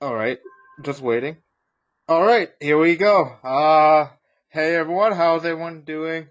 All 0.00 0.14
right, 0.14 0.38
just 0.82 1.00
waiting. 1.02 1.36
All 2.08 2.22
right, 2.24 2.50
here 2.60 2.78
we 2.78 2.96
go. 2.96 3.24
Uh, 3.42 4.08
hey 4.48 4.74
everyone, 4.76 5.12
how's 5.12 5.44
everyone 5.44 5.82
doing? 5.82 6.28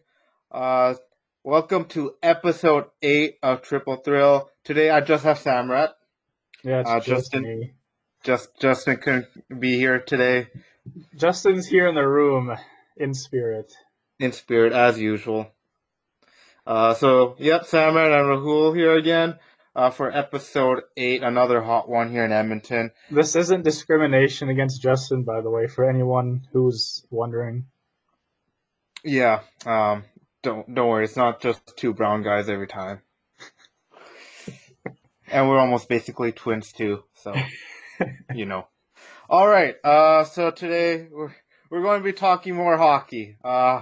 Uh, 0.52 0.96
welcome 1.44 1.86
to 1.86 2.16
episode 2.24 2.86
eight 3.02 3.38
of 3.44 3.62
Triple 3.62 3.98
Thrill. 3.98 4.50
Today 4.64 4.90
I 4.90 5.02
just 5.02 5.24
have 5.26 5.40
Samrat. 5.40 5.90
Yeah, 6.64 6.84
Uh, 6.86 7.00
Justin. 7.00 7.44
me. 7.44 7.74
Just 8.24 8.50
Justin 8.60 8.98
couldn't 8.98 9.28
be 9.60 9.78
here 9.78 10.00
today 10.00 10.48
Justin's 11.16 11.68
here 11.68 11.88
in 11.88 11.96
the 11.96 12.08
room 12.08 12.56
in 12.98 13.14
spirit. 13.14 13.72
in 14.20 14.32
spirit 14.32 14.74
as 14.74 15.00
usual. 15.00 15.48
Uh, 16.66 16.94
so 16.96 17.36
yep, 17.38 17.64
Samrat 17.64 18.18
and 18.18 18.28
Rahul 18.28 18.76
here 18.76 18.96
again. 18.96 19.38
Uh, 19.78 19.92
for 19.92 20.12
episode 20.12 20.82
eight, 20.98 21.22
another 21.22 21.62
hot 21.62 21.88
one 21.88 22.10
here 22.10 22.26
in 22.26 22.32
Edmonton. 22.32 22.90
This 23.12 23.36
isn't 23.36 23.64
discrimination 23.64 24.50
against 24.50 24.82
Justin, 24.82 25.22
by 25.22 25.42
the 25.42 25.52
way, 25.52 25.68
for 25.68 25.88
anyone 25.88 26.48
who's 26.52 27.06
wondering. 27.12 27.68
Yeah, 29.04 29.42
um, 29.68 30.04
don't 30.42 30.74
don't 30.74 30.88
worry, 30.88 31.04
it's 31.04 31.16
not 31.16 31.42
just 31.42 31.62
two 31.78 31.94
brown 31.94 32.24
guys 32.24 32.50
every 32.50 32.66
time. 32.66 33.02
and 35.28 35.48
we're 35.48 35.60
almost 35.60 35.88
basically 35.88 36.32
twins 36.32 36.72
too, 36.72 37.04
so 37.14 37.36
you 38.34 38.48
know. 38.48 38.68
All 39.30 39.48
right, 39.48 39.76
uh, 39.84 40.24
so 40.24 40.50
today 40.50 41.08
we're 41.12 41.36
we're 41.70 41.84
going 41.84 42.00
to 42.00 42.04
be 42.04 42.14
talking 42.14 42.56
more 42.56 42.78
hockey. 42.78 43.38
Uh, 43.44 43.82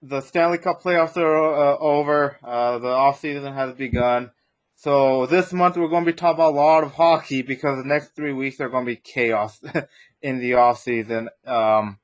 the 0.00 0.20
Stanley 0.20 0.58
Cup 0.58 0.80
playoffs 0.80 1.16
are 1.16 1.72
uh, 1.74 1.76
over. 1.76 2.36
Uh, 2.40 2.78
the 2.78 2.86
off 2.86 3.18
season 3.18 3.52
has 3.52 3.74
begun. 3.74 4.30
So 4.78 5.24
this 5.24 5.54
month 5.54 5.78
we're 5.78 5.88
going 5.88 6.04
to 6.04 6.12
be 6.12 6.16
talking 6.16 6.36
about 6.36 6.52
a 6.52 6.56
lot 6.56 6.84
of 6.84 6.92
hockey 6.92 7.40
because 7.40 7.78
the 7.78 7.88
next 7.88 8.14
three 8.14 8.34
weeks 8.34 8.60
are 8.60 8.68
going 8.68 8.84
to 8.84 8.92
be 8.92 8.96
chaos 8.96 9.58
in 10.22 10.38
the 10.38 10.54
off 10.54 10.80
season. 10.80 11.30
Um, 11.46 11.98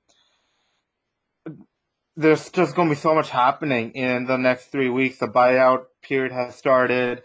there's 2.16 2.48
just 2.50 2.74
going 2.74 2.88
to 2.88 2.94
be 2.94 3.00
so 3.00 3.14
much 3.14 3.28
happening 3.28 3.92
in 3.92 4.24
the 4.24 4.38
next 4.38 4.66
three 4.66 4.88
weeks. 4.88 5.18
The 5.18 5.28
buyout 5.28 5.84
period 6.02 6.32
has 6.32 6.56
started. 6.56 7.22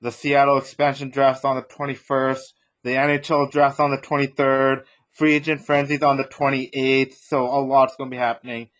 The 0.00 0.10
Seattle 0.10 0.58
expansion 0.58 1.10
draft 1.10 1.44
on 1.44 1.56
the 1.56 1.62
21st. 1.62 2.40
The 2.82 2.90
NHL 2.90 3.52
draft 3.52 3.78
on 3.78 3.92
the 3.92 3.98
23rd. 3.98 4.82
Free 5.12 5.34
agent 5.34 5.64
frenzies 5.64 6.02
on 6.02 6.16
the 6.16 6.24
28th. 6.24 7.14
So 7.14 7.46
a 7.46 7.58
lot's 7.60 7.94
going 7.96 8.10
to 8.10 8.14
be 8.14 8.20
happening 8.20 8.70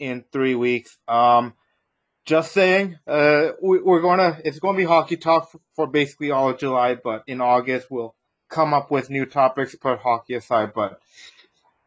in 0.00 0.24
three 0.32 0.56
weeks. 0.56 0.98
Um, 1.06 1.54
just 2.24 2.52
saying, 2.52 2.98
uh, 3.06 3.50
we, 3.62 3.80
we're 3.80 4.00
gonna. 4.00 4.38
It's 4.44 4.58
to 4.58 4.72
be 4.74 4.84
hockey 4.84 5.16
talk 5.16 5.50
for, 5.50 5.60
for 5.74 5.86
basically 5.86 6.30
all 6.30 6.50
of 6.50 6.58
July, 6.58 6.94
but 6.94 7.24
in 7.26 7.40
August 7.40 7.90
we'll 7.90 8.14
come 8.48 8.74
up 8.74 8.90
with 8.90 9.10
new 9.10 9.26
topics. 9.26 9.74
Put 9.74 10.00
hockey 10.00 10.34
aside, 10.34 10.72
but 10.74 11.00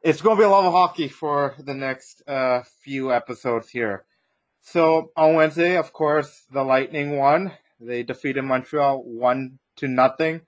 it's 0.02 0.22
to 0.22 0.36
be 0.36 0.46
a 0.46 0.50
lot 0.50 0.66
of 0.66 0.74
hockey 0.74 1.08
for 1.08 1.56
the 1.60 1.74
next 1.74 2.28
uh, 2.28 2.62
few 2.82 3.14
episodes 3.14 3.70
here. 3.70 4.06
So 4.62 5.12
on 5.16 5.36
Wednesday, 5.36 5.78
of 5.78 5.94
course, 5.94 6.44
the 6.52 6.64
Lightning 6.64 7.18
won. 7.18 7.52
They 7.80 8.04
defeated 8.04 8.44
Montreal 8.44 9.04
one 9.04 9.60
to 9.78 9.88
nothing. 9.88 10.42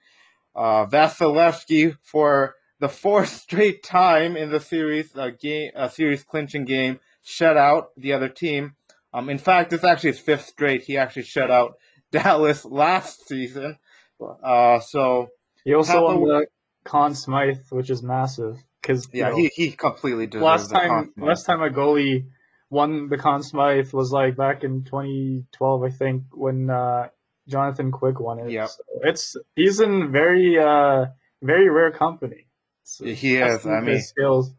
Uh, 0.56 0.86
Vasilevskiy 0.86 1.98
for 2.02 2.56
the 2.80 2.90
fourth 2.90 3.30
straight 3.42 3.84
time 3.84 4.38
in 4.38 4.52
the 4.52 4.60
series, 4.60 5.16
a 5.16 5.32
game, 5.32 5.72
a 5.76 5.90
series 5.90 6.24
clinching 6.24 6.66
game, 6.66 7.00
shut 7.24 7.58
out 7.58 7.90
the 7.98 8.14
other 8.14 8.30
team. 8.30 8.76
Um, 9.16 9.30
in 9.30 9.38
fact, 9.38 9.72
it's 9.72 9.86
actually 9.86 10.12
his 10.12 10.20
fifth 10.20 10.46
straight. 10.48 10.84
He 10.84 10.98
actually 10.98 11.24
shut 11.24 11.50
out 11.50 11.76
Dallas 12.12 12.66
last 12.66 13.28
season. 13.28 13.78
Uh, 14.22 14.80
so 14.82 15.30
He 15.64 15.74
also 15.74 16.04
won 16.04 16.24
the 16.24 16.48
Conn 16.84 17.16
Smythe, 17.16 17.66
which 17.70 17.90
is 17.90 18.04
massive. 18.04 18.58
Because 18.82 19.08
yeah, 19.14 19.34
he, 19.34 19.50
he 19.56 19.72
completely 19.72 20.28
deserves 20.28 20.44
last 20.44 20.70
time 20.70 21.14
last 21.18 21.46
time 21.46 21.62
a 21.62 21.70
goalie 21.70 22.28
won 22.70 23.08
the 23.08 23.18
Conn 23.18 23.42
Smythe 23.42 23.92
was 23.94 24.12
like 24.12 24.36
back 24.36 24.64
in 24.64 24.84
2012, 24.84 25.84
I 25.84 25.90
think, 25.90 26.24
when 26.34 26.70
uh, 26.70 27.08
Jonathan 27.48 27.92
Quick 27.92 28.20
won 28.20 28.40
it. 28.40 28.52
Yeah, 28.52 28.66
So 28.68 28.84
it's 29.02 29.38
he's 29.56 29.80
in 29.80 30.12
very 30.12 30.60
uh 30.60 31.06
very 31.42 31.70
rare 31.70 31.92
company. 31.92 32.48
So 32.84 33.06
He 33.06 33.38
is. 33.38 33.66
I 33.66 33.80
mean, 33.80 34.02
skills. 34.02 34.54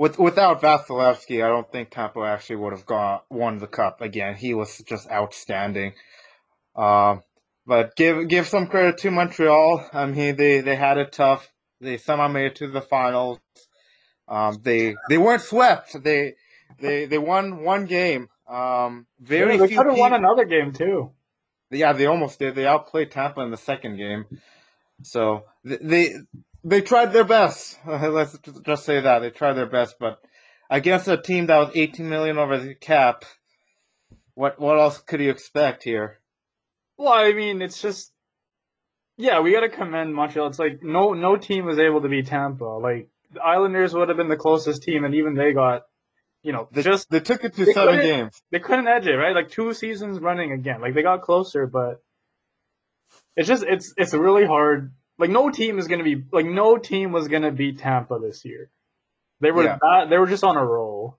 With 0.00 0.18
without 0.18 0.62
Vasilevskiy, 0.62 1.44
I 1.44 1.48
don't 1.48 1.70
think 1.70 1.90
Tampa 1.90 2.20
actually 2.20 2.56
would 2.56 2.72
have 2.72 2.86
got 2.86 3.26
won 3.28 3.58
the 3.58 3.66
cup 3.66 4.00
again. 4.00 4.34
He 4.34 4.54
was 4.54 4.78
just 4.78 5.10
outstanding. 5.10 5.92
Um, 6.74 7.22
but 7.66 7.94
give 7.96 8.26
give 8.26 8.46
some 8.46 8.66
credit 8.66 8.96
to 9.00 9.10
Montreal. 9.10 9.86
I 9.92 10.06
mean, 10.06 10.36
they 10.36 10.62
they 10.62 10.74
had 10.74 10.96
it 10.96 11.12
tough. 11.12 11.52
They 11.82 11.98
somehow 11.98 12.28
made 12.28 12.46
it 12.46 12.56
to 12.56 12.68
the 12.68 12.80
finals. 12.80 13.40
Um, 14.26 14.58
they 14.62 14.96
they 15.10 15.18
weren't 15.18 15.42
swept. 15.42 16.02
They 16.02 16.36
they 16.78 17.04
they 17.04 17.18
won 17.18 17.62
one 17.62 17.84
game. 17.84 18.30
Um, 18.48 19.06
very 19.20 19.58
Yeah, 19.58 19.66
they 19.66 19.74
could 19.76 19.86
have 19.86 19.98
won 19.98 20.14
another 20.14 20.46
game 20.46 20.72
too. 20.72 21.10
yeah, 21.70 21.92
they 21.92 22.06
almost 22.06 22.38
did. 22.38 22.54
They 22.54 22.66
outplayed 22.66 23.10
Tampa 23.10 23.42
in 23.42 23.50
the 23.50 23.58
second 23.58 23.98
game. 23.98 24.24
So 25.02 25.44
th- 25.66 25.80
they 25.82 26.14
they 26.64 26.80
tried 26.80 27.12
their 27.12 27.24
best. 27.24 27.78
Let's 27.86 28.38
just 28.64 28.84
say 28.84 29.00
that 29.00 29.20
they 29.20 29.30
tried 29.30 29.54
their 29.54 29.66
best, 29.68 29.96
but 29.98 30.20
against 30.68 31.08
a 31.08 31.16
team 31.16 31.46
that 31.46 31.58
was 31.58 31.70
18 31.74 32.08
million 32.08 32.38
over 32.38 32.58
the 32.58 32.74
cap, 32.74 33.24
what 34.34 34.58
what 34.60 34.78
else 34.78 34.98
could 34.98 35.20
you 35.20 35.30
expect 35.30 35.82
here? 35.84 36.20
Well, 36.96 37.12
I 37.12 37.32
mean, 37.32 37.62
it's 37.62 37.80
just 37.80 38.12
yeah, 39.16 39.40
we 39.40 39.52
got 39.52 39.60
to 39.60 39.68
commend 39.68 40.14
Montreal. 40.14 40.46
It's 40.46 40.58
like 40.58 40.82
no 40.82 41.12
no 41.12 41.36
team 41.36 41.66
was 41.66 41.78
able 41.78 42.00
to 42.00 42.08
beat 42.08 42.26
Tampa. 42.26 42.64
Like 42.64 43.08
the 43.32 43.42
Islanders 43.42 43.92
would 43.94 44.08
have 44.08 44.16
been 44.16 44.28
the 44.28 44.36
closest 44.36 44.82
team, 44.82 45.04
and 45.04 45.14
even 45.14 45.34
they 45.34 45.52
got 45.52 45.82
you 46.42 46.52
know 46.52 46.68
They, 46.72 46.82
just 46.82 47.10
they 47.10 47.20
took 47.20 47.44
it 47.44 47.54
to 47.56 47.66
seven 47.66 48.00
games. 48.00 48.40
they 48.50 48.60
couldn't 48.60 48.88
edge 48.88 49.06
it, 49.06 49.16
right? 49.16 49.34
Like 49.34 49.50
two 49.50 49.74
seasons 49.74 50.20
running 50.20 50.52
again. 50.52 50.80
Like 50.80 50.94
they 50.94 51.02
got 51.02 51.22
closer, 51.22 51.66
but 51.66 52.02
it's 53.36 53.48
just 53.48 53.62
it's 53.62 53.92
it's 53.96 54.14
really 54.14 54.46
hard. 54.46 54.92
Like 55.20 55.30
no 55.30 55.50
team 55.50 55.78
is 55.78 55.86
gonna 55.86 56.02
be 56.04 56.24
like 56.32 56.46
no 56.46 56.78
team 56.78 57.12
was 57.12 57.28
gonna 57.28 57.52
beat 57.52 57.78
Tampa 57.78 58.18
this 58.18 58.44
year. 58.44 58.70
They 59.40 59.50
were 59.50 59.64
Yeah. 59.64 59.78
that, 59.80 60.10
they 60.10 60.18
were 60.18 60.26
just 60.26 60.44
on 60.44 60.56
a 60.56 60.64
roll. 60.64 61.18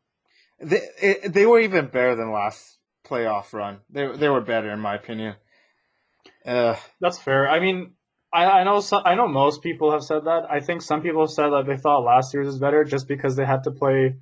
They 0.59 0.81
it, 1.01 1.33
they 1.33 1.45
were 1.45 1.59
even 1.59 1.85
better 1.87 2.15
than 2.15 2.31
last 2.31 2.79
playoff 3.05 3.53
run. 3.53 3.79
They 3.89 4.07
they 4.07 4.27
were 4.27 4.41
better 4.41 4.71
in 4.71 4.79
my 4.79 4.95
opinion. 4.95 5.35
Uh, 6.45 6.75
That's 6.99 7.19
fair. 7.19 7.47
I 7.47 7.59
mean, 7.59 7.93
I, 8.33 8.45
I 8.45 8.63
know 8.63 8.79
some, 8.79 9.03
I 9.05 9.15
know 9.15 9.27
most 9.27 9.61
people 9.61 9.91
have 9.91 10.03
said 10.03 10.25
that. 10.25 10.47
I 10.49 10.59
think 10.59 10.81
some 10.81 11.01
people 11.01 11.21
have 11.21 11.31
said 11.31 11.49
that 11.49 11.65
they 11.67 11.77
thought 11.77 12.03
last 12.03 12.33
year's 12.33 12.47
was 12.47 12.57
better 12.59 12.83
just 12.83 13.07
because 13.07 13.35
they 13.35 13.45
had 13.45 13.63
to 13.65 13.71
play 13.71 14.15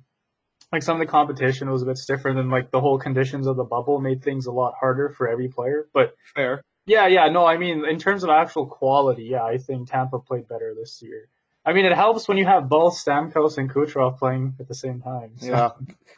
like 0.72 0.82
some 0.82 1.00
of 1.00 1.06
the 1.06 1.10
competition 1.10 1.70
was 1.70 1.82
a 1.82 1.86
bit 1.86 1.96
stiffer 1.98 2.32
than 2.32 2.50
like 2.50 2.70
the 2.70 2.80
whole 2.80 2.98
conditions 2.98 3.46
of 3.46 3.56
the 3.56 3.64
bubble 3.64 4.00
made 4.00 4.22
things 4.22 4.46
a 4.46 4.52
lot 4.52 4.74
harder 4.78 5.08
for 5.16 5.28
every 5.28 5.48
player. 5.48 5.88
But 5.92 6.14
fair. 6.34 6.62
Yeah, 6.94 7.06
yeah, 7.06 7.28
no, 7.28 7.46
I 7.46 7.56
mean 7.56 7.84
in 7.92 7.98
terms 7.98 8.24
of 8.24 8.30
actual 8.30 8.66
quality, 8.66 9.24
yeah, 9.34 9.44
I 9.44 9.58
think 9.58 9.88
Tampa 9.90 10.18
played 10.18 10.46
better 10.48 10.74
this 10.74 11.00
year. 11.02 11.28
I 11.64 11.72
mean, 11.74 11.84
it 11.84 11.94
helps 11.94 12.26
when 12.26 12.38
you 12.38 12.46
have 12.46 12.68
both 12.68 12.94
Stamkos 13.04 13.58
and 13.58 13.70
Kucherov 13.72 14.18
playing 14.18 14.54
at 14.58 14.66
the 14.66 14.74
same 14.74 15.00
time. 15.00 15.30
so- 15.38 15.46
Yeah, 15.46 15.70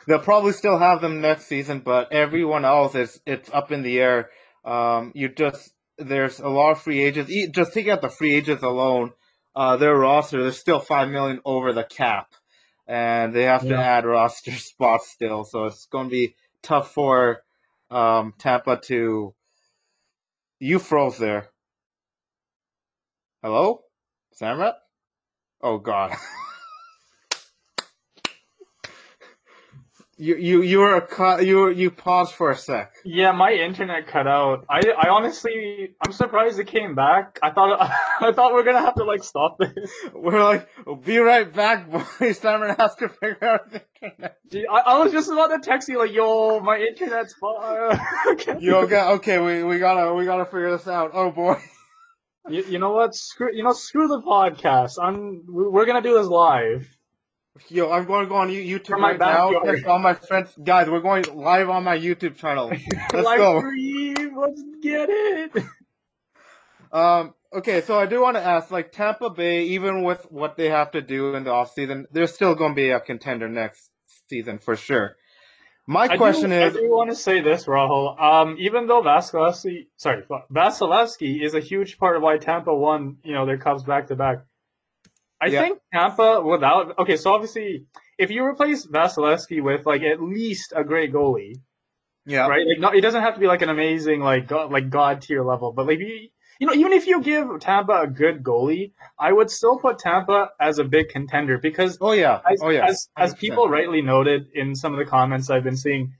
they'll 0.07 0.21
probably 0.31 0.53
still 0.53 0.79
have 0.79 1.01
them 1.01 1.21
next 1.21 1.47
season, 1.47 1.81
but 1.81 2.13
everyone 2.13 2.65
else 2.65 2.95
is 2.95 3.21
it's 3.27 3.51
up 3.53 3.71
in 3.73 3.83
the 3.83 4.01
air. 4.01 4.31
Um, 4.65 5.13
you 5.15 5.29
just 5.29 5.73
there's 5.99 6.39
a 6.41 6.49
lot 6.49 6.71
of 6.73 6.81
free 6.81 7.01
agents. 7.03 7.31
Just 7.51 7.75
take 7.75 7.89
out 7.89 8.01
the 8.01 8.09
free 8.09 8.35
agents 8.35 8.63
alone, 8.63 9.13
uh, 9.55 9.77
their 9.77 9.95
roster 9.97 10.43
there's 10.43 10.59
still 10.59 10.81
five 10.81 11.09
million 11.11 11.41
over 11.45 11.73
the 11.73 11.85
cap, 11.85 12.29
and 12.87 13.35
they 13.35 13.43
have 13.45 13.63
to 13.63 13.69
Yeah. 13.77 13.81
add 13.99 14.05
roster 14.07 14.53
spots 14.71 15.11
still. 15.11 15.45
So 15.45 15.67
it's 15.67 15.87
going 15.87 16.07
to 16.07 16.11
be 16.11 16.35
tough 16.63 16.93
for 16.95 17.43
um, 17.91 18.33
Tampa 18.39 18.79
to. 18.85 19.35
You 20.65 20.79
froze 20.79 21.19
there. 21.19 21.49
Hello, 23.43 23.81
Samrat. 24.41 24.75
Oh 25.61 25.79
God. 25.79 26.13
You 30.23 30.37
you 30.37 30.63
you 30.63 30.79
were 30.79 30.95
a 30.95 31.01
cu- 31.01 31.45
you 31.45 31.57
were, 31.59 31.73
you 31.73 31.91
paused 31.91 32.35
for 32.35 32.53
a 32.53 32.57
sec. 32.57 32.93
Yeah, 33.05 33.33
my 33.33 33.51
internet 33.51 34.07
cut 34.07 34.29
out. 34.29 34.65
I 34.71 34.79
I 34.97 35.09
honestly 35.09 35.97
I'm 36.01 36.13
surprised 36.13 36.61
it 36.61 36.69
came 36.69 36.95
back. 36.95 37.41
I 37.43 37.51
thought 37.51 37.81
I 38.21 38.31
thought 38.31 38.55
we 38.55 38.61
are 38.61 38.63
gonna 38.63 38.83
have 38.83 38.95
to 38.95 39.05
like 39.05 39.25
stop 39.25 39.59
this. 39.59 39.91
We're 40.15 40.45
like, 40.45 40.69
be 41.05 41.19
right 41.19 41.53
back, 41.53 41.91
boys. 42.21 42.39
Simon 42.39 42.73
has 42.79 42.95
to 42.97 43.09
figure 43.09 43.45
out 43.45 43.73
the 43.73 43.83
internet. 44.01 44.37
Gee, 44.49 44.65
I, 44.65 44.79
I 44.93 44.99
was 45.03 45.11
just 45.11 45.29
about 45.29 45.49
to 45.49 45.59
text 45.59 45.89
you 45.89 45.99
like, 45.99 46.13
yo, 46.13 46.61
my 46.61 46.77
internet's 46.79 47.35
fine. 47.35 47.99
You 48.61 48.77
okay? 48.77 49.03
Okay, 49.17 49.39
we, 49.41 49.65
we 49.65 49.81
gotta 49.81 50.15
we 50.15 50.25
gotta 50.25 50.45
figure 50.45 50.71
this 50.71 50.87
out. 50.87 51.11
Oh 51.15 51.33
boy. 51.33 51.57
You, 52.49 52.63
you 52.69 52.79
know 52.79 52.93
what? 52.93 53.17
Screw 53.17 53.51
you 53.53 53.65
know 53.65 53.73
screw 53.73 54.07
the 54.07 54.23
podcast. 54.23 55.03
I'm 55.03 55.43
we're 55.49 55.87
gonna 55.87 56.01
do 56.01 56.17
this 56.17 56.29
live. 56.29 56.87
Yo, 57.69 57.91
I'm 57.91 58.07
going 58.07 58.25
to 58.25 58.29
go 58.29 58.37
on 58.37 58.49
YouTube 58.49 58.87
From 58.87 59.03
my 59.03 59.11
right 59.11 59.19
now. 59.19 59.53
All 59.87 59.99
my 59.99 60.15
friends, 60.15 60.55
guys. 60.63 60.89
We're 60.89 61.01
going 61.01 61.25
live 61.35 61.69
on 61.69 61.85
my 61.85 61.99
YouTube 61.99 62.37
channel. 62.37 62.69
Let's 63.13 63.37
go. 63.37 63.63
let's 64.37 64.63
get 64.83 65.09
it. 65.11 65.65
Um, 66.93 67.33
okay, 67.51 67.81
so 67.81 67.99
I 67.99 68.05
do 68.05 68.21
want 68.21 68.37
to 68.37 68.43
ask, 68.43 68.71
like 68.71 68.93
Tampa 68.93 69.31
Bay, 69.31 69.63
even 69.69 70.03
with 70.03 70.31
what 70.31 70.59
they 70.59 70.69
have 70.69 70.91
to 70.91 71.01
do 71.01 71.35
in 71.35 71.45
the 71.45 71.51
offseason, 71.51 72.05
they're 72.13 72.27
still 72.27 72.55
going 72.55 72.73
to 72.73 72.75
be 72.75 72.91
a 72.91 73.01
contender 73.01 73.49
next 73.49 73.89
season 74.29 74.59
for 74.59 74.77
sure. 74.77 75.17
My 75.87 76.03
I 76.03 76.19
question 76.19 76.51
do, 76.51 76.57
is, 76.57 76.77
I 76.77 76.81
do 76.81 76.91
want 76.91 77.09
to 77.09 77.17
say 77.17 77.41
this, 77.41 77.65
Rahul. 77.65 78.21
Um, 78.21 78.57
even 78.59 78.89
though 78.89 79.01
Vasilevskiy, 79.01 79.87
sorry, 79.97 80.25
Vasilevskiy 80.53 81.43
is 81.43 81.55
a 81.55 81.61
huge 81.61 81.97
part 81.97 82.17
of 82.17 82.23
why 82.23 82.37
Tampa 82.37 82.75
won, 82.75 83.17
you 83.25 83.33
know, 83.33 83.47
their 83.47 83.57
cups 83.57 83.85
back 83.85 84.09
to 84.09 84.15
back. 84.15 84.45
I 85.43 85.49
Yeah. 85.49 85.61
think 85.61 85.81
Tampa 85.93 86.41
without 86.41 86.99
okay, 87.01 87.17
so 87.17 87.33
obviously 87.33 87.87
if 88.17 88.31
you 88.31 88.45
replace 88.45 88.87
Vasilevskiy 88.87 89.61
with 89.63 89.85
like 89.85 90.03
at 90.03 90.23
least 90.23 90.73
a 90.75 90.85
great 90.85 91.13
goalie, 91.13 91.57
yeah, 92.25 92.47
right? 92.47 92.65
Like, 92.65 92.79
not, 92.79 92.95
it 92.95 93.01
doesn't 93.01 93.23
have 93.23 93.35
to 93.35 93.41
be 93.41 93.49
like 93.49 93.63
an 93.63 93.69
amazing 93.69 94.21
like 94.21 94.47
god, 94.47 94.71
like 94.71 94.89
god 94.89 95.23
tier 95.23 95.43
level, 95.43 95.73
but 95.73 95.87
like 95.89 95.99
you, 95.99 96.29
you 96.61 96.67
know, 96.69 96.75
even 96.75 96.93
if 96.93 97.09
you 97.09 97.21
give 97.21 97.59
Tampa 97.59 98.03
a 98.03 98.07
good 98.07 98.45
goalie, 98.45 98.93
I 99.19 99.33
would 99.33 99.51
still 99.51 99.79
put 99.79 99.99
Tampa 99.99 100.51
as 100.61 100.79
a 100.79 100.85
big 100.85 101.09
contender 101.09 101.59
because 101.59 101.99
oh 102.01 102.13
yeah, 102.13 102.41
as, 102.49 102.61
oh 102.63 102.71
yeah, 102.71 102.87
as, 102.87 103.09
as 103.17 103.35
people 103.35 103.69
rightly 103.69 104.01
noted 104.01 104.47
in 104.55 104.77
some 104.77 104.93
of 104.93 104.99
the 105.01 105.11
comments 105.11 105.51
I've 105.51 105.65
been 105.65 105.77
seeing, 105.77 106.15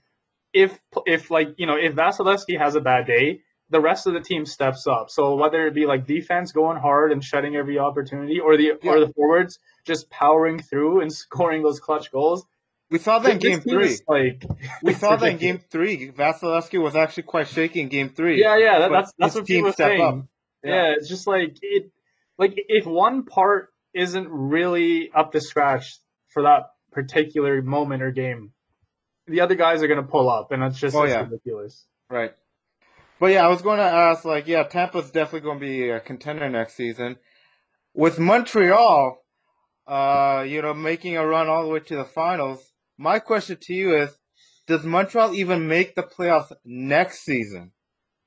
if 0.51 0.77
if 1.05 1.31
like 1.31 1.55
you 1.57 1.65
know 1.65 1.77
if 1.77 1.95
Vasilevskiy 1.95 2.59
has 2.59 2.75
a 2.75 2.81
bad 2.81 3.07
day, 3.07 3.39
the 3.73 3.81
rest 3.81 4.07
of 4.07 4.13
the 4.13 4.21
team 4.21 4.45
steps 4.45 4.87
up. 4.87 5.09
So 5.09 5.35
whether 5.35 5.67
it 5.67 5.73
be 5.73 5.85
like 5.85 6.07
defense 6.07 6.51
going 6.53 6.77
hard 6.77 7.11
and 7.11 7.21
shutting 7.21 7.55
every 7.57 7.77
opportunity, 7.79 8.39
or 8.39 8.55
the 8.55 8.73
Yeah. 8.81 8.91
or 8.91 8.99
the 9.05 9.11
forwards 9.13 9.59
just 9.85 10.09
powering 10.09 10.59
through 10.61 11.01
and 11.01 11.11
scoring 11.23 11.61
those 11.63 11.79
clutch 11.81 12.11
goals, 12.11 12.45
we 12.89 12.99
saw 12.99 13.19
that 13.19 13.31
in 13.33 13.39
game 13.39 13.59
three. 13.61 13.97
like 14.07 14.43
We 14.83 14.93
saw 14.93 15.15
that 15.17 15.31
in 15.31 15.37
game 15.47 15.59
three. 15.69 16.11
Vasilevskiy 16.11 16.81
was 16.81 16.95
actually 16.95 17.23
quite 17.23 17.47
shaky 17.47 17.81
in 17.81 17.89
game 17.89 18.09
three. 18.09 18.39
Yeah, 18.39 18.55
yeah, 18.57 18.79
that, 18.79 18.91
that's 18.91 19.11
that's 19.17 19.35
what 19.35 19.45
team 19.47 19.69
step 19.71 19.87
saying. 19.89 20.01
up. 20.01 20.15
Yeah. 20.63 20.71
Yeah. 20.89 20.93
it's 20.97 21.09
just 21.09 21.25
like 21.27 21.57
it, 21.61 21.91
like 22.37 22.53
if 22.55 22.85
one 22.85 23.25
part 23.25 23.69
isn't 23.93 24.27
really 24.29 25.09
up 25.13 25.31
to 25.33 25.41
scratch 25.41 25.97
for 26.29 26.43
that 26.43 26.69
particular 26.91 27.61
moment 27.61 28.01
or 28.03 28.11
game, 28.11 28.51
the 29.27 29.41
other 29.41 29.55
guys 29.55 29.81
are 29.83 29.87
gonna 29.87 30.03
pull 30.03 30.29
up, 30.29 30.51
and 30.51 30.61
it's 30.63 30.79
just 30.79 30.95
Oh, 30.95 31.05
yeah. 31.05 31.21
ridiculous. 31.21 31.85
Right. 32.09 32.33
But 33.19 33.27
yeah, 33.27 33.45
I 33.45 33.49
was 33.49 33.61
going 33.61 33.77
to 33.77 33.83
ask, 33.83 34.25
like, 34.25 34.47
yeah, 34.47 34.63
Tampa's 34.63 35.11
definitely 35.11 35.41
going 35.41 35.59
to 35.59 35.65
be 35.65 35.89
a 35.89 35.99
contender 35.99 36.49
next 36.49 36.75
season. 36.75 37.17
With 37.93 38.19
Montreal, 38.19 39.17
uh, 39.87 40.45
you 40.47 40.61
know, 40.61 40.73
making 40.73 41.17
a 41.17 41.25
run 41.25 41.47
all 41.47 41.63
the 41.63 41.69
way 41.69 41.79
to 41.79 41.95
the 41.95 42.05
finals, 42.05 42.73
my 42.97 43.19
question 43.19 43.57
to 43.61 43.73
you 43.73 43.95
is, 43.95 44.09
does 44.67 44.83
Montreal 44.83 45.35
even 45.35 45.67
make 45.67 45.95
the 45.95 46.03
playoffs 46.03 46.51
next 46.65 47.23
season? 47.23 47.71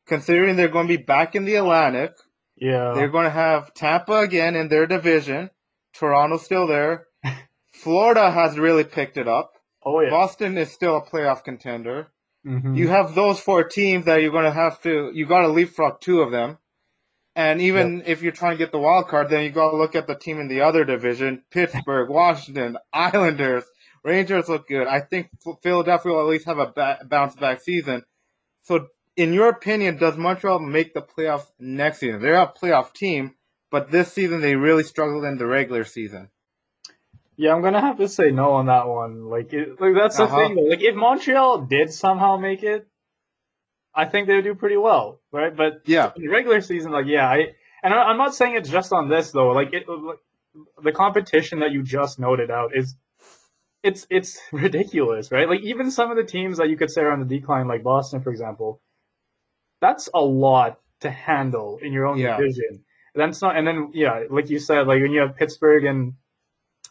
Considering 0.06 0.56
they're 0.56 0.68
going 0.68 0.86
to 0.86 0.96
be 0.96 1.02
back 1.02 1.34
in 1.34 1.44
the 1.44 1.56
Atlantic, 1.56 2.12
Yeah, 2.56 2.92
they're 2.94 3.08
going 3.08 3.24
to 3.24 3.30
have 3.30 3.74
Tampa 3.74 4.20
again 4.20 4.54
in 4.54 4.68
their 4.68 4.86
division. 4.86 5.50
Toronto's 5.94 6.44
still 6.44 6.66
there. 6.66 7.06
Florida 7.72 8.30
has 8.30 8.58
really 8.58 8.84
picked 8.84 9.16
it 9.16 9.26
up. 9.26 9.52
oh 9.84 10.00
yeah. 10.00 10.10
Boston 10.10 10.56
is 10.58 10.70
still 10.70 10.96
a 10.96 11.02
playoff 11.02 11.42
contender. 11.42 12.12
Mhm. 12.46 12.76
You 12.76 12.88
have 12.88 13.14
those 13.14 13.40
four 13.40 13.64
teams 13.64 14.04
that 14.04 14.22
you're 14.22 14.30
going 14.30 14.44
to 14.44 14.52
have 14.52 14.80
to, 14.82 15.10
you 15.12 15.26
got 15.26 15.42
to 15.42 15.48
leapfrog 15.48 16.00
two 16.00 16.20
of 16.20 16.30
them. 16.30 16.58
And 17.34 17.60
even 17.60 18.04
if 18.06 18.22
you're 18.22 18.32
trying 18.32 18.52
to 18.52 18.56
get 18.56 18.72
the 18.72 18.78
wild 18.78 19.08
card, 19.08 19.28
then 19.28 19.42
you 19.42 19.50
got 19.50 19.72
to 19.72 19.76
look 19.76 19.94
at 19.94 20.06
the 20.06 20.14
team 20.14 20.40
in 20.40 20.48
the 20.48 20.62
other 20.62 20.84
division 20.84 21.42
Pittsburgh, 21.50 22.08
Washington, 22.08 22.78
Islanders, 22.92 23.64
Rangers 24.04 24.48
look 24.48 24.68
good. 24.68 24.86
I 24.86 25.00
think 25.00 25.30
Philadelphia 25.62 26.12
will 26.12 26.20
at 26.20 26.28
least 26.28 26.46
have 26.46 26.58
a 26.58 26.68
ba- 26.68 27.00
bounce 27.04 27.34
back 27.34 27.60
season. 27.60 28.04
So, 28.62 28.86
in 29.16 29.32
your 29.32 29.48
opinion, 29.48 29.96
does 29.96 30.16
Montreal 30.16 30.60
make 30.60 30.94
the 30.94 31.02
playoffs 31.02 31.46
next 31.58 31.98
season? 31.98 32.22
They're 32.22 32.34
a 32.40 32.52
playoff 32.52 32.94
team, 32.94 33.34
but 33.70 33.90
this 33.90 34.12
season 34.12 34.40
they 34.40 34.54
really 34.54 34.84
struggled 34.84 35.24
in 35.24 35.38
the 35.38 35.46
regular 35.46 35.84
season. 35.84 36.30
Yeah, 37.36 37.52
I'm 37.54 37.62
gonna 37.62 37.80
have 37.80 37.98
to 37.98 38.08
say 38.08 38.30
no 38.30 38.52
on 38.52 38.66
that 38.66 38.86
one. 38.88 39.26
Like, 39.26 39.52
it, 39.52 39.80
like 39.80 39.94
that's 39.94 40.16
the 40.16 40.24
Uh-huh. 40.24 40.48
thing. 40.48 40.54
Though. 40.56 40.62
Like, 40.70 40.82
if 40.82 40.94
Montreal 40.94 41.62
did 41.62 41.92
somehow 41.92 42.36
make 42.36 42.62
it, 42.62 42.86
I 43.94 44.04
think 44.06 44.26
they 44.26 44.34
would 44.34 44.44
do 44.44 44.54
pretty 44.54 44.76
well, 44.76 45.20
right? 45.32 45.54
But 45.54 45.82
Yeah. 45.86 46.12
in 46.16 46.22
the 46.22 46.28
regular 46.28 46.60
season, 46.60 46.92
like, 46.92 47.06
yeah, 47.06 47.28
I 47.28 47.54
and 47.82 47.94
I, 47.94 47.98
I'm 48.04 48.18
not 48.18 48.34
saying 48.34 48.56
it's 48.56 48.68
just 48.70 48.92
on 48.92 49.08
this 49.08 49.30
though. 49.32 49.48
Like, 49.52 49.72
it, 49.72 49.88
like, 49.88 50.18
the 50.82 50.92
competition 50.92 51.60
that 51.60 51.72
you 51.72 51.82
just 51.82 52.18
noted 52.18 52.50
out 52.50 52.70
is. 52.74 52.96
It's 53.82 54.06
it's 54.10 54.40
ridiculous, 54.52 55.30
right? 55.30 55.48
Like 55.48 55.60
even 55.60 55.90
some 55.92 56.10
of 56.10 56.16
the 56.16 56.24
teams 56.24 56.58
that 56.58 56.68
you 56.68 56.76
could 56.76 56.90
say 56.90 57.02
are 57.02 57.12
on 57.12 57.20
the 57.20 57.38
decline, 57.38 57.68
like 57.68 57.84
Boston, 57.84 58.20
for 58.20 58.30
example, 58.30 58.80
that's 59.80 60.08
a 60.12 60.20
lot 60.20 60.80
to 61.00 61.10
handle 61.10 61.78
in 61.80 61.92
your 61.92 62.06
own 62.06 62.18
Yeah. 62.18 62.36
division. 62.36 62.84
That's 63.14 63.40
not, 63.42 63.56
and 63.56 63.66
then 63.66 63.90
yeah, 63.94 64.24
like 64.28 64.50
you 64.50 64.58
said, 64.58 64.86
like 64.88 65.00
when 65.00 65.12
you 65.12 65.20
have 65.20 65.36
Pittsburgh 65.36 65.84
and 65.84 66.14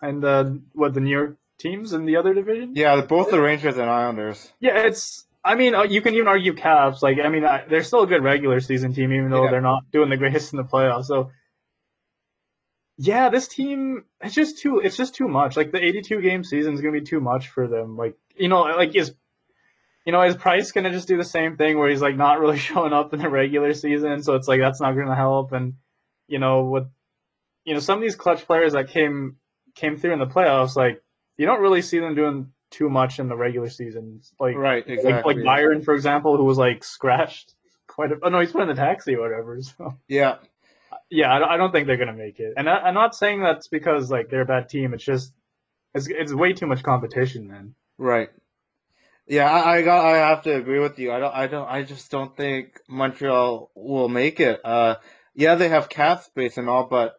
and 0.01 0.23
uh, 0.23 0.51
what 0.73 0.93
the 0.93 0.99
New 0.99 1.11
York 1.11 1.37
teams 1.57 1.93
in 1.93 2.05
the 2.05 2.17
other 2.17 2.33
division. 2.33 2.73
Yeah, 2.75 3.01
both 3.01 3.31
the 3.31 3.41
Rangers 3.41 3.77
and 3.77 3.89
Islanders. 3.89 4.51
Yeah, 4.59 4.79
it's. 4.79 5.25
I 5.43 5.53
mean, 5.55 5.75
uh, 5.75 5.83
you 5.83 6.01
can 6.01 6.15
even 6.15 6.27
argue 6.27 6.53
Caps. 6.55 7.03
Like, 7.03 7.17
I 7.23 7.29
mean, 7.29 7.45
I, 7.45 7.65
they're 7.69 7.83
still 7.83 8.01
a 8.01 8.07
good 8.07 8.23
regular 8.23 8.59
season 8.59 8.93
team, 8.95 9.13
even 9.13 9.29
though 9.29 9.45
Yeah. 9.45 9.51
they're 9.51 9.61
not 9.61 9.83
doing 9.91 10.09
the 10.09 10.17
greatest 10.17 10.53
in 10.53 10.57
the 10.57 10.63
playoffs. 10.63 11.05
So, 11.05 11.29
yeah, 12.97 13.29
this 13.29 13.47
team, 13.47 14.05
it's 14.21 14.33
just 14.33 14.59
too. 14.59 14.79
It's 14.79 14.97
just 14.97 15.15
too 15.15 15.27
much. 15.27 15.55
Like 15.57 15.71
the 15.71 15.83
82 15.83 16.21
game 16.21 16.43
season 16.43 16.73
is 16.73 16.81
gonna 16.81 16.93
be 16.93 17.01
too 17.01 17.19
much 17.19 17.49
for 17.49 17.67
them. 17.67 17.97
Like, 17.97 18.15
you 18.35 18.47
know, 18.47 18.61
like 18.61 18.95
is, 18.95 19.13
you 20.05 20.11
know, 20.13 20.21
is 20.23 20.35
Price 20.35 20.71
gonna 20.71 20.91
just 20.91 21.07
do 21.07 21.17
the 21.17 21.23
same 21.25 21.57
thing 21.57 21.77
where 21.77 21.89
he's 21.89 22.01
like 22.01 22.15
not 22.15 22.39
really 22.39 22.57
showing 22.69 22.93
up 22.93 23.13
in 23.13 23.19
the 23.19 23.29
regular 23.29 23.73
season? 23.73 24.23
So 24.23 24.35
it's 24.35 24.47
like 24.47 24.61
that's 24.61 24.81
not 24.81 24.93
gonna 24.93 25.15
help. 25.15 25.51
And 25.51 25.73
you 26.27 26.39
know, 26.39 26.63
with, 26.63 26.87
you 27.65 27.73
know, 27.73 27.79
some 27.79 27.97
of 27.99 28.01
these 28.01 28.15
clutch 28.15 28.45
players 28.47 28.73
that 28.73 28.89
came 28.89 29.35
came 29.75 29.97
through 29.97 30.13
in 30.13 30.19
the 30.19 30.27
playoffs, 30.27 30.75
like 30.75 31.01
you 31.37 31.45
don't 31.45 31.61
really 31.61 31.81
see 31.81 31.99
them 31.99 32.15
doing 32.15 32.51
too 32.71 32.89
much 32.89 33.19
in 33.19 33.27
the 33.27 33.35
regular 33.35 33.69
season. 33.69 34.21
Like 34.39 34.55
Right, 34.55 34.83
exactly. 34.87 35.35
like, 35.35 35.37
like 35.37 35.45
Byron, 35.45 35.81
for 35.81 35.93
example, 35.93 36.37
who 36.37 36.43
was 36.43 36.57
like 36.57 36.83
scratched 36.83 37.53
quite 37.87 38.11
a. 38.11 38.15
Oh 38.23 38.29
no, 38.29 38.39
he's 38.39 38.51
put 38.51 38.61
in 38.63 38.67
the 38.67 38.75
taxi 38.75 39.15
or 39.15 39.21
whatever. 39.21 39.59
So 39.61 39.97
Yeah. 40.07 40.37
yeah, 41.09 41.33
I 41.33 41.39
don't, 41.39 41.49
I 41.49 41.57
don't 41.57 41.71
think 41.71 41.87
they're 41.87 41.97
gonna 41.97 42.13
make 42.13 42.39
it. 42.39 42.53
And 42.57 42.69
I, 42.69 42.77
I'm 42.77 42.93
not 42.93 43.15
saying 43.15 43.41
that's 43.41 43.67
because 43.67 44.09
like 44.09 44.29
they're 44.29 44.41
a 44.41 44.45
bad 44.45 44.69
team. 44.69 44.93
It's 44.93 45.03
just 45.03 45.33
it's 45.93 46.07
it's 46.07 46.33
way 46.33 46.53
too 46.53 46.65
much 46.67 46.83
competition, 46.83 47.47
man. 47.47 47.75
Right. 47.97 48.29
Yeah, 49.27 49.49
I, 49.49 49.77
I 49.77 49.81
got. 49.81 50.05
I 50.05 50.17
have 50.17 50.43
to 50.43 50.55
agree 50.55 50.79
with 50.79 50.99
you. 50.99 51.11
I 51.11 51.19
don't. 51.19 51.33
I 51.33 51.47
don't. 51.47 51.67
I 51.67 51.83
just 51.83 52.11
don't 52.11 52.35
think 52.37 52.79
Montreal 52.87 53.71
will 53.73 54.07
make 54.07 54.39
it. 54.39 54.61
Uh, 54.63 54.95
yeah, 55.33 55.55
they 55.55 55.69
have 55.69 55.89
cap 55.89 56.23
space 56.23 56.57
and 56.57 56.69
all, 56.69 56.85
but 56.85 57.15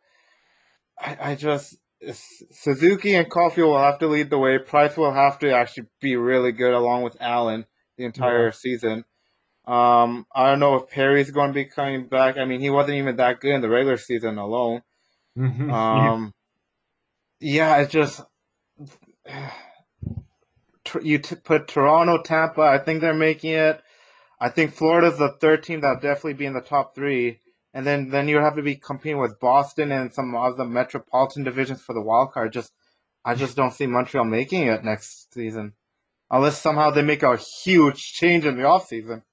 I, 1.00 1.16
I 1.20 1.34
just 1.34 1.76
Suzuki 2.12 3.14
and 3.14 3.30
Caufield 3.30 3.68
will 3.68 3.78
have 3.78 3.98
to 4.00 4.06
lead 4.08 4.30
the 4.30 4.38
way. 4.38 4.58
Price 4.58 4.96
will 4.96 5.12
have 5.12 5.38
to 5.40 5.52
actually 5.52 5.86
be 6.00 6.16
really 6.16 6.52
good 6.52 6.72
along 6.74 7.02
with 7.02 7.16
Allen 7.20 7.66
the 7.98 8.04
entire 8.04 8.46
Yeah. 8.46 8.52
season. 8.52 9.04
Um, 9.66 10.26
I 10.34 10.48
don't 10.50 10.60
know 10.60 10.76
if 10.76 10.88
Perry's 10.90 11.30
going 11.30 11.48
to 11.50 11.54
be 11.54 11.64
coming 11.64 12.06
back. 12.08 12.36
I 12.38 12.44
mean, 12.44 12.60
he 12.60 12.70
wasn't 12.70 12.98
even 12.98 13.16
that 13.16 13.40
good 13.40 13.54
in 13.54 13.60
the 13.62 13.68
regular 13.68 13.96
season 13.96 14.38
alone. 14.38 14.82
Um, 15.70 16.32
yeah, 17.40 17.78
it's 17.78 17.92
just 17.92 18.20
you 21.02 21.18
t- 21.18 21.36
put 21.36 21.68
Toronto, 21.68 22.22
Tampa. 22.22 22.62
I 22.62 22.78
think 22.78 23.00
they're 23.00 23.14
making 23.14 23.52
it. 23.52 23.82
I 24.40 24.50
think 24.50 24.74
Florida's 24.74 25.18
the 25.18 25.32
third 25.40 25.62
team 25.64 25.80
that'll 25.80 26.00
definitely 26.00 26.34
be 26.34 26.46
in 26.46 26.52
the 26.54 26.60
top 26.60 26.94
three, 26.94 27.40
and 27.76 27.86
then 27.86 28.08
then 28.08 28.26
you 28.26 28.38
have 28.38 28.56
to 28.56 28.62
be 28.62 28.76
competing 28.76 29.18
with 29.18 29.38
Boston 29.38 29.92
and 29.92 30.12
some 30.12 30.34
of 30.34 30.56
the 30.56 30.64
metropolitan 30.64 31.44
divisions 31.44 31.82
for 31.82 31.92
the 31.92 32.00
wild 32.00 32.32
card. 32.32 32.54
Just 32.54 32.72
I 33.22 33.34
just 33.34 33.54
don't 33.54 33.70
see 33.70 33.86
Montreal 33.86 34.24
making 34.24 34.68
it 34.68 34.82
next 34.82 35.34
season, 35.34 35.74
unless 36.30 36.58
somehow 36.58 36.90
they 36.90 37.02
make 37.02 37.22
a 37.22 37.36
huge 37.36 38.14
change 38.14 38.46
in 38.46 38.56
the 38.56 38.62
offseason. 38.62 39.24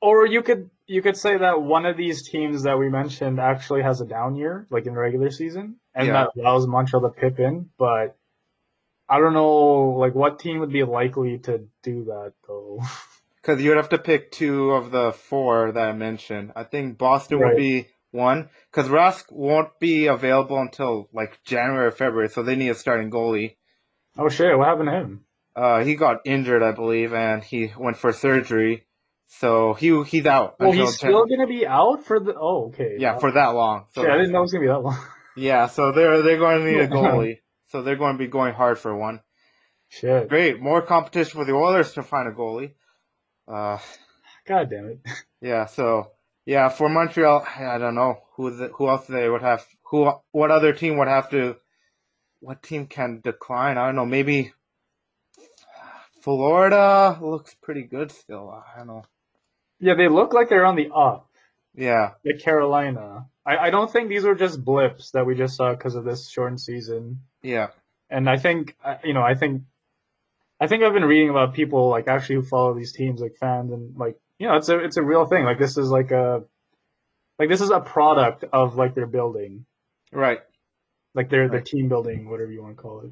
Or 0.00 0.26
you 0.26 0.42
could 0.42 0.68
you 0.88 1.00
could 1.00 1.16
say 1.16 1.38
that 1.38 1.62
one 1.62 1.86
of 1.86 1.96
these 1.96 2.28
teams 2.28 2.64
that 2.64 2.76
we 2.76 2.88
mentioned 2.88 3.38
actually 3.38 3.82
has 3.82 4.00
a 4.00 4.04
down 4.04 4.34
year, 4.34 4.66
like 4.68 4.86
in 4.86 4.94
the 4.94 5.00
regular 5.00 5.30
season, 5.30 5.76
and 5.94 6.08
Yeah. 6.08 6.12
that 6.14 6.30
allows 6.36 6.66
Montreal 6.66 7.08
to 7.08 7.20
pip 7.20 7.38
in. 7.38 7.70
But 7.78 8.16
I 9.08 9.20
don't 9.20 9.32
know, 9.32 9.90
like 9.90 10.16
what 10.16 10.40
team 10.40 10.58
would 10.58 10.72
be 10.72 10.82
likely 10.82 11.38
to 11.46 11.68
do 11.84 12.02
that 12.06 12.32
though. 12.48 12.80
Because 13.42 13.60
you'd 13.60 13.76
have 13.76 13.88
to 13.88 13.98
pick 13.98 14.30
two 14.30 14.70
of 14.70 14.90
the 14.92 15.12
four 15.12 15.72
that 15.72 15.88
I 15.88 15.92
mentioned. 15.92 16.52
I 16.54 16.62
think 16.64 16.96
Boston 16.96 17.38
Right. 17.40 17.48
would 17.54 17.56
be 17.56 17.88
one 18.12 18.50
because 18.70 18.88
Rask 18.88 19.24
won't 19.32 19.78
be 19.80 20.06
available 20.06 20.58
until 20.60 21.08
like 21.12 21.40
January 21.44 21.86
or 21.88 21.90
February, 21.90 22.28
so 22.28 22.42
they 22.42 22.54
need 22.56 22.68
a 22.68 22.74
starting 22.74 23.10
goalie. 23.10 23.56
oh 24.18 24.28
shit, 24.28 24.56
what 24.56 24.68
happened 24.68 24.88
to 24.88 24.92
him? 24.92 25.24
Uh, 25.56 25.82
he 25.82 25.96
got 25.96 26.18
injured, 26.24 26.62
I 26.62 26.72
believe, 26.72 27.12
and 27.12 27.42
he 27.42 27.72
went 27.76 27.96
for 27.96 28.12
surgery, 28.12 28.86
so 29.26 29.74
he 29.74 30.02
he's 30.04 30.24
out. 30.26 30.60
Well, 30.60 30.72
he's 30.72 30.98
Jan- 30.98 31.10
still 31.10 31.26
gonna 31.26 31.46
be 31.48 31.66
out 31.66 32.04
for 32.04 32.20
the. 32.20 32.34
Oh, 32.38 32.66
okay. 32.68 32.96
yeah 32.98 33.18
for 33.18 33.32
that 33.32 33.48
long. 33.48 33.86
So 33.92 34.02
Shit, 34.02 34.10
I 34.10 34.16
didn't 34.18 34.32
know 34.32 34.38
it 34.38 34.42
was 34.42 34.52
gonna 34.52 34.62
be 34.62 34.68
that 34.68 34.78
long. 34.80 34.98
yeah, 35.36 35.66
so 35.66 35.90
they're 35.92 36.22
they're 36.22 36.38
going 36.38 36.60
to 36.64 36.70
need 36.70 36.80
a 36.80 36.88
goalie, 37.00 37.38
so 37.68 37.82
they're 37.82 37.96
going 37.96 38.14
to 38.14 38.18
be 38.18 38.28
going 38.28 38.54
hard 38.54 38.78
for 38.78 38.94
one. 38.96 39.20
Shit. 39.88 40.28
Great, 40.28 40.60
more 40.60 40.80
competition 40.82 41.32
for 41.38 41.44
the 41.44 41.52
Oilers 41.52 41.92
to 41.94 42.02
find 42.02 42.28
a 42.28 42.32
goalie. 42.32 42.72
Uh, 43.48 43.78
God 44.46 44.70
damn 44.70 44.88
it. 44.88 45.00
Yeah, 45.40 45.66
so 45.66 46.12
Yeah, 46.46 46.68
for 46.68 46.88
Montreal, 46.88 47.44
I 47.58 47.78
don't 47.78 47.96
know 47.96 48.18
who 48.36 48.50
the, 48.56 48.68
who 48.68 48.88
else 48.88 49.06
they 49.06 49.28
would 49.28 49.42
have. 49.42 49.64
Who 49.90 50.10
what 50.30 50.50
other 50.52 50.72
team 50.72 50.98
would 50.98 51.08
have 51.08 51.30
to? 51.30 51.56
What 52.40 52.62
team 52.62 52.86
can 52.86 53.20
decline? 53.22 53.76
I 53.78 53.86
don't 53.86 53.96
know. 53.96 54.06
Maybe 54.06 54.52
Florida 56.22 57.18
looks 57.20 57.54
pretty 57.62 57.82
good 57.82 58.12
still. 58.12 58.50
I 58.50 58.78
don't 58.78 58.86
know. 58.86 59.04
Yeah, 59.80 59.94
they 59.94 60.08
look 60.08 60.32
like 60.32 60.48
they're 60.48 60.64
on 60.66 60.76
the 60.76 60.90
up. 60.94 61.28
Yeah, 61.74 62.10
Like 62.24 62.40
Carolina. 62.40 63.26
I, 63.44 63.56
I 63.56 63.70
don't 63.70 63.90
think 63.90 64.08
these 64.08 64.24
were 64.24 64.34
just 64.34 64.62
blips 64.64 65.12
that 65.12 65.24
we 65.26 65.34
just 65.34 65.56
saw 65.56 65.72
because 65.72 65.94
of 65.94 66.04
this 66.04 66.28
shortened 66.28 66.60
season. 66.60 67.20
yeah, 67.42 67.68
And 68.10 68.28
I 68.28 68.36
think 68.36 68.76
uh, 68.84 68.96
you 69.02 69.14
know 69.14 69.22
I 69.22 69.34
think 69.34 69.62
I 70.62 70.68
think 70.68 70.84
I've 70.84 70.92
been 70.92 71.04
reading 71.04 71.28
about 71.30 71.54
people 71.54 71.88
like 71.88 72.06
actually 72.06 72.36
who 72.36 72.42
follow 72.42 72.72
these 72.72 72.92
teams 72.92 73.20
like 73.20 73.34
fans 73.40 73.72
and 73.72 73.96
like 73.96 74.16
you 74.38 74.46
know 74.46 74.54
it's 74.56 74.68
a 74.68 74.78
it's 74.78 74.96
a 74.96 75.02
real 75.02 75.26
thing. 75.26 75.44
Like 75.44 75.58
this 75.58 75.76
is 75.76 75.90
like 75.90 76.12
a 76.12 76.44
like 77.38 77.48
this 77.48 77.60
is 77.60 77.70
a 77.70 77.80
product 77.80 78.44
of 78.52 78.76
like 78.76 78.94
their 78.94 79.06
building, 79.06 79.64
right. 80.12 80.38
like 81.14 81.30
their 81.30 81.48
their 81.48 81.58
Right. 81.58 81.66
team 81.66 81.88
building, 81.88 82.30
whatever 82.30 82.52
you 82.52 82.62
want 82.62 82.76
to 82.76 82.82
call 82.82 83.00
it. 83.00 83.10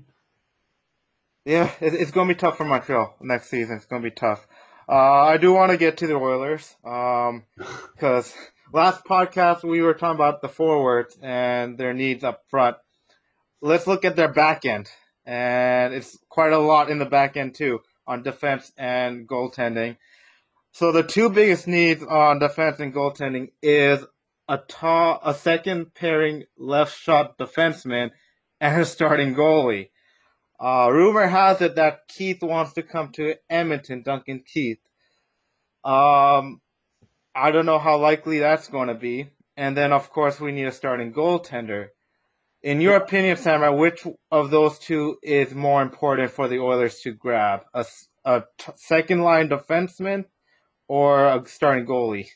Yeah, 1.44 1.70
it, 1.80 1.94
it's 1.94 2.12
going 2.12 2.28
to 2.28 2.34
be 2.34 2.38
tough 2.38 2.56
for 2.56 2.64
Montreal 2.64 3.16
next 3.20 3.48
season. 3.50 3.76
It's 3.78 3.86
going 3.86 4.02
to 4.02 4.10
be 4.10 4.14
tough. 4.14 4.46
Uh, 4.88 5.24
I 5.24 5.36
do 5.36 5.52
want 5.52 5.72
to 5.72 5.76
get 5.78 5.96
to 5.98 6.06
the 6.06 6.14
Oilers 6.14 6.76
because 6.84 8.32
last 8.72 9.04
podcast 9.04 9.64
we 9.64 9.82
were 9.82 9.94
talking 9.94 10.14
about 10.14 10.40
the 10.40 10.48
forwards 10.48 11.18
and 11.20 11.76
their 11.78 11.94
needs 11.94 12.22
up 12.22 12.42
front. 12.48 12.76
Let's 13.60 13.88
look 13.88 14.04
at 14.04 14.14
their 14.16 14.32
back 14.32 14.64
end, 14.64 14.88
and 15.30 15.94
it's 15.94 16.18
quite 16.28 16.52
a 16.52 16.58
lot 16.58 16.90
in 16.90 16.98
the 16.98 17.04
back 17.04 17.36
end 17.36 17.54
too 17.54 17.80
on 18.04 18.24
defense 18.24 18.72
and 18.76 19.28
goaltending. 19.28 19.96
So 20.72 20.90
the 20.90 21.04
two 21.04 21.30
biggest 21.30 21.68
needs 21.68 22.02
on 22.02 22.40
defense 22.40 22.80
and 22.80 22.92
goaltending 22.92 23.52
is 23.62 24.04
a 24.48 24.58
a 25.22 25.34
second 25.34 25.94
pairing 25.94 26.44
left 26.58 26.98
shot 26.98 27.38
defenseman 27.38 28.10
and 28.60 28.82
a 28.82 28.84
starting 28.84 29.36
goalie. 29.36 29.90
Uh, 30.58 30.90
rumor 30.90 31.28
has 31.28 31.60
it 31.60 31.76
that 31.76 32.08
Keith 32.08 32.42
wants 32.42 32.72
to 32.72 32.82
come 32.82 33.12
to 33.12 33.36
Edmonton, 33.48 34.02
Duncan 34.02 34.42
Keith. 34.44 34.80
Um, 35.84 36.60
I 37.36 37.52
don't 37.52 37.66
know 37.66 37.78
how 37.78 37.98
likely 37.98 38.40
that's 38.40 38.66
going 38.66 38.88
to 38.88 38.94
be. 38.94 39.30
And 39.56 39.76
then, 39.76 39.92
of 39.92 40.10
course, 40.10 40.40
we 40.40 40.50
need 40.50 40.66
a 40.66 40.72
starting 40.72 41.12
goaltender. 41.12 41.90
In 42.62 42.82
your 42.82 42.96
opinion, 42.96 43.36
Samra, 43.38 43.76
which 43.76 44.06
of 44.30 44.50
those 44.50 44.78
two 44.78 45.18
is 45.22 45.54
more 45.54 45.80
important 45.80 46.30
for 46.30 46.46
the 46.46 46.58
Oilers 46.58 47.00
to 47.00 47.12
grab? 47.12 47.62
A, 47.72 47.86
a 48.24 48.44
t- 48.58 48.72
second 48.76 49.22
line 49.22 49.48
defenseman 49.48 50.26
or 50.86 51.24
a 51.24 51.42
starting 51.46 51.86
goalie? 51.86 52.28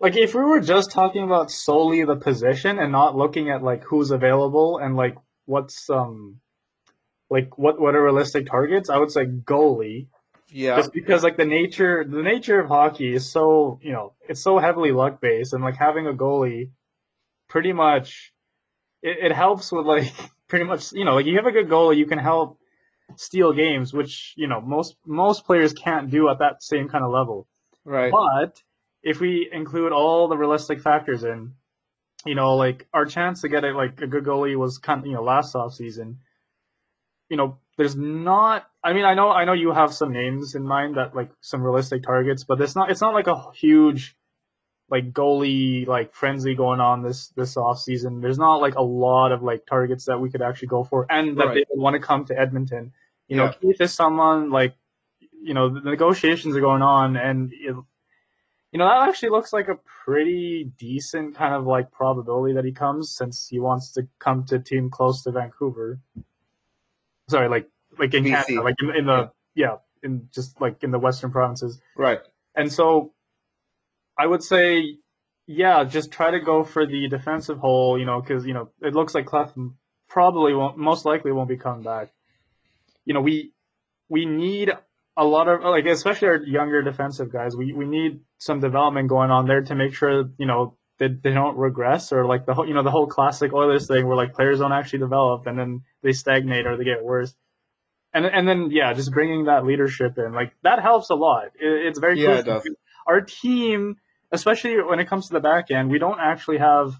Like 0.00 0.16
if 0.16 0.34
we 0.34 0.42
were 0.44 0.60
just 0.60 0.92
talking 0.92 1.24
about 1.24 1.50
solely 1.50 2.04
the 2.04 2.14
position 2.16 2.78
and 2.78 2.92
not 2.92 3.16
looking 3.16 3.50
at 3.50 3.62
like 3.62 3.82
who's 3.82 4.12
available 4.12 4.78
and 4.78 4.96
like 4.96 5.16
what's 5.46 5.90
um 5.90 6.40
like 7.30 7.58
what 7.58 7.80
what 7.80 7.96
are 7.96 8.02
realistic 8.02 8.46
targets, 8.46 8.90
I 8.90 8.98
would 8.98 9.10
say 9.10 9.26
goalie. 9.26 10.06
Yeah, 10.50 10.76
Just 10.76 10.92
because 10.92 11.24
like 11.24 11.36
the 11.36 11.44
nature 11.44 12.04
the 12.08 12.22
nature 12.22 12.60
of 12.60 12.68
hockey 12.68 13.12
is 13.12 13.30
so 13.30 13.80
you 13.82 13.92
know 13.92 14.14
it's 14.28 14.40
so 14.40 14.58
heavily 14.58 14.92
luck 14.92 15.20
based 15.20 15.52
and 15.52 15.62
like 15.62 15.76
having 15.76 16.06
a 16.06 16.12
goalie 16.12 16.70
pretty 17.48 17.72
much 17.72 18.32
it, 19.02 19.30
it 19.30 19.32
helps 19.32 19.72
with 19.72 19.86
like 19.86 20.12
pretty 20.48 20.64
much 20.64 20.92
you 20.92 21.04
know 21.04 21.14
like 21.14 21.26
you 21.26 21.36
have 21.36 21.46
a 21.46 21.52
good 21.52 21.68
goalie 21.68 21.96
you 21.96 22.06
can 22.06 22.18
help 22.18 22.58
steal 23.16 23.52
games 23.52 23.92
which 23.92 24.34
you 24.36 24.46
know 24.46 24.60
most 24.60 24.96
most 25.06 25.44
players 25.44 25.72
can't 25.72 26.10
do 26.10 26.28
at 26.28 26.38
that 26.40 26.62
same 26.62 26.88
kind 26.88 27.04
of 27.04 27.10
level 27.10 27.46
right. 27.84 28.12
but 28.12 28.62
if 29.02 29.20
we 29.20 29.48
include 29.50 29.92
all 29.92 30.28
the 30.28 30.36
realistic 30.36 30.80
factors 30.80 31.24
in, 31.24 31.54
you 32.26 32.34
know, 32.34 32.56
like 32.56 32.86
our 32.92 33.06
chance 33.06 33.42
to 33.42 33.48
get 33.48 33.64
it 33.64 33.74
like 33.74 34.00
a 34.00 34.06
good 34.06 34.24
goalie 34.24 34.56
was 34.56 34.78
kind 34.78 35.00
of, 35.00 35.06
you 35.06 35.14
know, 35.14 35.22
last 35.22 35.54
off 35.54 35.74
season. 35.74 36.18
You 37.28 37.36
know, 37.36 37.58
there's 37.76 37.96
not. 37.96 38.66
I 38.82 38.92
mean, 38.92 39.04
I 39.04 39.14
know, 39.14 39.30
I 39.30 39.44
know 39.44 39.52
you 39.52 39.72
have 39.72 39.94
some 39.94 40.12
names 40.12 40.54
in 40.54 40.62
mind 40.62 40.96
that 40.96 41.14
like 41.14 41.30
some 41.40 41.62
realistic 41.62 42.02
targets, 42.02 42.44
but 42.44 42.60
it's 42.60 42.74
not. 42.74 42.90
It's 42.90 43.00
not 43.00 43.14
like 43.14 43.28
a 43.28 43.50
huge, 43.54 44.16
like 44.90 45.12
goalie 45.12 45.86
like 45.86 46.14
frenzy 46.14 46.54
going 46.54 46.80
on 46.80 47.02
this 47.02 47.28
this 47.28 47.56
off 47.56 47.78
season. 47.78 48.20
There's 48.20 48.38
not 48.38 48.56
like 48.56 48.74
a 48.76 48.82
lot 48.82 49.32
of 49.32 49.42
like 49.42 49.66
targets 49.66 50.06
that 50.06 50.18
we 50.20 50.30
could 50.30 50.42
actually 50.42 50.68
go 50.68 50.84
for, 50.84 51.06
and 51.10 51.36
that 51.38 51.46
Right. 51.46 51.54
they 51.54 51.64
would 51.70 51.82
want 51.82 51.94
to 51.94 52.00
come 52.00 52.24
to 52.26 52.38
Edmonton. 52.38 52.92
You 53.28 53.36
know, 53.36 53.52
Keith 53.60 53.80
is 53.80 53.92
someone 53.92 54.50
like, 54.50 54.74
you 55.42 55.52
know, 55.52 55.68
the 55.68 55.80
negotiations 55.80 56.56
are 56.56 56.60
going 56.60 56.80
on, 56.80 57.16
and 57.16 57.52
it, 57.52 57.76
you 58.72 58.78
know, 58.78 58.88
that 58.88 59.08
actually 59.08 59.28
looks 59.30 59.52
like 59.52 59.68
a 59.68 59.76
pretty 60.04 60.64
decent 60.78 61.34
kind 61.34 61.54
of 61.54 61.66
like 61.66 61.90
probability 61.90 62.54
that 62.54 62.64
he 62.64 62.72
comes 62.72 63.14
since 63.14 63.46
he 63.46 63.60
wants 63.60 63.92
to 63.92 64.08
come 64.18 64.44
to 64.46 64.56
a 64.56 64.58
team 64.58 64.88
close 64.88 65.22
to 65.24 65.30
Vancouver. 65.32 66.00
Sorry, 67.28 67.48
like 67.48 67.68
like 67.98 68.14
in 68.14 68.24
BC. 68.24 68.30
Canada, 68.30 68.62
like 68.62 68.74
in, 68.82 68.96
in 68.96 69.06
the 69.06 69.30
yeah. 69.54 69.76
in 70.02 70.28
just 70.32 70.58
like 70.60 70.82
in 70.82 70.90
the 70.90 70.98
western 70.98 71.30
provinces. 71.30 71.78
Right. 71.96 72.20
And 72.54 72.72
so 72.72 73.12
I 74.18 74.26
would 74.26 74.42
say 74.42 74.96
yeah, 75.46 75.84
just 75.84 76.12
try 76.12 76.30
to 76.30 76.40
go 76.40 76.62
for 76.62 76.86
the 76.86 77.08
defensive 77.08 77.58
hole, 77.58 77.98
you 77.98 78.04
know, 78.04 78.20
cuz 78.20 78.44
you 78.44 78.54
know, 78.54 78.70
it 78.82 78.94
looks 78.94 79.14
like 79.14 79.26
Clef 79.26 79.54
probably 80.08 80.54
won't 80.54 80.76
most 80.76 81.04
likely 81.04 81.32
won't 81.32 81.48
be 81.48 81.56
coming 81.56 81.82
back. 81.82 82.12
You 83.04 83.14
know, 83.14 83.20
we 83.20 83.52
we 84.08 84.26
need 84.26 84.72
a 85.16 85.24
lot 85.24 85.48
of 85.48 85.62
like 85.62 85.86
especially 85.86 86.28
our 86.28 86.36
younger 86.36 86.82
defensive 86.82 87.32
guys. 87.32 87.56
We 87.56 87.72
we 87.72 87.86
need 87.86 88.20
some 88.38 88.60
development 88.60 89.08
going 89.08 89.30
on 89.30 89.46
there 89.46 89.62
to 89.62 89.74
make 89.74 89.94
sure 89.94 90.30
you 90.38 90.46
know 90.46 90.76
that 90.98 91.22
they 91.22 91.32
don't 91.32 91.56
regress 91.56 92.12
or 92.12 92.26
like 92.26 92.46
the 92.46 92.54
whole 92.54 92.66
you 92.66 92.74
know 92.74 92.82
the 92.82 92.90
whole 92.90 93.06
classic 93.06 93.52
Oilers 93.52 93.86
thing 93.86 94.06
where 94.06 94.16
like 94.16 94.34
players 94.34 94.58
don't 94.58 94.72
actually 94.72 95.00
develop 95.00 95.46
and 95.46 95.58
then 95.58 95.82
they 96.02 96.12
stagnate 96.12 96.66
or 96.66 96.76
they 96.76 96.84
get 96.84 97.02
worse. 97.02 97.34
And 98.12 98.26
and 98.26 98.48
then 98.48 98.70
yeah, 98.70 98.92
just 98.94 99.12
bringing 99.12 99.46
that 99.46 99.64
leadership 99.64 100.18
in 100.18 100.32
like 100.32 100.52
that 100.62 100.80
helps 100.80 101.10
a 101.10 101.14
lot. 101.14 101.46
It, 101.60 101.86
it's 101.86 101.98
very 101.98 102.20
Yeah, 102.20 102.38
it 102.38 102.46
does. 102.46 102.68
Our 103.06 103.20
team, 103.22 103.96
especially 104.32 104.80
when 104.82 105.00
it 105.00 105.08
comes 105.08 105.28
to 105.28 105.34
the 105.34 105.40
back 105.40 105.70
end, 105.70 105.90
we 105.90 105.98
don't 105.98 106.20
actually 106.20 106.58
have 106.58 106.98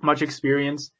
much 0.00 0.22
experience 0.22 0.92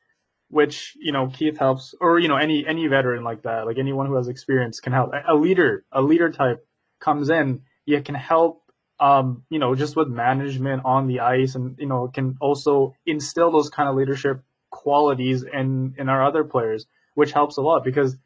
which 0.48 0.96
you 0.98 1.12
know 1.12 1.28
Keith 1.28 1.58
helps, 1.58 1.94
or 2.00 2.18
you 2.18 2.28
know 2.28 2.36
any 2.36 2.66
any 2.66 2.86
veteran 2.86 3.22
like 3.22 3.42
that, 3.42 3.66
like 3.66 3.78
anyone 3.78 4.06
who 4.06 4.16
has 4.16 4.28
experience 4.28 4.80
can 4.80 4.92
help. 4.92 5.12
A 5.28 5.34
leader, 5.34 5.84
a 5.92 6.02
leader 6.02 6.30
type 6.30 6.66
comes 7.00 7.30
in, 7.30 7.62
yeah, 7.86 8.00
can 8.00 8.14
help. 8.14 8.62
Um, 9.00 9.44
you 9.48 9.60
know, 9.60 9.76
just 9.76 9.94
with 9.94 10.08
management 10.08 10.82
on 10.84 11.06
the 11.06 11.20
ice, 11.20 11.54
and 11.54 11.76
you 11.78 11.86
know, 11.86 12.08
can 12.08 12.36
also 12.40 12.94
instill 13.06 13.52
those 13.52 13.70
kind 13.70 13.88
of 13.88 13.94
leadership 13.94 14.42
qualities 14.70 15.44
in 15.44 15.94
in 15.98 16.08
our 16.08 16.26
other 16.26 16.44
players, 16.44 16.86
which 17.14 17.32
helps 17.32 17.56
a 17.56 17.62
lot 17.62 17.84
because. 17.84 18.16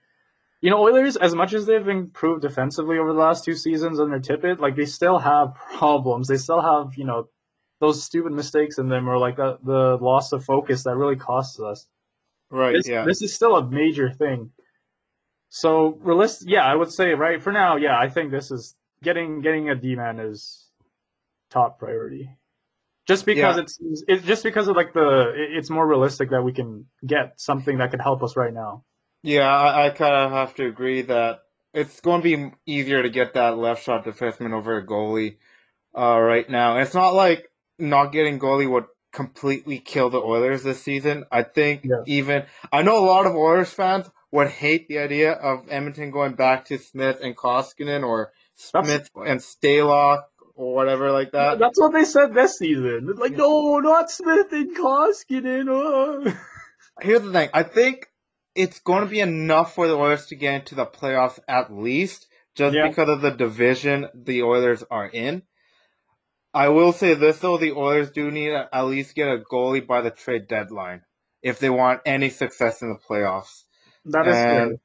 You 0.63 0.71
know, 0.71 0.81
Oilers, 0.81 1.17
as 1.17 1.35
much 1.35 1.53
as 1.53 1.67
they've 1.67 1.87
improved 1.89 2.43
defensively 2.43 2.97
over 2.97 3.13
the 3.13 3.19
last 3.19 3.45
two 3.45 3.55
seasons 3.55 4.01
under 4.01 4.19
Tippett, 4.21 4.61
like 4.61 4.77
they 4.77 4.87
still 4.87 5.19
have 5.19 5.55
problems. 5.77 6.29
They 6.29 6.39
still 6.39 6.63
have, 6.63 6.95
you 6.97 7.05
know, 7.05 7.29
those 7.81 8.03
stupid 8.03 8.33
mistakes 8.33 8.79
in 8.79 8.89
them 8.89 9.09
or 9.09 9.19
like 9.19 9.37
the, 9.37 9.59
the 9.65 9.99
loss 10.01 10.33
of 10.33 10.45
focus 10.45 10.85
that 10.85 10.97
really 10.97 11.17
costs 11.17 11.59
us 11.61 11.87
Right. 12.49 12.75
this, 12.75 12.87
yeah. 12.87 13.05
this 13.05 13.23
is 13.23 13.35
still 13.35 13.57
a 13.57 13.69
major 13.69 14.11
thing. 14.11 14.51
So 15.49 15.99
realist, 16.03 16.47
yeah, 16.47 16.65
I 16.65 16.75
would 16.75 16.93
say 16.93 17.15
right 17.15 17.43
for 17.43 17.51
now, 17.51 17.77
yeah, 17.77 17.99
I 17.99 18.09
think 18.09 18.31
this 18.31 18.51
is 18.51 18.77
getting 19.03 19.41
getting 19.41 19.71
a 19.71 19.75
D 19.75 19.97
man 19.97 20.21
is 20.21 20.69
top 21.51 21.79
priority. 21.79 22.31
Just 23.09 23.27
because 23.27 23.57
Yeah. 23.57 23.63
it's 23.63 24.05
it's 24.07 24.25
just 24.25 24.45
because 24.45 24.69
of 24.69 24.77
like 24.77 24.93
the 24.93 25.33
it's 25.35 25.71
more 25.71 25.87
realistic 25.87 26.31
that 26.31 26.43
we 26.43 26.53
can 26.53 26.87
get 27.05 27.41
something 27.41 27.79
that 27.79 27.91
could 27.91 28.01
help 28.01 28.23
us 28.23 28.37
right 28.37 28.53
now. 28.53 28.85
Yeah, 29.23 29.49
I, 29.49 29.87
I 29.87 29.91
kind 29.91 30.15
of 30.15 30.33
have 30.33 30.55
to 30.57 30.67
agree 30.67 31.03
that 31.03 31.41
it's 31.75 32.01
going 32.01 32.23
to 32.23 32.37
be 32.37 32.53
easier 32.67 33.03
to 33.03 33.11
get 33.11 33.35
that 33.35 33.57
left 33.57 33.85
shot 33.85 34.05
defenseman 34.05 34.53
over 34.53 34.77
a 34.79 34.87
goalie 34.87 35.37
uh, 35.97 36.19
right 36.21 36.49
now. 36.49 36.75
And 36.77 36.83
It's 36.87 36.95
not 36.95 37.15
like 37.15 37.49
not 37.79 38.13
getting 38.13 38.39
goalie 38.39 38.71
would 38.71 38.85
completely 39.13 39.79
kill 39.79 40.11
the 40.11 40.19
Oilers 40.21 40.63
this 40.63 40.83
season. 40.83 41.25
I 41.31 41.43
think 41.43 41.85
Yeah. 41.85 42.03
even 42.07 42.45
I 42.73 42.83
know 42.83 42.99
a 42.99 43.07
lot 43.07 43.27
of 43.27 43.35
Oilers 43.35 43.71
fans 43.73 44.11
would 44.31 44.49
hate 44.49 44.89
the 44.89 44.99
idea 44.99 45.33
of 45.33 45.67
Edmonton 45.69 46.11
going 46.11 46.35
back 46.35 46.65
to 46.67 46.79
Smith 46.79 47.19
and 47.23 47.37
Koskinen 47.37 48.05
or 48.07 48.33
That's- 48.73 48.87
Smith 48.87 49.11
and 49.15 49.41
Stalock 49.41 50.25
or 50.55 50.75
whatever 50.75 51.11
like 51.13 51.33
that. 51.33 51.59
That's 51.59 51.79
what 51.81 51.93
they 51.93 52.05
said 52.05 52.35
this 52.35 52.59
season. 52.59 53.13
Like, 53.17 53.33
no, 53.33 53.79
not 53.79 54.11
Smith 54.11 54.53
and 54.53 54.77
Koskinen. 54.77 55.67
Oh. 55.69 56.25
Here's 57.01 57.23
the 57.23 57.33
thing. 57.33 57.49
I 57.55 57.63
think 57.63 58.09
it's 58.55 58.81
going 58.81 59.03
to 59.03 59.09
be 59.11 59.21
enough 59.21 59.75
for 59.75 59.89
the 59.89 59.95
Oilers 59.97 60.27
to 60.27 60.37
get 60.37 60.55
into 60.55 60.75
the 60.75 60.87
playoffs 60.87 61.39
at 61.49 61.73
least, 61.73 62.27
just 62.55 62.75
Yeah. 62.75 62.89
because 62.89 63.09
of 63.09 63.21
the 63.21 63.31
division 63.31 64.09
the 64.15 64.43
Oilers 64.43 64.85
are 64.91 65.07
in. 65.07 65.43
I 66.55 66.69
will 66.69 66.93
say 66.93 67.15
this 67.15 67.39
though: 67.39 67.57
the 67.57 67.73
Oilers 67.73 68.11
do 68.11 68.31
need 68.31 68.51
to 68.51 68.69
at 68.73 68.83
least 68.83 69.15
get 69.15 69.29
a 69.29 69.39
goalie 69.39 69.87
by 69.87 70.03
the 70.03 70.11
trade 70.11 70.49
deadline 70.49 71.03
if 71.43 71.59
they 71.59 71.71
want 71.71 72.03
any 72.05 72.29
success 72.29 72.83
in 72.83 72.91
the 72.93 72.99
playoffs. 72.99 73.65
That 74.07 74.29
is 74.29 74.37
And. 74.37 74.79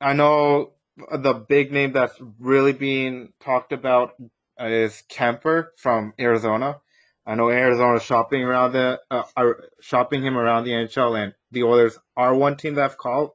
I 0.00 0.12
know 0.12 0.74
the 1.12 1.34
big 1.34 1.72
name 1.72 1.92
that's 1.92 2.14
really 2.38 2.72
being 2.72 3.32
talked 3.40 3.72
about 3.72 4.14
is 4.60 5.02
Kuemper 5.10 5.68
from 5.76 6.12
Arizona. 6.20 6.80
I 7.26 7.34
know 7.34 7.50
Arizona 7.50 8.00
shopping 8.00 8.42
around 8.42 8.72
the 8.72 9.00
uh, 9.10 9.24
are 9.36 9.64
shopping 9.80 10.22
him 10.22 10.36
around 10.38 10.64
the 10.64 10.70
NHL, 10.70 11.20
and 11.22 11.34
the 11.50 11.64
Oilers 11.64 11.98
are 12.16 12.34
one 12.34 12.56
team 12.56 12.74
that 12.74 12.82
have 12.82 12.98
called 12.98 13.30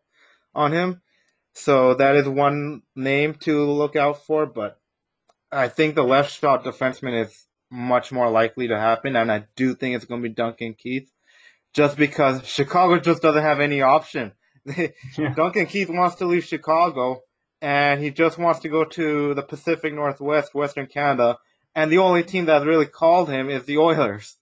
on 0.53 0.71
him. 0.71 1.01
So 1.53 1.93
that 1.95 2.15
is 2.15 2.27
one 2.27 2.81
name 2.95 3.35
to 3.41 3.63
look 3.65 3.95
out 3.95 4.25
for. 4.25 4.45
But 4.45 4.79
I 5.51 5.67
think 5.67 5.95
the 5.95 6.03
left 6.03 6.31
shot 6.39 6.63
defenseman 6.63 7.25
is 7.25 7.45
much 7.69 8.11
more 8.11 8.29
likely 8.29 8.67
to 8.67 8.79
happen, 8.79 9.15
and 9.15 9.31
I 9.31 9.45
do 9.55 9.75
think 9.75 9.95
it's 9.95 10.05
going 10.05 10.21
to 10.21 10.29
be 10.29 10.33
Duncan 10.33 10.75
Keith, 10.75 11.11
just 11.73 11.97
because 11.97 12.45
Chicago 12.47 12.99
just 12.99 13.21
doesn't 13.21 13.41
have 13.41 13.59
any 13.59 13.81
option. 13.81 14.33
Yeah. 15.17 15.33
Duncan 15.35 15.65
Keith 15.65 15.89
wants 15.89 16.15
to 16.17 16.25
leave 16.25 16.45
Chicago, 16.45 17.21
and 17.61 18.01
he 18.01 18.11
just 18.11 18.37
wants 18.37 18.61
to 18.61 18.69
go 18.69 18.85
to 18.85 19.33
the 19.33 19.41
Pacific 19.41 19.93
Northwest, 19.93 20.55
Western 20.55 20.87
Canada, 20.87 21.37
and 21.75 21.91
the 21.91 21.97
only 21.97 22.23
team 22.23 22.45
that 22.45 22.65
really 22.65 22.85
called 22.85 23.29
him 23.29 23.49
is 23.49 23.65
the 23.65 23.77
Oilers. 23.77 24.37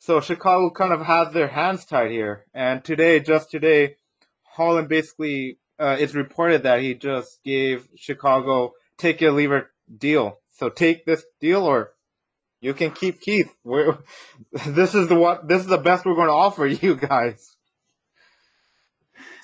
So 0.00 0.20
Chicago 0.20 0.70
kind 0.70 0.92
of 0.92 1.00
has 1.02 1.32
their 1.32 1.48
hands 1.48 1.84
tied 1.84 2.10
here. 2.10 2.44
And 2.54 2.82
today, 2.84 3.20
just 3.20 3.50
today, 3.50 3.96
Holland 4.42 4.88
basically 4.88 5.58
uh, 5.78 5.96
it's 5.98 6.14
reported 6.14 6.64
that 6.64 6.80
he 6.80 6.94
just 6.94 7.42
gave 7.44 7.88
Chicago 7.96 8.74
take 8.96 9.22
it 9.22 9.26
or 9.28 9.32
leave 9.32 9.52
it 9.52 9.66
deal. 9.96 10.38
So 10.52 10.68
take 10.68 11.04
this 11.04 11.24
deal, 11.40 11.62
or 11.64 11.92
you 12.60 12.74
can 12.74 12.90
keep 12.90 13.20
Keith. 13.20 13.52
We're, 13.64 13.96
this 14.66 14.94
is 14.94 15.08
the 15.08 15.14
what 15.14 15.46
this 15.46 15.60
is 15.62 15.68
the 15.68 15.78
best 15.78 16.04
we're 16.04 16.14
going 16.16 16.28
to 16.28 16.32
offer 16.32 16.66
you 16.66 16.96
guys. 16.96 17.54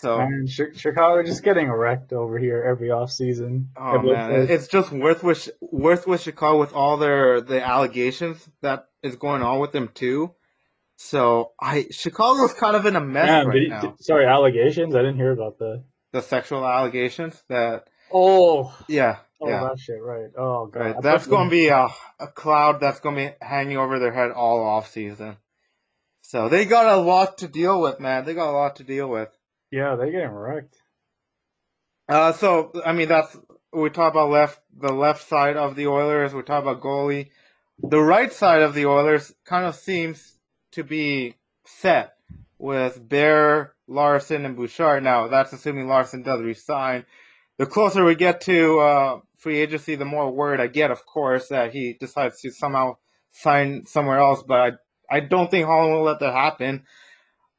So 0.00 0.18
Man, 0.18 0.46
Chi- 0.46 0.76
Chicago 0.76 1.22
just 1.22 1.42
getting 1.42 1.70
wrecked 1.70 2.12
over 2.12 2.38
here 2.38 2.62
every 2.62 2.88
offseason. 2.88 3.66
Oh 3.76 3.94
Every- 3.94 4.12
man, 4.12 4.32
it- 4.32 4.50
it's 4.50 4.68
just 4.68 4.90
worth 4.92 5.22
with 5.22 5.50
worth 5.60 6.06
with 6.06 6.20
Chicago 6.20 6.58
with 6.58 6.72
all 6.72 6.96
their 6.96 7.40
the 7.40 7.64
allegations 7.64 8.46
that 8.60 8.88
is 9.02 9.16
going 9.16 9.42
on 9.42 9.60
with 9.60 9.72
them 9.72 9.88
too. 9.94 10.34
So 10.96 11.52
I 11.60 11.86
Chicago's 11.90 12.54
kind 12.54 12.76
of 12.76 12.86
in 12.86 12.96
a 12.96 13.00
mess 13.00 13.26
Damn, 13.26 13.48
right 13.48 13.68
now. 13.68 13.80
did- 13.80 14.02
sorry, 14.04 14.26
allegations? 14.26 14.94
I 14.94 14.98
didn't 14.98 15.16
hear 15.16 15.32
about 15.32 15.58
that. 15.58 15.82
the 16.12 16.22
sexual 16.22 16.64
allegations 16.64 17.42
that 17.48 17.88
Oh, 18.12 18.72
yeah 18.88 19.18
oh, 19.40 19.48
yeah 19.48 19.60
that 19.64 19.78
shit, 19.78 20.00
right. 20.00 20.30
Oh, 20.38 20.66
God. 20.66 20.80
right 20.80 20.96
that's 21.02 21.26
going 21.26 21.48
to 21.48 21.50
be 21.50 21.68
a, 21.68 21.88
a 22.20 22.28
cloud 22.28 22.80
that's 22.80 23.00
going 23.00 23.16
to 23.16 23.30
be 23.30 23.36
hanging 23.44 23.76
over 23.76 23.98
their 23.98 24.12
head 24.12 24.30
all 24.30 24.62
off 24.64 24.90
season. 24.90 25.36
So 26.22 26.48
they 26.48 26.64
got 26.64 26.86
a 26.86 27.00
lot 27.00 27.38
to 27.38 27.48
deal 27.48 27.80
with, 27.80 27.98
man. 28.00 28.24
They 28.24 28.34
got 28.34 28.50
a 28.50 28.56
lot 28.56 28.76
to 28.76 28.84
deal 28.84 29.08
with. 29.08 29.28
Yeah, 29.70 29.96
they're 29.96 30.12
getting 30.12 30.30
wrecked. 30.30 30.76
Uh, 32.08 32.32
so 32.32 32.70
I 32.84 32.92
mean 32.92 33.08
that's 33.08 33.36
we 33.72 33.90
talk 33.90 34.12
about 34.12 34.30
left 34.30 34.60
the 34.76 34.92
left 34.92 35.26
side 35.28 35.56
of 35.56 35.74
the 35.74 35.86
Oilers. 35.88 36.32
We 36.34 36.42
talk 36.42 36.62
about 36.62 36.80
goalie. 36.80 37.30
The 37.78 38.00
right 38.00 38.32
side 38.32 38.62
of 38.62 38.74
the 38.74 38.86
Oilers 38.86 39.34
kind 39.44 39.64
of 39.66 39.74
seems 39.74 40.33
to 40.74 40.84
be 40.84 41.34
set 41.64 42.14
with 42.58 43.06
Bear, 43.08 43.74
Larsson, 43.88 44.44
and 44.46 44.56
Bouchard. 44.56 45.02
Now 45.02 45.28
that's 45.28 45.52
assuming 45.52 45.88
Larsson 45.88 46.22
does 46.22 46.40
resign. 46.42 47.04
The 47.58 47.66
closer 47.66 48.04
we 48.04 48.14
get 48.16 48.40
to 48.42 48.80
uh, 48.80 49.20
free 49.38 49.58
agency, 49.58 49.94
the 49.94 50.04
more 50.04 50.30
word 50.30 50.60
I 50.60 50.66
get, 50.66 50.90
of 50.90 51.06
course, 51.06 51.48
that 51.48 51.72
he 51.72 51.92
decides 51.92 52.40
to 52.40 52.50
somehow 52.50 52.96
sign 53.32 53.86
somewhere 53.86 54.18
else. 54.18 54.42
But 54.42 54.54
I 55.10 55.16
I 55.16 55.20
don't 55.20 55.50
think 55.50 55.66
Holland 55.66 55.92
will 55.94 56.02
let 56.02 56.20
that 56.20 56.32
happen. 56.32 56.84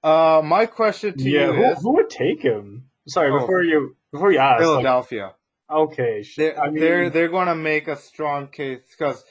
Uh, 0.04 0.42
my 0.44 0.66
question 0.66 1.18
to 1.18 1.30
Yeah, 1.30 1.48
you 1.48 1.54
who, 1.54 1.64
is 1.72 1.82
who 1.82 1.94
would 1.96 2.10
take 2.10 2.42
him? 2.42 2.90
Sorry, 3.08 3.32
Oh. 3.32 3.40
before 3.40 3.64
you 3.64 3.96
before 4.12 4.32
you 4.32 4.40
ask. 4.40 4.60
like, 4.60 4.62
Philadelphia. 4.68 5.34
okay, 5.70 6.24
sh- 6.24 6.36
They're 6.38 6.60
I 6.60 6.70
mean, 6.70 6.80
they're 6.80 7.10
they're 7.10 7.30
going 7.30 7.48
to 7.48 7.56
make 7.56 7.88
a 7.88 7.96
strong 7.96 8.48
case 8.50 8.82
because 8.92 9.24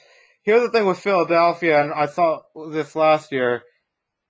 here's 0.43 0.61
the 0.61 0.69
thing 0.71 0.85
with 0.85 0.99
Philadelphia, 0.99 1.81
and 1.81 1.93
I 1.93 2.07
saw 2.07 2.41
this 2.71 2.95
last 2.95 3.31
year. 3.31 3.63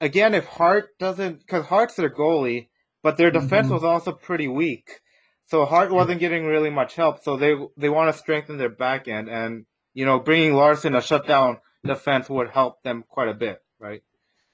Again, 0.05 0.33
if 0.35 0.45
Hart 0.45 0.97
doesn't, 0.99 1.39
because 1.39 1.65
Hart's 1.65 1.95
their 1.95 2.09
goalie, 2.09 2.69
but 3.03 3.17
their 3.17 3.31
defense 3.31 3.67
Mhm. 3.67 3.71
was 3.71 3.83
also 3.83 4.11
pretty 4.13 4.47
weak, 4.47 5.01
so 5.47 5.65
Hart 5.65 5.91
wasn't 5.91 6.19
getting 6.19 6.45
really 6.45 6.69
much 6.69 6.95
help. 6.95 7.23
So 7.23 7.37
they 7.37 7.55
they 7.77 7.89
want 7.89 8.13
to 8.13 8.19
strengthen 8.19 8.57
their 8.57 8.69
back 8.69 9.07
end, 9.07 9.29
and 9.29 9.65
you 9.93 10.05
know, 10.05 10.19
bringing 10.19 10.53
Larsson 10.53 10.93
to 10.93 11.01
shut 11.01 11.27
down 11.27 11.59
defense 11.85 12.29
would 12.29 12.49
help 12.51 12.83
them 12.83 13.03
quite 13.09 13.29
a 13.29 13.33
bit, 13.33 13.63
right? 13.79 14.03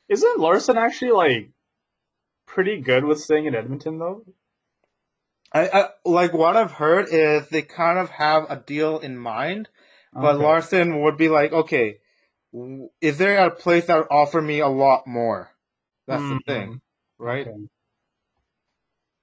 isn't 0.10 0.40
Larsson 0.40 0.78
actually 0.78 1.12
like 1.12 1.52
pretty 2.46 2.80
good 2.82 3.04
with 3.04 3.20
staying 3.20 3.46
in 3.46 3.56
Edmonton 3.56 3.98
though? 4.00 4.26
I, 5.54 5.68
I 5.70 5.90
like 6.06 6.34
what 6.34 6.58
I've 6.58 6.72
heard 6.74 7.08
is 7.10 7.48
they 7.50 7.62
kind 7.62 7.98
of 8.00 8.10
have 8.10 8.48
a 8.50 8.58
deal 8.58 9.00
in 9.00 9.18
mind, 9.18 9.70
But 10.14 10.36
Okay. 10.36 10.44
Larsson 10.44 11.02
would 11.04 11.18
be 11.18 11.30
like, 11.30 11.54
okay, 11.54 12.01
is 13.02 13.18
there 13.18 13.46
a 13.46 13.52
place 13.52 13.86
that 13.88 13.98
would 13.98 14.08
offer 14.12 14.42
me 14.42 14.60
a 14.60 14.68
lot 14.68 15.08
more? 15.08 15.52
That's 16.08 16.28
the 16.30 16.36
Mhm. 16.36 16.46
thing, 16.46 16.82
right? 17.20 17.48
Okay. 17.48 17.68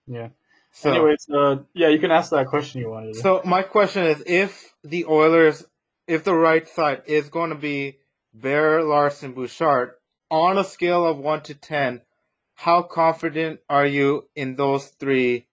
Yeah. 0.07 0.29
So, 0.73 0.91
Anyways, 0.91 1.29
uh, 1.31 1.57
yeah, 1.75 1.89
you 1.89 1.99
can 1.99 2.11
ask 2.11 2.31
that 2.31 2.47
question 2.49 2.83
you 2.83 2.91
wanted. 2.91 3.17
so 3.17 3.43
my 3.45 3.63
question 3.63 4.05
is, 4.05 4.23
if 4.27 4.75
the 4.85 5.07
Oilers, 5.07 5.65
if 6.07 6.25
the 6.25 6.35
right 6.35 6.69
side 6.69 7.03
is 7.07 7.29
going 7.29 7.51
to 7.51 7.57
be 7.57 7.99
Bear, 8.35 8.83
Larsson, 8.85 9.33
Bouchard, 9.35 9.93
on 10.31 10.59
a 10.59 10.65
scale 10.65 11.07
of 11.07 11.19
one 11.19 11.43
to 11.45 11.55
ten, 11.55 12.03
how 12.55 12.83
confident 12.83 13.61
are 13.69 13.87
you 13.87 14.29
in 14.37 14.57
those 14.57 14.87
three? 14.89 15.47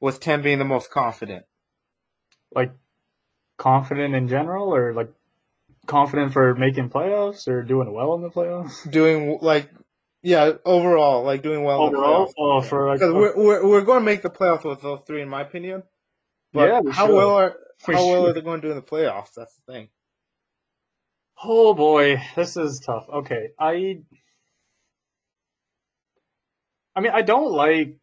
With 0.00 0.20
ten 0.20 0.42
being 0.42 0.58
the 0.58 0.64
most 0.64 0.90
confident. 0.90 1.44
like 2.54 2.72
confident 3.58 4.14
in 4.14 4.28
general, 4.28 4.74
or 4.74 4.94
like 4.94 5.12
confident 5.88 6.32
for 6.34 6.54
making 6.54 6.90
playoffs, 6.90 7.48
or 7.48 7.64
doing 7.64 7.92
well 7.92 8.14
in 8.14 8.22
the 8.22 8.30
playoffs? 8.30 8.90
Doing 8.92 9.38
like, 9.42 9.70
yeah, 10.22 10.52
overall, 10.64 11.24
like 11.24 11.42
doing 11.42 11.64
well. 11.64 11.86
in 11.86 11.92
the 11.92 11.98
Overall, 11.98 12.26
playoffs. 12.26 12.34
oh, 12.38 12.60
for 12.62 12.88
like 12.88 13.00
Because 13.00 13.14
we're, 13.14 13.36
we're 13.36 13.68
we're 13.68 13.82
going 13.82 14.00
to 14.00 14.04
make 14.04 14.22
the 14.22 14.30
playoffs 14.30 14.64
with 14.64 14.82
those 14.82 15.00
three, 15.06 15.22
in 15.22 15.28
my 15.28 15.42
opinion. 15.42 15.82
But 16.54 16.70
Yeah, 16.70 16.80
how 16.90 17.06
should. 17.06 17.14
well 17.14 17.30
are 17.36 17.56
For 17.80 17.94
how 17.94 18.06
well 18.06 18.26
are 18.26 18.32
they 18.34 18.40
going 18.42 18.60
to 18.60 18.66
do 18.68 18.70
in 18.72 18.76
the 18.76 18.82
playoffs? 18.82 19.34
That's 19.36 19.54
the 19.66 19.72
thing. 19.72 19.88
Oh 21.42 21.74
boy, 21.74 22.22
this 22.36 22.56
is 22.56 22.80
tough. 22.80 23.08
Okay, 23.08 23.50
I 23.58 24.00
I 26.96 27.00
mean, 27.00 27.12
I 27.12 27.22
don't 27.22 27.52
like 27.52 27.96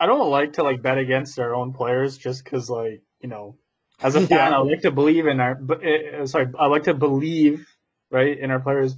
I 0.00 0.06
don't 0.06 0.30
like 0.30 0.54
to 0.54 0.64
like 0.64 0.82
bet 0.82 0.98
against 0.98 1.38
our 1.38 1.54
own 1.54 1.72
players 1.72 2.18
just 2.18 2.44
cuz 2.44 2.70
like, 2.70 3.02
you 3.20 3.28
know, 3.28 3.56
as 4.00 4.14
a 4.14 4.20
fan, 4.26 4.52
Yeah. 4.52 4.58
I 4.58 4.58
like 4.58 4.82
to 4.82 4.90
believe 4.90 5.26
in 5.26 5.40
our 5.40 5.54
but 5.54 5.84
uh, 5.84 6.26
sorry, 6.26 6.48
I 6.58 6.66
like 6.66 6.84
to 6.84 6.94
believe, 6.94 7.66
right, 8.10 8.38
in 8.38 8.50
our 8.50 8.60
players. 8.60 8.96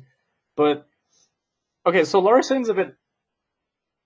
But 0.57 0.87
okay, 1.87 2.05
so 2.05 2.21
Larsson's 2.21 2.69
a 2.69 2.75
bit 2.75 2.97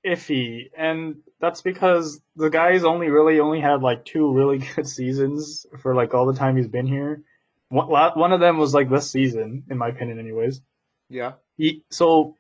iffy 0.07 0.71
and 0.77 1.17
that's 1.41 1.61
because 1.61 2.21
the 2.37 2.51
guy's 2.51 2.85
only 2.85 3.09
really 3.09 3.41
only 3.41 3.61
had 3.61 3.83
like 3.83 4.05
two 4.05 4.33
really 4.33 4.59
good 4.75 4.87
seasons 4.87 5.67
for 5.83 5.95
like 5.95 6.15
all 6.15 6.27
the 6.27 6.39
time 6.39 6.57
he's 6.57 6.69
been 6.69 6.87
here. 6.87 7.23
One, 7.69 7.89
one 7.89 8.33
of 8.33 8.41
them 8.41 8.57
was 8.57 8.73
like 8.73 8.89
this 8.89 9.11
season, 9.11 9.65
in 9.69 9.77
my 9.77 9.89
opinion, 9.89 10.19
anyways. 10.19 10.63
Yeah. 11.11 11.33
He, 11.59 11.83
so, 11.91 12.37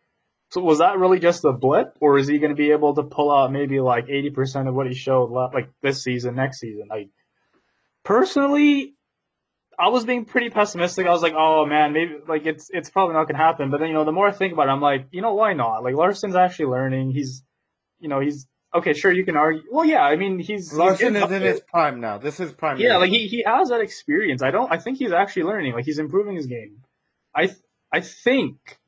so 0.50 0.62
was 0.62 0.78
that 0.78 0.98
really 0.98 1.18
just 1.18 1.44
a 1.44 1.52
blip, 1.52 1.96
or 2.00 2.16
is 2.16 2.26
he 2.26 2.38
going 2.38 2.50
to 2.50 2.56
be 2.56 2.70
able 2.70 2.94
to 2.94 3.02
pull 3.02 3.30
out 3.30 3.52
maybe 3.52 3.78
like 3.80 4.08
eighty 4.08 4.30
percent 4.30 4.68
of 4.68 4.74
what 4.74 4.86
he 4.86 4.94
showed 4.94 5.30
like 5.30 5.68
this 5.82 6.02
season, 6.02 6.34
next 6.36 6.60
season? 6.60 6.86
Like, 6.88 7.10
personally, 8.08 8.94
I 9.78 9.88
was 9.90 10.04
being 10.06 10.24
pretty 10.24 10.48
pessimistic. 10.48 11.06
I 11.06 11.10
was 11.10 11.22
like, 11.22 11.34
oh 11.36 11.66
man, 11.66 11.92
maybe 11.92 12.16
like 12.26 12.46
it's 12.46 12.70
it's 12.72 12.90
probably 12.90 13.14
not 13.14 13.24
going 13.24 13.36
to 13.36 13.42
happen. 13.42 13.70
But 13.70 13.78
then 13.78 13.88
you 13.88 13.94
know, 13.94 14.04
the 14.04 14.12
more 14.12 14.26
I 14.26 14.32
think 14.32 14.54
about 14.54 14.66
it, 14.66 14.72
I'm 14.72 14.80
like, 14.80 15.06
you 15.12 15.20
know, 15.20 15.34
why 15.34 15.52
not? 15.52 15.84
Like 15.84 15.94
Larsson's 15.94 16.34
actually 16.34 16.66
learning. 16.66 17.12
He's, 17.12 17.44
you 18.00 18.08
know, 18.08 18.18
he's 18.18 18.48
okay. 18.74 18.94
Sure, 18.94 19.12
you 19.12 19.24
can 19.24 19.36
argue. 19.36 19.62
Well, 19.70 19.84
yeah, 19.84 20.00
I 20.00 20.16
mean, 20.16 20.38
he's 20.38 20.48
he's 20.48 20.72
Larsson 20.72 21.12
getting 21.12 21.28
is 21.28 21.36
in 21.36 21.42
his 21.42 21.60
prime 21.60 22.00
now. 22.00 22.18
This 22.18 22.40
is 22.40 22.50
prime. 22.52 22.78
Yeah, 22.78 22.96
like 22.96 23.10
he, 23.10 23.28
he 23.28 23.44
has 23.46 23.68
that 23.68 23.82
experience. 23.82 24.42
I 24.42 24.50
don't. 24.50 24.72
I 24.72 24.78
think 24.78 24.96
he's 24.98 25.12
actually 25.12 25.44
learning. 25.44 25.74
Like 25.74 25.84
he's 25.84 25.98
improving 25.98 26.34
his 26.34 26.46
game. 26.46 26.78
I 27.36 27.54
I 27.92 28.00
think, 28.00 28.78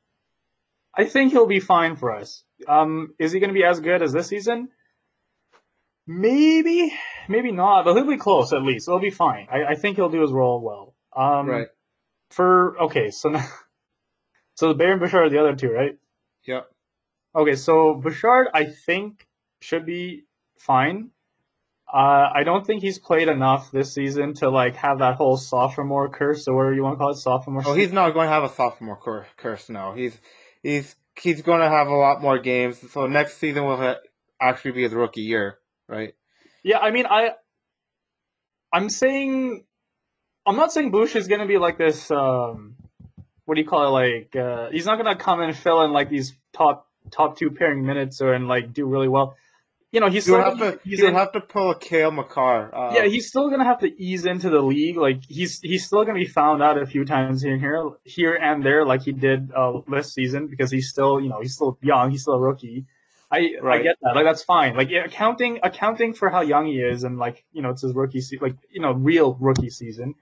I 0.97 1.05
think 1.05 1.33
he'll 1.33 1.47
be 1.47 1.61
fine 1.61 1.97
for 1.97 2.17
us. 2.17 2.43
Um, 2.67 3.15
is 3.19 3.33
he 3.33 3.39
going 3.39 3.51
to 3.51 3.55
be 3.55 3.65
as 3.65 3.81
good 3.81 4.03
as 4.03 4.13
this 4.13 4.29
season? 4.29 4.71
Maybe, 6.11 6.93
maybe 7.29 7.53
not, 7.53 7.85
but 7.85 7.95
he'll 7.95 8.05
be 8.05 8.17
close 8.17 8.53
at 8.53 8.63
least. 8.63 8.89
It'll 8.89 8.99
be 8.99 9.11
fine. 9.11 9.47
I, 9.49 9.73
I 9.73 9.75
think 9.77 9.95
he'll 9.95 10.09
do 10.09 10.23
his 10.23 10.33
role 10.33 10.61
well. 10.61 10.95
Um, 11.15 11.49
right. 11.49 11.69
For 12.31 12.77
okay, 12.83 13.13
so 13.13 13.29
now, 13.29 13.47
so 14.57 14.69
the 14.69 14.75
Bear 14.75 14.91
and 14.91 15.01
Bouchard 15.01 15.27
are 15.27 15.31
the 15.31 15.39
other 15.39 15.55
two, 15.55 15.71
right? 15.71 15.97
Yep. 16.47 16.67
Okay, 17.37 17.55
so 17.55 17.95
Bouchard, 17.95 18.49
I 18.53 18.65
think, 18.65 19.25
should 19.61 19.87
be 19.87 20.25
fine. 20.59 21.11
Uh, 21.93 22.29
I 22.35 22.43
don't 22.45 22.67
think 22.67 22.83
he's 22.83 22.99
played 22.99 23.29
enough 23.29 23.71
this 23.71 23.95
season 23.95 24.35
to 24.35 24.51
like 24.51 24.75
have 24.77 24.99
that 24.99 25.15
whole 25.15 25.37
sophomore 25.37 26.09
curse, 26.09 26.49
or 26.49 26.57
whatever 26.57 26.75
you 26.75 26.83
want 26.83 26.95
to 26.95 26.99
call 26.99 27.11
it, 27.11 27.19
sophomore. 27.19 27.63
Oh, 27.65 27.75
he's 27.75 27.93
not 27.93 28.15
going 28.15 28.27
to 28.27 28.33
have 28.33 28.43
a 28.43 28.49
sophomore 28.49 28.97
cur- 28.97 29.27
curse 29.37 29.69
now. 29.69 29.95
He's 29.95 30.19
he's 30.65 30.97
he's 31.15 31.43
going 31.43 31.61
to 31.61 31.69
have 31.69 31.87
a 31.87 31.95
lot 31.95 32.21
more 32.21 32.41
games. 32.41 32.81
So 32.91 33.07
next 33.07 33.39
season 33.39 33.65
will 33.65 33.77
ha- 33.77 34.01
actually 34.41 34.73
be 34.73 34.83
his 34.83 34.93
rookie 34.93 35.23
year, 35.23 35.59
right? 35.91 36.15
yeah, 36.63 36.79
I 36.79 36.91
mean, 36.91 37.07
I, 37.07 37.31
I'm 38.73 38.89
saying, 38.89 39.65
I'm 40.47 40.57
not 40.57 40.73
saying 40.73 40.91
Bush 40.91 41.17
is 41.17 41.29
gonna 41.29 41.47
be 41.47 41.59
like 41.59 41.77
this. 41.79 42.11
Um, 42.11 42.77
what 43.45 43.57
do 43.57 43.61
you 43.61 43.67
call 43.67 43.87
it? 43.87 43.91
Like 43.91 44.37
uh, 44.37 44.71
he's 44.71 44.87
not 44.87 44.97
gonna 44.97 45.17
come 45.17 45.41
and 45.41 45.57
fill 45.57 45.83
in 45.83 45.93
like 45.93 46.09
these 46.09 46.33
top 46.53 46.87
top 47.11 47.37
two 47.37 47.51
pairing 47.51 47.85
minutes 47.85 48.21
or 48.21 48.33
and 48.33 48.47
like 48.49 48.73
do 48.73 48.87
really 48.87 49.09
well. 49.09 49.37
You 49.93 49.99
know, 49.99 50.07
he's 50.07 50.25
You 50.29 50.35
still 50.35 50.37
would 50.37 50.45
have 50.45 50.59
to. 50.59 50.81
he's 50.85 51.01
You 51.01 51.07
would 51.07 51.15
in- 51.15 51.19
have 51.19 51.33
to 51.33 51.41
pull 51.41 51.73
a 51.73 51.75
Cale 51.79 52.13
Makar. 52.13 52.73
Uh, 52.73 52.95
yeah, 52.95 53.07
he's 53.07 53.27
still 53.27 53.51
gonna 53.51 53.65
have 53.65 53.81
to 53.81 53.89
ease 54.01 54.25
into 54.25 54.49
the 54.49 54.63
league. 54.63 54.97
Like 54.97 55.23
he's 55.29 55.59
he's 55.61 55.85
still 55.85 56.05
gonna 56.05 56.19
be 56.21 56.27
found 56.29 56.63
out 56.63 56.81
a 56.81 56.87
few 56.87 57.05
times 57.05 57.43
here 57.43 57.53
and 57.55 57.61
here, 57.61 57.91
here 58.05 58.35
and 58.37 58.63
there, 58.65 58.87
like 58.87 59.03
he 59.03 59.11
did 59.11 59.51
uh, 59.51 59.81
this 59.89 60.15
season, 60.15 60.47
because 60.47 60.71
he's 60.71 60.89
still, 60.89 61.21
you 61.21 61.29
know, 61.29 61.41
he's 61.41 61.55
still 61.55 61.77
young, 61.83 62.13
he's 62.13 62.23
still 62.23 62.35
a 62.35 62.41
rookie. 62.41 62.87
I 63.33 63.51
I 63.65 63.79
get 63.83 63.97
that, 64.03 64.17
like 64.17 64.25
that's 64.25 64.43
fine. 64.43 64.77
Like 64.77 64.91
yeah, 64.91 65.05
accounting 65.05 65.61
accounting 65.63 66.15
for 66.15 66.29
how 66.31 66.41
young 66.41 66.67
he 66.67 66.81
is, 66.81 67.05
and 67.05 67.19
like 67.19 67.45
you 67.53 67.63
know, 67.63 67.71
it's 67.71 67.83
his 67.83 67.95
rookie, 67.95 68.21
se- 68.21 68.39
like 68.41 68.57
you 68.71 68.81
know, 68.81 68.93
real 68.93 69.37
rookie 69.41 69.71
season. 69.71 70.15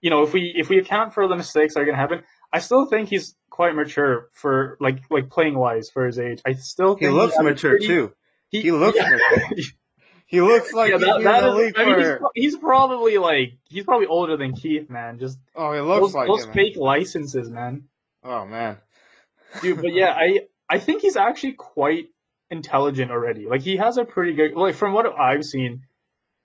You 0.00 0.10
know, 0.10 0.22
if 0.22 0.32
we 0.32 0.52
if 0.56 0.68
we 0.68 0.78
account 0.78 1.14
for 1.14 1.26
the 1.26 1.36
mistakes 1.36 1.74
that 1.74 1.80
are 1.80 1.84
gonna 1.86 1.96
happen, 1.96 2.22
I 2.52 2.58
still 2.60 2.84
think 2.86 3.08
he's 3.08 3.34
quite 3.50 3.74
mature 3.74 4.28
for 4.34 4.76
like 4.80 4.98
like 5.10 5.30
playing 5.30 5.58
wise 5.58 5.90
for 5.90 6.06
his 6.06 6.18
age. 6.18 6.40
I 6.46 6.52
still 6.52 6.96
he 6.96 7.08
looks 7.08 7.36
a 7.36 7.42
mature 7.42 7.72
pretty- 7.72 7.86
too. 7.86 8.12
He 8.50 8.70
looks 8.72 8.96
yeah. 8.96 9.10
mature. 9.10 9.56
He 10.30 10.42
looks 10.42 10.74
like 10.74 10.90
yeah, 10.90 10.98
he's 10.98 11.06
that, 11.06 11.22
that 11.22 11.58
is, 11.58 11.72
I 11.74 11.84
mean, 11.86 12.00
he's, 12.00 12.52
he's 12.52 12.56
probably 12.58 13.16
like 13.16 13.54
he's 13.70 13.84
probably 13.84 14.08
older 14.08 14.36
than 14.36 14.52
Keith, 14.52 14.90
man. 14.90 15.18
Just 15.18 15.38
Oh, 15.56 15.72
he 15.72 15.80
looks 15.80 16.00
those, 16.08 16.14
like 16.14 16.28
those 16.28 16.44
man. 16.44 16.54
fake 16.54 16.76
licenses, 16.76 17.48
man. 17.48 17.84
Oh 18.22 18.44
man. 18.44 18.76
Dude, 19.62 19.80
but 19.80 19.94
yeah, 19.94 20.12
I 20.12 20.40
I 20.68 20.80
think 20.80 21.00
he's 21.00 21.16
actually 21.16 21.52
quite 21.54 22.08
intelligent 22.50 23.10
already. 23.10 23.46
Like 23.46 23.62
he 23.62 23.76
has 23.76 23.96
a 23.98 24.04
pretty 24.04 24.34
good 24.34 24.54
like 24.54 24.74
from 24.74 24.92
what 24.92 25.06
I've 25.18 25.44
seen, 25.44 25.82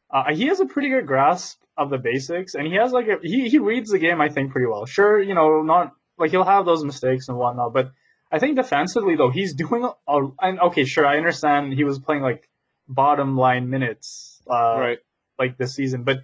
uh, 0.09 0.33
he 0.33 0.47
has 0.47 0.59
a 0.59 0.65
pretty 0.65 0.89
good 0.89 1.07
grasp 1.07 1.59
of 1.77 1.89
the 1.89 1.97
basics, 1.97 2.55
and 2.55 2.67
he 2.67 2.75
has 2.75 2.91
like 2.91 3.07
a 3.07 3.17
he 3.21 3.49
he 3.49 3.59
reads 3.59 3.89
the 3.89 3.99
game 3.99 4.21
I 4.21 4.29
think 4.29 4.51
pretty 4.51 4.67
well. 4.67 4.85
Sure, 4.85 5.21
you 5.21 5.33
know, 5.33 5.61
not 5.61 5.93
like 6.17 6.31
he'll 6.31 6.43
have 6.43 6.65
those 6.65 6.83
mistakes 6.83 7.27
and 7.27 7.37
whatnot, 7.37 7.73
but 7.73 7.91
I 8.31 8.39
think 8.39 8.55
defensively 8.55 9.15
though 9.15 9.29
he's 9.29 9.53
doing 9.53 9.89
a, 10.07 10.19
and 10.41 10.59
okay, 10.59 10.85
sure, 10.85 11.05
I 11.05 11.17
understand 11.17 11.73
he 11.73 11.83
was 11.83 11.99
playing 11.99 12.21
like 12.21 12.49
bottom 12.87 13.37
line 13.37 13.69
minutes, 13.69 14.41
uh, 14.49 14.77
right. 14.79 14.97
like 15.39 15.57
this 15.57 15.73
season. 15.73 16.03
But 16.03 16.19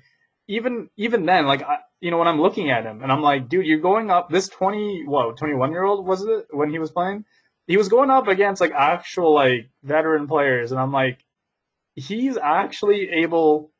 even 0.47 0.89
even 0.97 1.25
then, 1.25 1.45
like 1.45 1.63
I, 1.63 1.77
you 2.01 2.11
know, 2.11 2.17
when 2.17 2.27
I'm 2.27 2.41
looking 2.41 2.71
at 2.71 2.83
him 2.83 3.03
and 3.03 3.11
I'm 3.11 3.21
like, 3.21 3.49
dude, 3.49 3.65
you're 3.65 3.79
going 3.79 4.09
up. 4.09 4.29
This 4.29 4.49
twenty, 4.49 5.03
what, 5.05 5.37
twenty 5.37 5.53
one 5.53 5.71
year 5.71 5.83
old 5.83 6.05
was 6.05 6.23
it 6.23 6.47
when 6.51 6.69
he 6.69 6.79
was 6.79 6.91
playing? 6.91 7.25
He 7.69 7.77
was 7.77 7.87
going 7.87 8.09
up 8.09 8.27
against 8.27 8.59
like 8.59 8.71
actual 8.71 9.33
like 9.33 9.69
veteran 9.83 10.27
players, 10.27 10.71
and 10.71 10.81
I'm 10.81 10.91
like, 10.91 11.19
he's 11.95 12.35
actually 12.35 13.09
able 13.11 13.71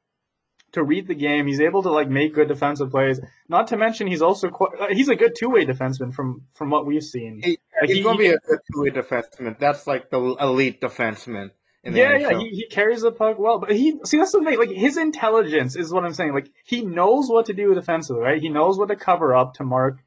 to 0.73 0.83
read 0.83 1.07
the 1.07 1.15
game. 1.15 1.47
He's 1.47 1.59
able 1.59 1.81
to 1.81 1.89
like 1.89 2.07
make 2.07 2.35
good 2.35 2.47
defensive 2.47 2.91
plays. 2.91 3.19
Not 3.49 3.67
to 3.69 3.77
mention, 3.77 4.05
he's 4.05 4.21
also 4.21 4.49
quite, 4.49 4.79
uh, 4.79 4.87
he's 4.91 5.09
a 5.09 5.15
good 5.15 5.33
two 5.35 5.49
way 5.49 5.65
defenseman 5.65 6.13
from 6.13 6.43
from 6.53 6.69
what 6.69 6.85
we've 6.85 7.03
seen. 7.03 7.41
He- 7.43 7.57
Like, 7.81 7.89
He's 7.89 7.97
he- 7.97 8.03
gonna 8.03 8.17
be 8.17 8.27
a 8.27 8.37
good 8.37 8.59
two-way 8.71 8.91
defenseman. 8.91 9.57
That's 9.57 9.87
like 9.87 10.11
the 10.11 10.19
elite 10.39 10.79
defenseman 10.81 11.49
yeah, 11.95 12.17
yeah, 12.17 12.29
he, 12.39 12.49
he 12.49 12.67
carries 12.67 13.01
the 13.01 13.11
puck 13.11 13.39
well, 13.39 13.57
but 13.57 13.71
he 13.71 13.97
see 14.03 14.17
that's 14.17 14.33
the 14.33 14.43
thing. 14.43 14.59
Like 14.59 14.69
his 14.69 14.97
intelligence 14.97 15.75
is 15.75 15.91
what 15.91 16.03
I'm 16.03 16.13
saying. 16.13 16.33
Like 16.33 16.51
he 16.65 16.81
knows 16.81 17.29
what 17.29 17.45
to 17.47 17.53
do 17.53 17.73
defensively, 17.73 18.21
right? 18.21 18.41
He 18.41 18.49
knows 18.49 18.77
what 18.77 18.89
to 18.89 18.95
cover 18.95 19.33
up 19.35 19.55
to 19.55 19.63
mark, 19.63 19.99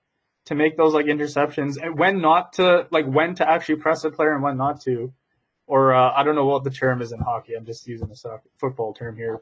to 0.46 0.54
make 0.54 0.76
those 0.76 0.92
like 0.94 1.06
interceptions, 1.06 1.76
and 1.80 1.98
when 1.98 2.20
not 2.20 2.54
to 2.54 2.86
like 2.90 3.06
when 3.06 3.34
to 3.36 3.48
actually 3.48 3.76
press 3.76 4.04
a 4.04 4.10
player 4.10 4.34
and 4.34 4.42
when 4.42 4.56
not 4.56 4.80
to, 4.82 5.12
or 5.66 5.94
uh, 5.94 6.12
I 6.14 6.22
don't 6.24 6.34
know 6.34 6.46
what 6.46 6.64
the 6.64 6.70
term 6.70 7.00
is 7.00 7.12
in 7.12 7.20
hockey. 7.20 7.54
I'm 7.54 7.64
just 7.64 7.86
using 7.86 8.10
a 8.10 8.16
soccer, 8.16 8.42
football 8.58 8.92
term 8.94 9.16
here, 9.16 9.40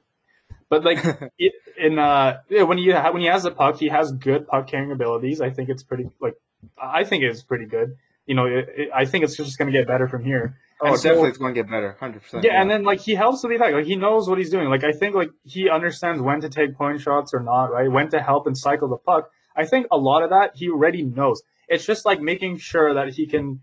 but 0.69 0.85
like 0.85 0.99
in 1.79 1.99
uh 1.99 2.39
yeah, 2.49 2.63
when 2.63 2.79
he 2.79 2.91
ha- 2.91 3.11
when 3.13 3.23
he 3.23 3.29
has 3.29 3.45
the 3.45 3.51
puck, 3.51 3.79
he 3.79 3.89
has 3.89 4.13
good 4.13 4.47
puck 4.47 4.69
carrying 4.69 4.93
abilities. 4.93 5.41
I 5.41 5.51
think 5.51 5.69
it's 5.71 5.83
pretty 5.83 6.11
like 6.21 6.35
I 6.81 7.05
think 7.05 7.25
it's 7.25 7.43
pretty 7.43 7.67
good. 7.67 7.97
You 8.27 8.35
know, 8.37 8.45
it, 8.47 8.69
it, 8.77 8.89
I 8.95 9.07
think 9.07 9.25
it's 9.25 9.37
just 9.37 9.59
going 9.59 9.73
to 9.73 9.77
get 9.77 9.89
better 9.89 10.07
from 10.07 10.25
here. 10.25 10.59
oh, 10.83 10.95
so- 10.95 11.03
definitely, 11.09 11.31
it's 11.31 11.39
gonna 11.39 11.55
get 11.55 11.69
better. 11.71 11.97
Hundred 11.99 12.23
percent. 12.23 12.45
Yeah, 12.45 12.61
and 12.61 12.71
then 12.71 12.85
like 12.85 13.01
he 13.01 13.15
helps 13.15 13.43
with 13.43 13.51
the 13.51 13.57
attack. 13.57 13.73
Like 13.75 13.87
he 13.87 13.97
knows 13.97 14.29
what 14.29 14.39
he's 14.39 14.51
doing. 14.51 14.69
Like 14.69 14.85
I 14.85 14.93
think 14.93 15.15
like 15.15 15.31
he 15.45 15.69
understands 15.71 16.21
when 16.21 16.43
to 16.43 16.51
take 16.51 16.77
point 16.77 17.01
shots 17.01 17.33
or 17.35 17.41
not, 17.41 17.73
right? 17.73 17.91
When 17.91 18.11
to 18.11 18.21
help 18.21 18.47
and 18.47 18.57
cycle 18.57 18.89
the 18.89 18.99
puck. 18.99 19.31
I 19.61 19.67
think 19.67 19.89
a 19.91 19.99
lot 19.99 20.23
of 20.23 20.31
that 20.31 20.53
he 20.55 20.71
already 20.71 21.03
knows. 21.03 21.43
It's 21.69 21.85
just 21.85 22.07
like 22.07 22.21
making 22.21 22.57
sure 22.59 22.95
that 22.95 23.11
he 23.11 23.27
can 23.27 23.61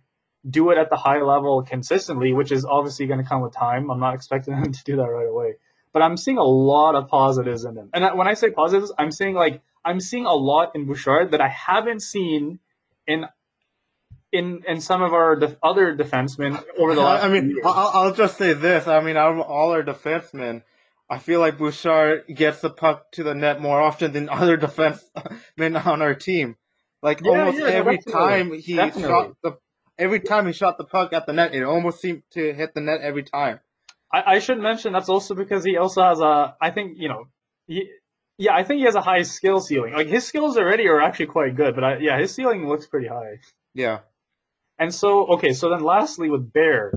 do 0.47 0.69
it 0.69 0.77
at 0.77 0.89
the 0.91 0.95
high 0.95 1.21
level 1.21 1.63
consistently, 1.63 2.33
which 2.33 2.51
is 2.51 2.65
obviously 2.65 3.07
going 3.07 3.21
to 3.21 3.27
come 3.27 3.41
with 3.41 3.55
time. 3.55 3.89
I'm 3.89 3.99
not 3.99 4.13
expecting 4.13 4.53
him 4.63 4.71
to 4.71 4.83
do 4.83 4.97
that 4.97 5.09
right 5.09 5.27
away. 5.27 5.55
But 5.93 6.03
I'm 6.03 6.15
seeing 6.15 6.37
a 6.37 6.43
lot 6.43 6.93
of 6.93 7.07
positives 7.07 7.65
in 7.65 7.75
him. 7.75 7.89
And 7.93 8.15
when 8.15 8.27
I 8.27 8.35
say 8.35 8.51
positives, 8.51 8.93
I'm 8.97 9.11
saying 9.11 9.33
like 9.33 9.61
I'm 9.83 9.99
seeing 9.99 10.25
a 10.25 10.33
lot 10.33 10.75
in 10.75 10.85
Bouchard 10.85 11.31
that 11.31 11.41
I 11.41 11.47
haven't 11.47 12.01
seen 12.01 12.59
in 13.07 13.25
in 14.31 14.63
in 14.67 14.81
some 14.81 15.01
of 15.01 15.13
our 15.13 15.35
def- 15.37 15.57
other 15.63 15.95
defensemen 15.95 16.63
over 16.77 16.93
the 16.93 17.01
last. 17.07 17.23
I 17.23 17.29
mean, 17.29 17.45
few 17.45 17.55
years. 17.55 17.65
I'll, 17.65 17.91
I'll 17.93 18.13
just 18.13 18.37
say 18.37 18.53
this. 18.53 18.87
I 18.87 18.99
mean, 18.99 19.17
out 19.17 19.33
of 19.33 19.39
all 19.39 19.71
our 19.71 19.81
defensemen, 19.81 20.61
I 21.09 21.19
feel 21.19 21.39
like 21.39 21.57
Bouchard 21.57 22.25
gets 22.27 22.61
the 22.61 22.69
puck 22.69 23.11
to 23.13 23.23
the 23.23 23.33
net 23.33 23.61
more 23.61 23.81
often 23.81 24.11
than 24.11 24.29
other 24.29 24.57
defensemen 24.57 25.85
on 25.85 26.01
our 26.01 26.13
team. 26.15 26.57
Like 27.01 27.23
Yeah, 27.23 27.31
almost 27.31 27.59
yeah, 27.59 27.65
every 27.65 27.97
definitely. 27.97 28.11
time 28.11 28.53
he 28.53 28.75
Definitely. 28.75 29.09
shot 29.09 29.35
the, 29.43 29.57
every 29.97 30.19
time 30.19 30.47
he 30.47 30.53
shot 30.53 30.77
the 30.77 30.83
puck 30.83 31.13
at 31.13 31.25
the 31.25 31.33
net, 31.33 31.53
it 31.55 31.63
almost 31.63 32.01
seemed 32.01 32.23
to 32.31 32.53
hit 32.53 32.73
the 32.73 32.81
net 32.81 33.01
every 33.01 33.23
time. 33.23 33.59
I, 34.11 34.23
I 34.35 34.39
should 34.39 34.59
mention 34.59 34.93
that's 34.93 35.09
also 35.09 35.35
because 35.35 35.63
he 35.63 35.77
also 35.77 36.01
has 36.03 36.19
a. 36.19 36.55
I 36.59 36.71
think 36.71 36.97
you 36.97 37.07
know, 37.09 37.27
he, 37.67 37.89
yeah, 38.37 38.55
I 38.55 38.63
think 38.63 38.79
he 38.79 38.85
has 38.85 38.95
a 38.95 39.01
high 39.01 39.21
skill 39.23 39.59
ceiling. 39.61 39.93
Like 39.93 40.07
his 40.07 40.25
skills 40.25 40.57
already 40.57 40.87
are 40.87 41.01
actually 41.01 41.27
quite 41.27 41.55
good, 41.55 41.75
but 41.75 41.83
I, 41.83 41.97
yeah, 41.97 42.19
his 42.19 42.33
ceiling 42.33 42.67
looks 42.67 42.85
pretty 42.85 43.07
high. 43.07 43.39
Yeah. 43.73 43.99
And 44.79 44.93
so, 44.93 45.25
okay, 45.35 45.53
so 45.53 45.69
then 45.69 45.83
lastly 45.83 46.29
with 46.29 46.51
Bear, 46.53 46.91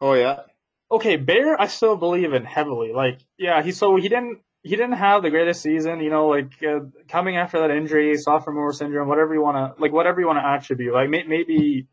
Oh 0.00 0.14
yeah. 0.14 0.42
Okay, 0.90 1.16
Bear, 1.16 1.60
I 1.60 1.66
still 1.66 1.96
believe 1.96 2.32
in 2.32 2.44
heavily. 2.44 2.92
Like, 2.92 3.20
yeah, 3.38 3.62
he 3.62 3.72
so 3.72 3.96
he 3.96 4.08
didn't 4.08 4.40
he 4.62 4.70
didn't 4.70 4.92
have 4.92 5.22
the 5.22 5.30
greatest 5.30 5.62
season. 5.62 6.00
You 6.00 6.10
know, 6.10 6.28
like 6.28 6.52
uh, 6.62 6.80
coming 7.08 7.36
after 7.36 7.60
that 7.60 7.70
injury, 7.70 8.16
sophomore 8.16 8.72
syndrome, 8.72 9.08
whatever 9.08 9.34
you 9.34 9.42
want 9.42 9.76
to 9.76 9.80
like, 9.80 9.92
whatever 9.92 10.20
you 10.20 10.26
want 10.26 10.38
to 10.38 10.46
attribute. 10.46 10.94
Like 10.94 11.10
may, 11.10 11.22
maybe, 11.24 11.86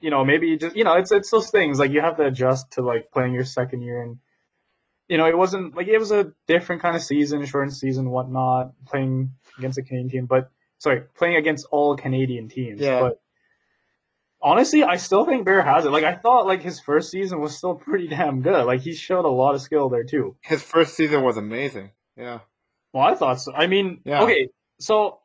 you 0.00 0.10
know, 0.10 0.24
maybe 0.24 0.56
just 0.56 0.76
you 0.76 0.84
know, 0.84 0.94
it's 0.94 1.12
it's 1.12 1.30
those 1.30 1.50
things 1.50 1.78
like 1.78 1.90
you 1.90 2.00
have 2.00 2.16
to 2.16 2.24
adjust 2.24 2.72
to 2.72 2.82
like 2.82 3.10
playing 3.12 3.34
your 3.34 3.44
second 3.44 3.82
year 3.82 4.02
and. 4.02 4.18
You 5.08 5.18
know, 5.18 5.26
it 5.26 5.36
wasn't 5.36 5.76
like 5.76 5.88
it 5.88 5.98
was 5.98 6.10
a 6.10 6.32
different 6.46 6.80
kind 6.80 6.96
of 6.96 7.02
season, 7.02 7.44
shortened 7.44 7.76
season, 7.76 8.08
whatnot, 8.08 8.72
playing 8.86 9.32
against 9.58 9.76
a 9.76 9.82
Canadian 9.82 10.08
team, 10.08 10.26
but 10.26 10.50
sorry, 10.78 11.02
playing 11.16 11.36
against 11.36 11.66
all 11.70 11.96
Canadian 11.96 12.48
teams. 12.48 12.80
Yeah. 12.80 13.00
But 13.00 13.20
honestly, 14.42 14.82
I 14.82 14.96
still 14.96 15.24
think 15.24 15.44
Bear 15.44 15.62
has 15.62 15.84
it. 15.84 15.90
Like 15.90 16.04
I 16.04 16.14
thought, 16.16 16.46
like 16.46 16.62
his 16.62 16.80
first 16.80 17.10
season 17.10 17.40
was 17.40 17.56
still 17.56 17.74
pretty 17.74 18.08
damn 18.08 18.42
good. 18.42 18.64
Like 18.64 18.80
he 18.80 18.94
showed 18.94 19.24
a 19.24 19.28
lot 19.28 19.54
of 19.54 19.62
skill 19.62 19.88
there 19.88 20.04
too. 20.04 20.36
His 20.42 20.62
first 20.62 20.94
season 20.94 21.22
was 21.22 21.36
amazing. 21.36 21.90
Yeah. 22.16 22.40
Well, 22.92 23.04
I 23.04 23.14
thought 23.14 23.40
so. 23.40 23.52
I 23.54 23.66
mean, 23.66 24.00
Yeah. 24.04 24.22
okay, 24.22 24.48
so 24.78 25.20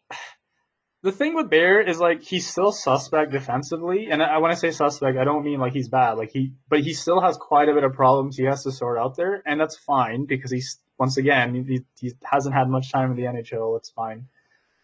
the 1.04 1.12
thing 1.12 1.36
with 1.36 1.50
Bear 1.50 1.82
is 1.82 2.00
like 2.00 2.22
he's 2.22 2.48
still 2.48 2.72
suspect 2.72 3.32
defensively, 3.32 4.08
and 4.10 4.22
I, 4.24 4.38
when 4.38 4.52
I 4.52 4.56
say 4.56 4.72
suspect, 4.72 5.18
I 5.18 5.24
don't 5.24 5.44
mean 5.44 5.60
like 5.60 5.74
he's 5.74 5.90
bad. 5.90 6.14
Like 6.14 6.32
he, 6.32 6.54
but 6.70 6.80
he 6.82 6.94
still 6.94 7.20
has 7.22 7.38
quite 7.38 7.70
a 7.70 7.74
bit 7.74 7.84
of 7.84 7.94
problems 7.94 8.38
he 8.38 8.44
has 8.46 8.64
to 8.64 8.72
sort 8.72 8.98
out 8.98 9.16
there, 9.16 9.44
and 9.46 9.60
that's 9.60 9.78
fine 9.78 10.26
because 10.26 10.52
he's 10.52 10.80
once 10.98 11.18
again 11.18 11.54
he, 11.68 11.82
he 12.00 12.14
hasn't 12.24 12.56
had 12.56 12.68
much 12.70 12.92
time 12.92 13.12
in 13.12 13.18
the 13.18 13.24
NHL. 13.24 13.78
It's 13.78 13.90
fine. 13.90 14.28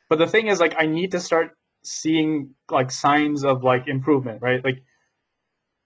But 0.10 0.20
the 0.20 0.28
thing 0.28 0.48
is, 0.48 0.60
like, 0.60 0.76
I 0.78 0.86
need 0.86 1.12
to 1.12 1.20
start 1.20 1.58
seeing 1.84 2.56
like 2.70 2.92
signs 2.92 3.44
of 3.44 3.64
like 3.64 3.88
improvement, 3.88 4.42
right? 4.42 4.64
Like 4.64 4.84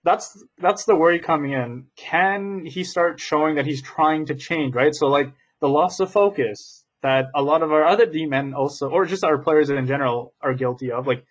that's 0.03 0.43
that's 0.57 0.85
the 0.85 0.95
worry 0.95 1.19
coming 1.19 1.51
in. 1.51 1.87
Can 1.95 2.65
he 2.65 2.83
start 2.83 3.19
showing 3.19 3.55
that 3.55 3.65
he's 3.65 3.81
trying 3.81 4.27
to 4.27 4.35
change, 4.35 4.73
right? 4.73 4.95
So 4.95 5.07
like 5.07 5.33
the 5.59 5.69
loss 5.69 5.99
of 5.99 6.11
focus 6.11 6.85
that 7.03 7.25
a 7.35 7.41
lot 7.41 7.61
of 7.61 7.71
our 7.71 7.85
other 7.85 8.05
D 8.05 8.25
men 8.25 8.53
also, 8.53 8.89
or 8.89 9.05
just 9.05 9.23
our 9.23 9.37
players 9.37 9.69
in 9.69 9.85
general, 9.85 10.33
are 10.41 10.53
guilty 10.53 10.91
of, 10.91 11.07
like 11.07 11.25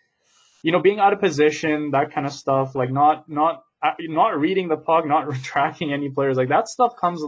you 0.63 0.73
know, 0.73 0.81
being 0.81 0.99
out 0.99 1.13
of 1.13 1.21
position, 1.21 1.93
that 1.93 2.13
kind 2.13 2.27
of 2.27 2.33
stuff, 2.33 2.75
like 2.75 2.91
not 2.91 3.29
not 3.29 3.63
uh, 3.83 3.93
not 4.01 4.39
reading 4.39 4.69
the 4.69 4.77
puck, 4.77 5.07
not 5.07 5.33
tracking 5.43 5.93
any 5.93 6.11
players, 6.11 6.37
like 6.37 6.49
that 6.49 6.69
stuff 6.69 6.97
comes. 6.97 7.23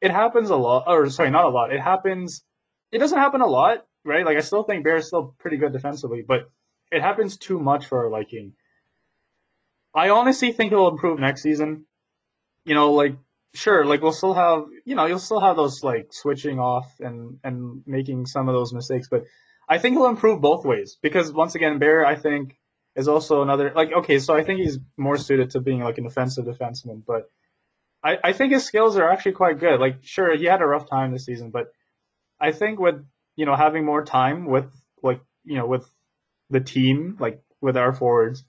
It 0.00 0.10
happens 0.10 0.50
a 0.50 0.56
lot, 0.56 0.84
or 0.86 1.08
sorry, 1.08 1.30
not 1.30 1.44
a 1.44 1.48
lot. 1.48 1.72
It 1.72 1.80
happens. 1.80 2.44
It 2.92 2.98
doesn't 2.98 3.18
happen 3.18 3.40
a 3.40 3.46
lot, 3.46 3.86
right? 4.04 4.24
Like 4.24 4.36
I 4.36 4.40
still 4.40 4.64
think 4.64 4.84
Bears 4.84 5.06
still 5.06 5.34
pretty 5.38 5.56
good 5.56 5.72
defensively, 5.72 6.22
but 6.26 6.50
it 6.94 7.02
happens 7.02 7.36
too 7.36 7.58
much 7.58 7.86
for 7.86 8.04
our 8.04 8.10
liking. 8.10 8.52
I 9.94 10.10
honestly 10.10 10.52
think 10.52 10.72
it'll 10.72 10.88
improve 10.88 11.18
next 11.18 11.42
season. 11.42 11.86
You 12.64 12.74
know, 12.74 12.92
like 12.92 13.16
sure, 13.54 13.84
like 13.84 14.02
we'll 14.02 14.12
still 14.12 14.34
have, 14.34 14.64
you 14.84 14.94
know, 14.94 15.06
you'll 15.06 15.18
still 15.18 15.40
have 15.40 15.56
those 15.56 15.82
like 15.82 16.12
switching 16.12 16.58
off 16.58 17.00
and 17.00 17.38
and 17.44 17.82
making 17.86 18.26
some 18.26 18.48
of 18.48 18.54
those 18.54 18.72
mistakes, 18.72 19.08
but 19.08 19.24
I 19.68 19.78
think 19.78 19.96
he'll 19.96 20.06
improve 20.06 20.40
both 20.40 20.64
ways 20.64 20.98
because 21.00 21.32
once 21.32 21.54
again, 21.54 21.78
Bear 21.78 22.04
I 22.04 22.16
think 22.16 22.56
is 22.96 23.08
also 23.08 23.42
another 23.42 23.72
like 23.74 23.92
okay, 23.92 24.18
so 24.18 24.34
I 24.34 24.42
think 24.42 24.60
he's 24.60 24.78
more 24.96 25.16
suited 25.16 25.50
to 25.50 25.60
being 25.60 25.80
like 25.80 25.98
an 25.98 26.06
offensive 26.06 26.44
defenseman, 26.46 27.02
but 27.06 27.30
I 28.02 28.18
I 28.24 28.32
think 28.32 28.52
his 28.52 28.64
skills 28.64 28.96
are 28.96 29.10
actually 29.10 29.32
quite 29.32 29.58
good. 29.58 29.80
Like 29.80 29.98
sure, 30.02 30.36
he 30.36 30.44
had 30.44 30.62
a 30.62 30.66
rough 30.66 30.88
time 30.88 31.12
this 31.12 31.26
season, 31.26 31.50
but 31.50 31.72
I 32.40 32.52
think 32.52 32.78
with 32.78 33.04
you 33.36 33.46
know, 33.46 33.56
having 33.56 33.84
more 33.84 34.04
time 34.04 34.46
with 34.46 34.70
like 35.02 35.20
you 35.44 35.56
know 35.56 35.66
with 35.66 35.88
the 36.50 36.60
team, 36.60 37.16
like 37.18 37.42
with 37.60 37.76
our 37.76 37.92
forwards. 37.92 38.44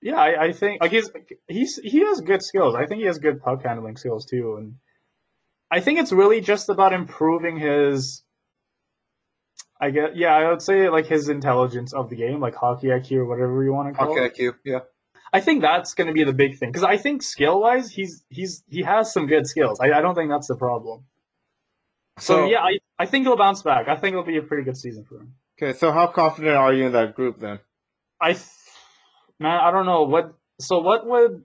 Yeah, 0.00 0.16
I, 0.16 0.46
I 0.46 0.52
think 0.52 0.82
like 0.82 0.90
he's 0.90 1.10
he's 1.48 1.76
he 1.76 2.00
has 2.00 2.20
good 2.20 2.42
skills. 2.42 2.74
I 2.74 2.86
think 2.86 3.00
he 3.00 3.06
has 3.06 3.18
good 3.18 3.40
puck 3.40 3.62
handling 3.62 3.96
skills 3.96 4.26
too, 4.26 4.56
and 4.56 4.74
I 5.70 5.80
think 5.80 6.00
it's 6.00 6.12
really 6.12 6.40
just 6.40 6.68
about 6.68 6.92
improving 6.92 7.58
his. 7.58 8.22
I 9.80 9.90
guess 9.90 10.10
yeah, 10.14 10.34
I 10.34 10.50
would 10.50 10.62
say 10.62 10.88
like 10.88 11.06
his 11.06 11.28
intelligence 11.28 11.92
of 11.92 12.10
the 12.10 12.16
game, 12.16 12.40
like 12.40 12.54
hockey 12.54 12.88
IQ 12.88 13.12
or 13.18 13.24
whatever 13.26 13.62
you 13.62 13.72
want 13.72 13.88
to 13.88 13.94
call 13.94 14.16
it. 14.16 14.20
Hockey 14.20 14.44
it. 14.44 14.54
IQ, 14.54 14.54
yeah. 14.64 14.78
I 15.32 15.40
think 15.40 15.62
that's 15.62 15.94
going 15.94 16.08
to 16.08 16.12
be 16.12 16.24
the 16.24 16.32
big 16.32 16.58
thing 16.58 16.70
because 16.70 16.84
I 16.84 16.98
think 16.98 17.22
skill 17.22 17.60
wise, 17.60 17.90
he's 17.90 18.24
he's 18.28 18.62
he 18.68 18.82
has 18.82 19.12
some 19.12 19.26
good 19.26 19.46
skills. 19.46 19.80
I, 19.80 19.92
I 19.92 20.00
don't 20.02 20.14
think 20.14 20.30
that's 20.30 20.48
the 20.48 20.56
problem. 20.56 21.04
So, 22.18 22.46
yeah, 22.46 22.60
I, 22.60 22.78
I 22.98 23.06
think 23.06 23.26
he'll 23.26 23.36
bounce 23.36 23.62
back. 23.62 23.88
I 23.88 23.96
think 23.96 24.12
it'll 24.12 24.24
be 24.24 24.36
a 24.36 24.42
pretty 24.42 24.64
good 24.64 24.76
season 24.76 25.04
for 25.04 25.20
him. 25.20 25.34
Okay, 25.62 25.78
so 25.78 25.92
how 25.92 26.08
confident 26.08 26.56
are 26.56 26.72
you 26.72 26.86
in 26.86 26.92
that 26.92 27.14
group 27.14 27.38
then? 27.38 27.60
I 28.20 28.36
man, 29.38 29.60
I 29.60 29.70
don't 29.70 29.86
know 29.86 30.02
what. 30.02 30.34
So 30.60 30.80
what 30.80 31.06
would 31.06 31.44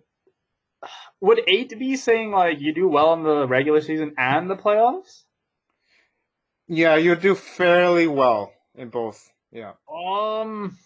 would 1.22 1.42
eight 1.48 1.78
be 1.78 1.96
saying? 1.98 2.32
Like 2.32 2.60
you 2.60 2.74
do 2.74 2.88
well 2.88 3.14
in 3.14 3.22
the 3.22 3.48
regular 3.48 3.80
season 3.80 4.16
and 4.18 4.50
the 4.50 4.56
playoffs? 4.56 5.24
Yeah, 6.68 6.96
you 6.96 7.16
do 7.16 7.36
fairly 7.36 8.08
well 8.08 8.52
in 8.74 8.90
both. 8.90 9.32
Yeah. 9.52 9.74
Um. 9.88 10.80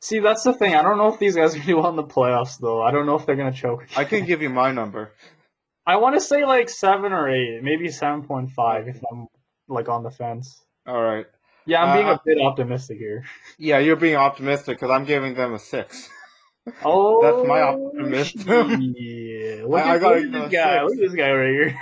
See, 0.00 0.18
that's 0.18 0.42
the 0.42 0.52
thing. 0.52 0.74
I 0.74 0.82
don't 0.82 0.98
know 0.98 1.14
if 1.14 1.20
these 1.20 1.36
guys 1.36 1.54
are 1.54 1.58
gonna 1.58 1.66
do 1.66 1.76
well 1.76 1.90
in 1.90 1.96
the 1.96 2.02
playoffs, 2.02 2.58
though. 2.58 2.82
I 2.82 2.90
don't 2.90 3.06
know 3.06 3.14
if 3.14 3.24
they're 3.24 3.36
gonna 3.36 3.52
choke. 3.52 3.86
I 3.96 4.02
can 4.02 4.24
give 4.26 4.42
you 4.42 4.50
my 4.50 4.72
number. 4.72 5.12
I 5.86 5.96
want 5.98 6.16
to 6.16 6.20
say 6.20 6.44
like 6.44 6.68
seven 6.68 7.12
or 7.12 7.28
eight, 7.28 7.62
maybe 7.62 7.88
seven 7.88 8.24
point 8.24 8.50
five 8.50 8.88
if 8.88 9.00
I'm 9.12 9.28
like 9.70 9.88
on 9.88 10.02
the 10.02 10.10
fence. 10.10 10.60
All 10.86 11.00
right. 11.02 11.26
Yeah, 11.66 11.82
I'm 11.84 11.96
being 11.96 12.08
Uh, 12.08 12.14
a 12.14 12.20
bit 12.24 12.38
optimistic 12.40 12.98
here. 12.98 13.24
Yeah, 13.58 13.78
you're 13.78 13.96
being 13.96 14.16
optimistic 14.16 14.78
because 14.78 14.90
I'm 14.90 15.04
giving 15.04 15.34
them 15.34 15.54
a 15.54 15.58
six. 15.58 16.08
Oh, 16.84 17.22
That's 17.22 17.46
my 17.46 17.60
optimism. 17.60 18.94
Yeah, 18.96 19.62
look, 19.66 19.80
I- 19.80 19.92
I 19.92 19.94
at, 19.96 20.00
gotta 20.00 20.20
look 20.20 20.24
at 20.26 20.32
this 20.32 20.52
guy. 20.52 20.78
six. 20.78 20.84
Look 20.84 20.92
at 20.94 21.00
this 21.10 21.14
guy 21.14 21.30
right 21.32 21.50
here. 21.50 21.80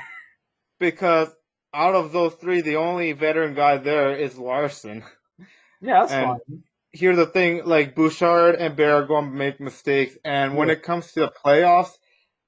Because 0.78 1.28
out 1.74 1.94
of 1.94 2.12
those 2.12 2.34
three, 2.34 2.60
the 2.60 2.76
only 2.76 3.12
veteran 3.12 3.54
guy 3.54 3.78
there 3.78 4.14
is 4.16 4.38
Larsson. 4.38 5.04
Yeah, 5.80 6.00
that's 6.00 6.12
And- 6.12 6.26
fine. 6.26 6.62
Here's 6.90 7.16
the 7.18 7.26
thing: 7.26 7.64
like 7.66 7.94
Bouchard 7.94 8.54
and 8.56 8.74
Bear 8.74 8.96
are 8.96 9.06
going 9.06 9.26
to 9.26 9.30
make 9.36 9.60
mistakes, 9.60 10.16
and 10.24 10.56
when 10.56 10.70
it 10.70 10.82
comes 10.82 11.12
to 11.12 11.20
the 11.20 11.28
playoffs, 11.44 11.92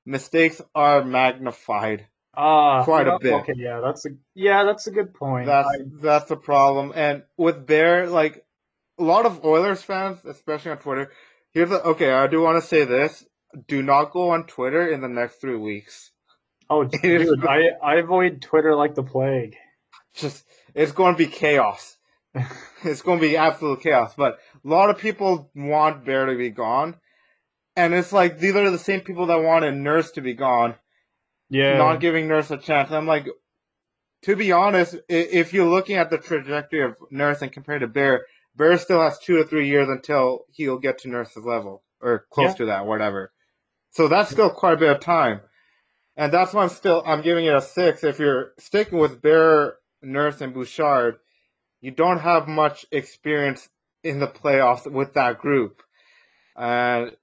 mistakes 0.06 0.60
are 0.74 1.04
magnified. 1.04 2.06
Ah, 2.36 2.84
quite 2.84 3.08
a 3.08 3.18
bit. 3.18 3.32
Okay, 3.34 3.54
yeah, 3.56 3.80
that's 3.80 4.06
a 4.06 4.10
yeah, 4.34 4.64
that's 4.64 4.86
a 4.86 4.90
good 4.90 5.14
point. 5.14 5.46
That's 5.46 5.68
I- 5.68 5.84
that's 6.00 6.26
the 6.28 6.36
problem. 6.36 6.92
And 6.94 7.24
with 7.36 7.66
Bear, 7.66 8.08
like 8.08 8.44
a 8.98 9.02
lot 9.02 9.26
of 9.26 9.44
Oilers 9.44 9.82
fans, 9.82 10.18
especially 10.24 10.70
on 10.72 10.78
Twitter, 10.78 11.10
here's 11.52 11.70
the 11.70 11.82
okay. 11.82 12.12
I 12.12 12.26
do 12.28 12.40
want 12.40 12.62
to 12.62 12.66
say 12.68 12.84
this: 12.84 13.24
do 13.66 13.82
not 13.82 14.12
go 14.12 14.30
on 14.30 14.44
Twitter 14.46 14.88
in 14.88 15.00
the 15.00 15.08
next 15.08 15.40
three 15.40 15.56
weeks. 15.56 16.10
oh, 16.68 16.84
dude, 17.02 17.44
I 17.46 17.70
I 17.82 17.96
avoid 17.96 18.42
Twitter 18.42 18.74
like 18.76 18.94
the 18.94 19.02
plague. 19.02 19.56
Just 20.14 20.44
it's 20.74 20.92
going 20.92 21.14
to 21.14 21.18
be 21.18 21.26
chaos. 21.26 21.96
it's 22.84 23.02
going 23.02 23.18
to 23.18 23.26
be 23.26 23.36
absolute 23.36 23.80
chaos. 23.82 24.14
But 24.16 24.38
a 24.64 24.68
lot 24.68 24.90
of 24.90 24.98
people 24.98 25.50
want 25.54 26.04
Bear 26.04 26.26
to 26.26 26.36
be 26.36 26.50
gone, 26.50 26.94
and 27.74 27.92
it's 27.92 28.12
like 28.12 28.38
these 28.38 28.54
are 28.54 28.70
the 28.70 28.78
same 28.78 29.00
people 29.00 29.26
that 29.26 29.42
wanted 29.42 29.74
Nurse 29.74 30.12
to 30.12 30.20
be 30.20 30.34
gone, 30.34 30.76
Yeah, 31.50 31.76
not 31.76 32.00
giving 32.00 32.28
Nurse 32.28 32.50
a 32.50 32.56
chance. 32.56 32.90
I'm 32.90 33.06
like, 33.06 33.26
to 34.22 34.36
be 34.36 34.52
honest, 34.52 34.96
if 35.08 35.52
you're 35.52 35.68
looking 35.68 35.96
at 35.96 36.08
the 36.10 36.18
trajectory 36.18 36.84
of 36.84 36.96
Nurse 37.10 37.42
and 37.42 37.52
compared 37.52 37.80
to 37.82 37.88
Bear, 37.88 38.26
Bear 38.56 38.78
still 38.78 39.02
has 39.02 39.18
two 39.18 39.36
to 39.38 39.44
three 39.44 39.68
years 39.68 39.88
until 39.88 40.44
he'll 40.52 40.78
get 40.78 40.98
to 40.98 41.08
Nurse's 41.08 41.44
level 41.44 41.82
or 42.00 42.26
close 42.30 42.50
Yeah. 42.50 42.54
to 42.54 42.66
that, 42.66 42.86
whatever. 42.86 43.32
So 43.90 44.08
that's 44.08 44.30
still 44.30 44.50
quite 44.50 44.74
a 44.74 44.76
bit 44.76 44.90
of 44.90 45.00
time, 45.00 45.40
and 46.16 46.32
that's 46.32 46.52
why 46.52 46.62
I'm 46.62 46.68
still 46.68 47.02
I'm 47.04 47.22
giving 47.22 47.46
it 47.46 47.54
a 47.54 47.60
six. 47.60 48.04
If 48.04 48.18
you're 48.20 48.52
sticking 48.58 48.98
with 48.98 49.20
Bear, 49.20 49.76
Nurse, 50.02 50.40
and 50.40 50.54
Bouchard, 50.54 51.16
you 51.80 51.90
don't 51.90 52.20
have 52.20 52.46
much 52.46 52.86
experience 52.92 53.68
in 54.04 54.20
the 54.20 54.28
playoffs 54.28 54.90
with 54.90 55.14
that 55.14 55.38
group, 55.38 55.82
and 56.56 57.16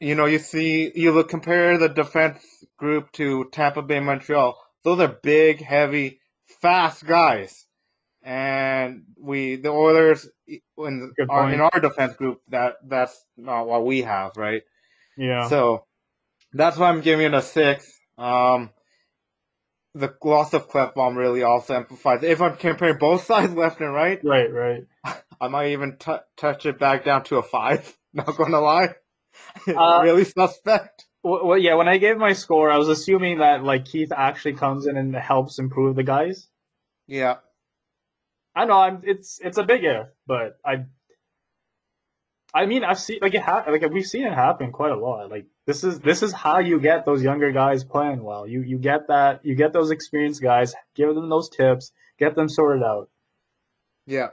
you 0.00 0.14
know, 0.14 0.26
you 0.26 0.38
see, 0.38 0.90
you 0.94 1.12
look 1.12 1.28
compare 1.28 1.78
the 1.78 1.88
defense 1.88 2.42
group 2.78 3.12
to 3.12 3.44
Tampa 3.52 3.82
Bay, 3.82 4.00
Montreal. 4.00 4.58
Those 4.82 5.00
are 5.00 5.18
big, 5.22 5.62
heavy, 5.62 6.20
fast 6.62 7.06
guys, 7.06 7.66
and 8.22 9.04
we, 9.18 9.56
the 9.56 9.68
Oilers, 9.68 10.28
in 10.48 11.14
our, 11.28 11.52
in 11.52 11.60
our 11.60 11.80
defense 11.80 12.14
group, 12.16 12.40
that 12.48 12.76
that's 12.86 13.24
not 13.36 13.66
what 13.66 13.84
we 13.84 14.02
have, 14.02 14.32
right? 14.36 14.62
yeah. 15.16 15.48
So 15.48 15.84
that's 16.52 16.76
why 16.78 16.88
I'm 16.88 17.02
giving 17.02 17.26
it 17.26 17.34
a 17.34 17.42
six. 17.42 17.92
Um, 18.18 18.70
the 19.94 20.14
loss 20.24 20.54
of 20.54 20.68
Klefbom 20.68 21.16
really 21.16 21.42
also 21.42 21.74
amplifies. 21.74 22.22
If 22.22 22.40
I'm 22.40 22.56
comparing 22.56 22.98
both 22.98 23.24
sides, 23.26 23.54
left 23.54 23.80
and 23.80 23.92
right, 23.92 24.20
right, 24.24 24.52
right. 24.52 24.84
I 25.40 25.48
might 25.48 25.72
even 25.72 25.96
t- 25.98 26.16
touch 26.36 26.66
it 26.66 26.78
back 26.78 27.04
down 27.04 27.24
to 27.24 27.36
a 27.36 27.42
five. 27.42 27.96
Not 28.12 28.36
gonna 28.36 28.60
lie, 28.60 28.94
Uh, 29.66 30.00
really 30.04 30.24
suspect. 30.24 31.06
Well, 31.22 31.58
yeah, 31.58 31.74
when 31.74 31.88
I 31.88 31.98
gave 31.98 32.16
my 32.16 32.32
score, 32.32 32.70
I 32.70 32.78
was 32.78 32.88
assuming 32.88 33.38
that 33.38 33.62
like 33.62 33.84
Keith 33.84 34.10
actually 34.10 34.54
comes 34.54 34.86
in 34.86 34.96
and 34.96 35.14
helps 35.14 35.58
improve 35.58 35.96
the 35.96 36.02
guys. 36.02 36.48
Yeah, 37.06 37.36
I 38.54 38.64
know 38.64 38.78
I'm 38.78 39.02
it's 39.04 39.38
it's 39.42 39.58
a 39.58 39.62
big 39.64 39.84
if, 39.84 40.06
but 40.26 40.58
I 40.64 40.86
I 42.54 42.66
mean 42.66 42.84
I've 42.84 42.98
seen 42.98 43.18
like 43.20 43.34
it 43.34 43.42
ha- 43.42 43.64
like 43.68 43.82
we've 43.90 44.06
seen 44.06 44.26
it 44.26 44.32
happen 44.32 44.72
quite 44.72 44.92
a 44.92 44.96
lot. 44.96 45.30
Like 45.30 45.46
this 45.66 45.84
is 45.84 46.00
this 46.00 46.22
is 46.22 46.32
how 46.32 46.58
you 46.58 46.80
get 46.80 47.04
those 47.04 47.22
younger 47.22 47.52
guys 47.52 47.84
playing 47.84 48.22
well. 48.22 48.46
You 48.46 48.62
you 48.62 48.78
get 48.78 49.08
that 49.08 49.44
you 49.44 49.54
get 49.54 49.72
those 49.72 49.90
experienced 49.90 50.40
guys, 50.42 50.74
give 50.94 51.14
them 51.14 51.28
those 51.28 51.48
tips, 51.50 51.92
get 52.18 52.34
them 52.34 52.48
sorted 52.48 52.82
out. 52.82 53.10
yeah. 54.06 54.28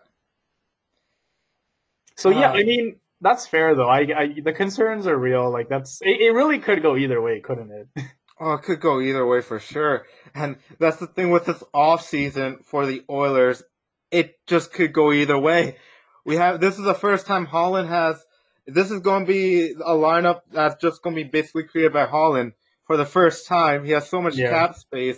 So 2.16 2.30
yeah, 2.32 2.50
Uh, 2.52 2.54
I 2.54 2.64
mean 2.64 2.96
that's 3.22 3.48
fair 3.48 3.76
though. 3.76 3.88
I, 3.90 4.00
I 4.16 4.36
the 4.44 4.54
concerns 4.54 5.08
are 5.08 5.18
real. 5.18 5.52
Like 5.52 5.70
that's 5.70 6.00
it, 6.02 6.22
it 6.22 6.32
really 6.34 6.60
could 6.60 6.82
go 6.82 6.96
either 6.98 7.22
way, 7.22 7.40
couldn't 7.40 7.72
it? 7.72 8.04
Oh, 8.40 8.54
it 8.54 8.62
could 8.62 8.80
go 8.80 9.02
either 9.02 9.26
way 9.26 9.42
for 9.42 9.60
sure. 9.60 10.06
And 10.36 10.58
that's 10.78 10.98
the 10.98 11.08
thing 11.08 11.32
with 11.32 11.46
this 11.46 11.64
off 11.74 12.06
season 12.06 12.60
for 12.64 12.86
the 12.86 13.02
Oilers. 13.10 13.64
It 14.12 14.36
just 14.46 14.72
could 14.72 14.94
go 14.94 15.12
either 15.12 15.40
way. 15.40 15.78
We 16.24 16.36
have 16.36 16.60
this 16.62 16.78
is 16.78 16.84
the 16.86 16.94
first 16.94 17.26
time 17.26 17.48
Holland 17.48 17.90
has. 17.90 18.24
This 18.68 18.92
is 18.92 19.00
going 19.00 19.26
to 19.26 19.32
be 19.32 19.72
a 19.72 19.94
lineup 19.96 20.42
that's 20.52 20.80
just 20.80 21.02
going 21.02 21.16
to 21.16 21.24
be 21.24 21.28
basically 21.30 21.64
created 21.64 21.94
by 21.94 22.06
Holland 22.06 22.52
for 22.86 22.96
the 22.96 23.06
first 23.06 23.48
time. 23.48 23.84
He 23.86 23.92
has 23.94 24.08
so 24.08 24.22
much 24.22 24.36
Yeah. 24.36 24.52
cap 24.52 24.76
space. 24.76 25.18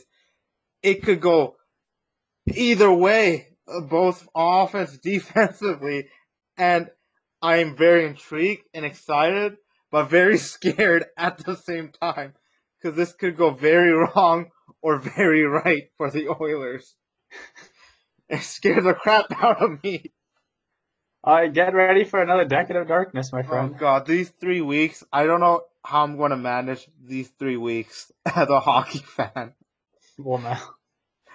It 0.82 1.04
could 1.04 1.20
go 1.20 1.58
either 2.48 2.90
way, 2.90 3.48
both 3.90 4.26
offense, 4.34 4.98
defensively, 5.04 6.08
and 6.58 6.90
I'm 7.42 7.76
very 7.76 8.06
intrigued 8.06 8.64
and 8.74 8.86
excited, 8.86 9.58
but 9.92 10.06
very 10.10 10.38
scared 10.54 11.06
at 11.18 11.38
the 11.40 11.56
same 11.56 11.92
time 11.92 12.34
because 12.82 12.98
this 12.98 13.14
could 13.14 13.38
go 13.38 13.52
very 13.52 13.92
wrong 14.16 14.52
or 14.82 14.98
very 15.00 15.44
right 15.44 15.90
for 15.98 16.10
the 16.12 16.30
Oilers. 16.30 16.96
It 18.30 18.42
scares 18.44 18.84
the 18.84 18.94
crap 18.94 19.26
out 19.44 19.60
of 19.60 19.84
me. 19.84 20.14
I 21.24 21.48
get 21.48 21.74
ready 21.74 22.04
for 22.04 22.22
another 22.22 22.46
decade 22.46 22.76
of 22.76 22.88
darkness, 22.88 23.34
my 23.34 23.42
Oh 23.42 23.48
friend. 23.48 23.76
god, 23.80 24.06
these 24.06 24.30
three 24.30 24.62
weeks, 24.62 25.04
I 25.12 25.26
don't 25.26 25.40
know 25.40 25.64
how 25.84 26.04
I'm 26.04 26.16
going 26.16 26.30
to 26.30 26.38
manage 26.38 26.88
these 27.04 27.28
three 27.40 27.58
weeks 27.58 28.12
as 28.28 28.48
a 28.50 28.60
hockey 28.60 29.00
fan. 29.00 29.54
Well, 30.20 30.38
now. 30.38 30.62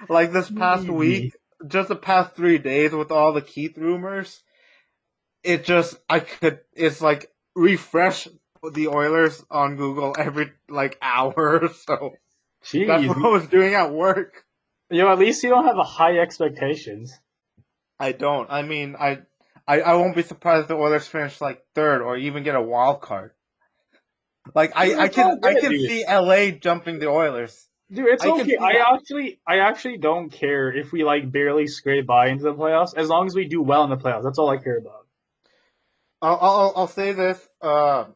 Like 0.09 0.31
this 0.33 0.51
past 0.51 0.87
Maybe. 0.87 1.33
week, 1.33 1.33
just 1.67 1.89
the 1.89 1.97
past 1.97 2.37
three 2.37 2.59
days 2.59 2.93
with 2.93 3.11
all 3.11 3.33
the 3.33 3.43
Keith 3.43 3.77
rumors, 3.77 4.44
it 5.45 5.65
just, 5.65 5.97
I 6.09 6.21
could, 6.21 6.61
it's 6.73 7.01
like 7.01 7.31
refresh 7.55 8.27
the 8.73 8.89
Oilers 8.89 9.45
on 9.51 9.77
Google 9.77 10.15
every 10.19 10.53
like 10.69 10.99
hour 11.03 11.61
or 11.63 11.69
so. 11.69 12.15
Jeez. 12.65 12.87
That's 12.87 13.07
what 13.07 13.19
I 13.19 13.29
was 13.29 13.47
doing 13.47 13.75
at 13.75 13.93
work. 13.93 14.45
Yo, 14.91 15.11
at 15.11 15.19
least 15.19 15.43
you 15.43 15.51
don't 15.51 15.67
have 15.67 15.79
a 15.79 15.85
high 15.85 16.19
expectations. 16.19 17.19
I 17.99 18.13
don't. 18.13 18.51
I 18.51 18.63
mean, 18.63 18.97
I, 18.99 19.21
I, 19.67 19.81
I 19.81 19.95
won't 19.95 20.17
be 20.17 20.23
surprised 20.23 20.63
if 20.63 20.69
the 20.69 20.75
Oilers 20.75 21.07
finish 21.07 21.41
like 21.41 21.65
third 21.75 22.03
or 22.03 22.17
even 22.17 22.43
get 22.43 22.55
a 22.55 22.63
wild 22.63 23.01
card. 23.01 23.33
Like 24.55 24.73
I, 24.75 24.95
I 24.95 25.09
can, 25.09 25.41
I 25.43 25.55
can 25.55 25.71
dude. 25.71 25.89
see 25.89 26.05
LA 26.07 26.51
jumping 26.51 26.99
the 26.99 27.09
Oilers. 27.09 27.67
Dude, 27.91 28.07
it's 28.09 28.25
I 28.25 28.29
okay. 28.29 28.57
I 28.57 28.75
that. 28.75 28.95
actually, 28.95 29.41
I 29.47 29.59
actually 29.59 29.99
don't 29.99 30.31
care 30.31 30.71
if 30.71 30.93
we 30.93 31.05
like 31.05 31.31
barely 31.31 31.67
scrape 31.67 32.07
by 32.07 32.29
into 32.29 32.45
the 32.45 32.55
playoffs, 32.55 32.95
as 32.97 33.09
long 33.09 33.27
as 33.27 33.35
we 33.35 33.47
do 33.47 33.63
well 33.63 33.85
in 33.85 33.91
the 33.91 33.97
playoffs. 33.97 34.25
That's 34.25 34.39
all 34.39 34.51
I 34.51 34.59
care 34.59 34.79
about. 34.79 35.04
I'll, 36.25 36.39
I'll, 36.41 36.73
I'll 36.77 36.87
say 36.89 37.13
this. 37.13 37.39
Uh, 37.61 38.07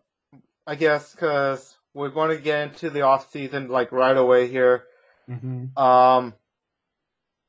I 0.67 0.75
guess 0.75 1.13
because 1.13 1.77
we're 1.95 2.11
going 2.11 2.37
to 2.37 2.43
get 2.43 2.69
into 2.69 2.91
the 2.91 3.03
off 3.03 3.31
season 3.33 3.69
like 3.69 3.93
right 3.93 4.17
away 4.17 4.49
here. 4.49 4.85
Mm-hmm. 5.29 5.79
Um, 5.79 6.35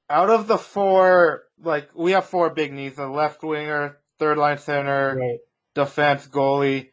out 0.09 0.29
of 0.29 0.47
the 0.47 0.57
four, 0.57 1.43
like 1.63 1.89
we 1.95 2.11
have 2.11 2.25
four 2.25 2.49
big 2.49 2.73
needs: 2.73 2.97
a 2.97 3.07
left 3.07 3.43
winger, 3.43 3.97
third 4.17 4.37
line 4.37 4.57
center, 4.57 5.15
Right. 5.17 5.39
defense, 5.75 6.27
goalie. 6.27 6.89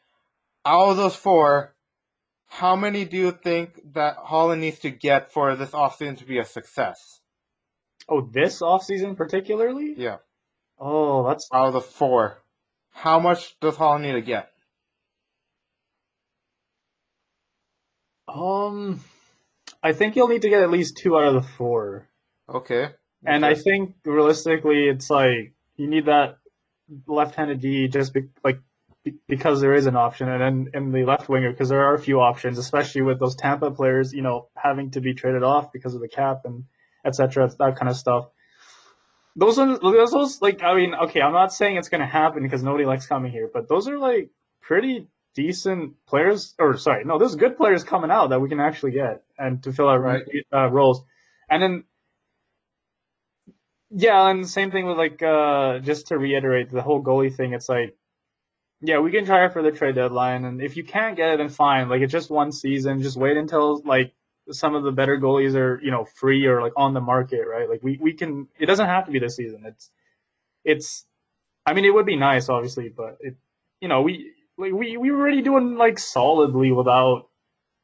Out 0.64 0.90
of 0.90 0.96
those 0.96 1.16
four, 1.16 1.74
how 2.48 2.76
many 2.76 3.04
do 3.04 3.16
you 3.16 3.30
think 3.32 3.94
that 3.94 4.16
Holland 4.16 4.60
needs 4.60 4.80
to 4.80 4.90
get 4.90 5.32
for 5.32 5.54
this 5.56 5.70
offseason 5.70 6.18
to 6.18 6.24
be 6.24 6.38
a 6.38 6.44
success? 6.44 7.20
Oh, 8.08 8.20
this 8.20 8.60
offseason 8.60 9.16
particularly? 9.16 9.94
Yeah, 9.96 10.18
Oh, 10.78 11.26
that's 11.26 11.48
out 11.52 11.68
of 11.68 11.72
the 11.72 11.80
four, 11.80 12.38
how 12.96 13.20
much 13.20 13.60
does 13.60 13.76
Holland 13.76 14.04
need 14.04 14.12
to 14.12 14.22
get? 14.22 14.50
um 18.26 19.00
I 19.82 19.92
think 19.92 20.16
you'll 20.16 20.28
need 20.28 20.42
to 20.42 20.48
get 20.48 20.62
at 20.62 20.70
least 20.70 20.96
two 20.96 21.16
out 21.16 21.28
of 21.28 21.34
the 21.34 21.48
four. 21.48 22.08
Okay. 22.48 22.88
And 23.24 23.44
I 23.44 23.54
think 23.54 23.96
realistically 24.04 24.88
it's 24.88 25.10
like 25.10 25.52
you 25.76 25.88
need 25.88 26.06
that 26.06 26.38
left-handed 27.06 27.60
D 27.60 27.88
just 27.88 28.14
be, 28.14 28.22
like 28.42 28.60
be, 29.04 29.14
because 29.28 29.60
there 29.60 29.74
is 29.74 29.86
an 29.86 29.96
option 29.96 30.28
and 30.28 30.40
then 30.40 30.70
in 30.72 30.92
the 30.92 31.04
left 31.04 31.28
winger 31.28 31.50
because 31.50 31.68
there 31.68 31.84
are 31.84 31.94
a 31.94 31.98
few 31.98 32.20
options 32.20 32.58
especially 32.58 33.02
with 33.02 33.20
those 33.20 33.36
Tampa 33.36 33.70
players, 33.70 34.12
you 34.14 34.22
know, 34.22 34.48
having 34.56 34.90
to 34.92 35.00
be 35.00 35.12
traded 35.12 35.42
off 35.42 35.70
because 35.70 35.94
of 35.94 36.00
the 36.00 36.08
cap 36.08 36.40
and 36.44 36.64
etc. 37.04 37.48
that 37.58 37.76
kind 37.76 37.90
of 37.90 37.96
stuff. 37.96 38.28
Those 39.36 39.58
are 39.58 39.78
those, 39.78 40.12
those 40.12 40.42
like 40.42 40.62
I 40.62 40.74
mean, 40.74 40.94
okay, 40.94 41.20
I'm 41.20 41.32
not 41.32 41.52
saying 41.52 41.76
it's 41.76 41.90
going 41.90 42.00
to 42.00 42.06
happen 42.06 42.42
because 42.42 42.62
nobody 42.62 42.86
likes 42.86 43.06
coming 43.06 43.30
here, 43.30 43.50
but 43.52 43.68
those 43.68 43.86
are 43.86 43.98
like 43.98 44.30
pretty 44.62 45.08
decent 45.34 45.94
players 46.06 46.54
or 46.58 46.78
sorry, 46.78 47.04
no, 47.04 47.18
there's 47.18 47.36
good 47.36 47.56
players 47.58 47.84
coming 47.84 48.10
out 48.10 48.28
that 48.30 48.40
we 48.40 48.48
can 48.48 48.60
actually 48.60 48.92
get 48.92 49.22
and 49.38 49.62
to 49.64 49.72
fill 49.72 49.88
out 49.90 50.00
Right. 50.00 50.22
uh, 50.52 50.68
roles. 50.70 51.02
And 51.50 51.62
then 51.62 51.84
yeah, 53.90 54.28
and 54.30 54.48
same 54.48 54.70
thing 54.70 54.86
with 54.86 54.96
like 54.96 55.22
uh 55.22 55.78
just 55.80 56.08
to 56.08 56.18
reiterate 56.18 56.70
the 56.70 56.82
whole 56.82 57.02
goalie 57.02 57.34
thing, 57.34 57.52
it's 57.52 57.68
like 57.68 57.94
yeah, 58.80 59.00
we 59.00 59.10
can 59.10 59.26
try 59.26 59.48
for 59.48 59.62
the 59.62 59.70
trade 59.72 59.94
deadline 59.96 60.44
and 60.44 60.62
if 60.62 60.76
you 60.76 60.84
can't 60.84 61.16
get 61.16 61.30
it 61.34 61.38
then 61.38 61.48
fine. 61.50 61.88
Like 61.88 62.02
it's 62.02 62.12
just 62.12 62.30
one 62.30 62.52
season, 62.52 63.02
just 63.02 63.16
wait 63.16 63.36
until 63.36 63.82
like 63.84 64.14
some 64.50 64.74
of 64.74 64.82
the 64.84 64.92
better 64.92 65.18
goalies 65.18 65.54
are, 65.54 65.80
you 65.82 65.90
know, 65.90 66.04
free 66.04 66.46
or 66.46 66.62
like 66.62 66.72
on 66.76 66.94
the 66.94 67.00
market, 67.00 67.46
right? 67.48 67.68
Like 67.68 67.82
we, 67.82 67.98
we 68.00 68.12
can 68.12 68.48
it 68.58 68.66
doesn't 68.66 68.86
have 68.86 69.06
to 69.06 69.12
be 69.12 69.18
this 69.18 69.36
season. 69.36 69.62
It's 69.66 69.90
it's 70.64 71.06
I 71.64 71.74
mean 71.74 71.84
it 71.84 71.94
would 71.94 72.06
be 72.06 72.16
nice 72.16 72.48
obviously, 72.48 72.88
but 72.88 73.18
it 73.20 73.36
you 73.80 73.88
know, 73.88 74.02
we 74.02 74.32
like 74.58 74.72
we 74.72 74.96
we 74.96 75.10
were 75.10 75.18
already 75.18 75.42
doing 75.42 75.76
like 75.76 75.98
solidly 75.98 76.72
without 76.72 77.28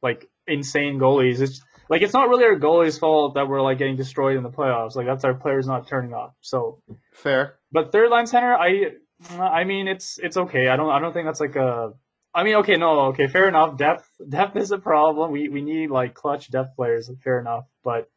like 0.01 0.29
insane 0.47 0.99
goalies. 0.99 1.41
It's 1.41 1.61
like 1.89 2.01
it's 2.01 2.13
not 2.13 2.29
really 2.29 2.45
our 2.45 2.59
goalies' 2.59 2.99
fault 2.99 3.35
that 3.35 3.47
we're 3.47 3.61
like 3.61 3.77
getting 3.77 3.95
destroyed 3.95 4.37
in 4.37 4.43
the 4.43 4.49
playoffs. 4.49 4.95
Like 4.95 5.05
that's 5.05 5.23
our 5.23 5.33
players 5.33 5.67
not 5.67 5.87
turning 5.87 6.13
up. 6.13 6.35
So, 6.41 6.79
Fair. 7.13 7.55
but 7.71 7.91
third 7.91 8.09
line 8.09 8.27
center, 8.27 8.55
I, 8.55 8.93
I 9.39 9.63
mean, 9.63 9.87
it's 9.87 10.17
it's 10.17 10.37
okay. 10.37 10.67
I 10.67 10.75
don't 10.75 10.89
I 10.89 10.99
don't 10.99 11.13
think 11.13 11.25
that's 11.25 11.39
like 11.39 11.55
a. 11.55 11.93
I 12.33 12.43
mean, 12.43 12.55
okay, 12.55 12.77
no, 12.77 12.99
okay, 13.07 13.27
fair 13.27 13.47
enough. 13.47 13.77
Depth 13.77 14.09
depth 14.27 14.55
is 14.57 14.71
a 14.71 14.79
problem. 14.79 15.31
We 15.31 15.49
we 15.49 15.61
need 15.61 15.91
like 15.91 16.13
clutch 16.13 16.49
depth 16.49 16.75
players. 16.75 17.09
Fair 17.23 17.39
enough, 17.39 17.65
but 17.83 18.09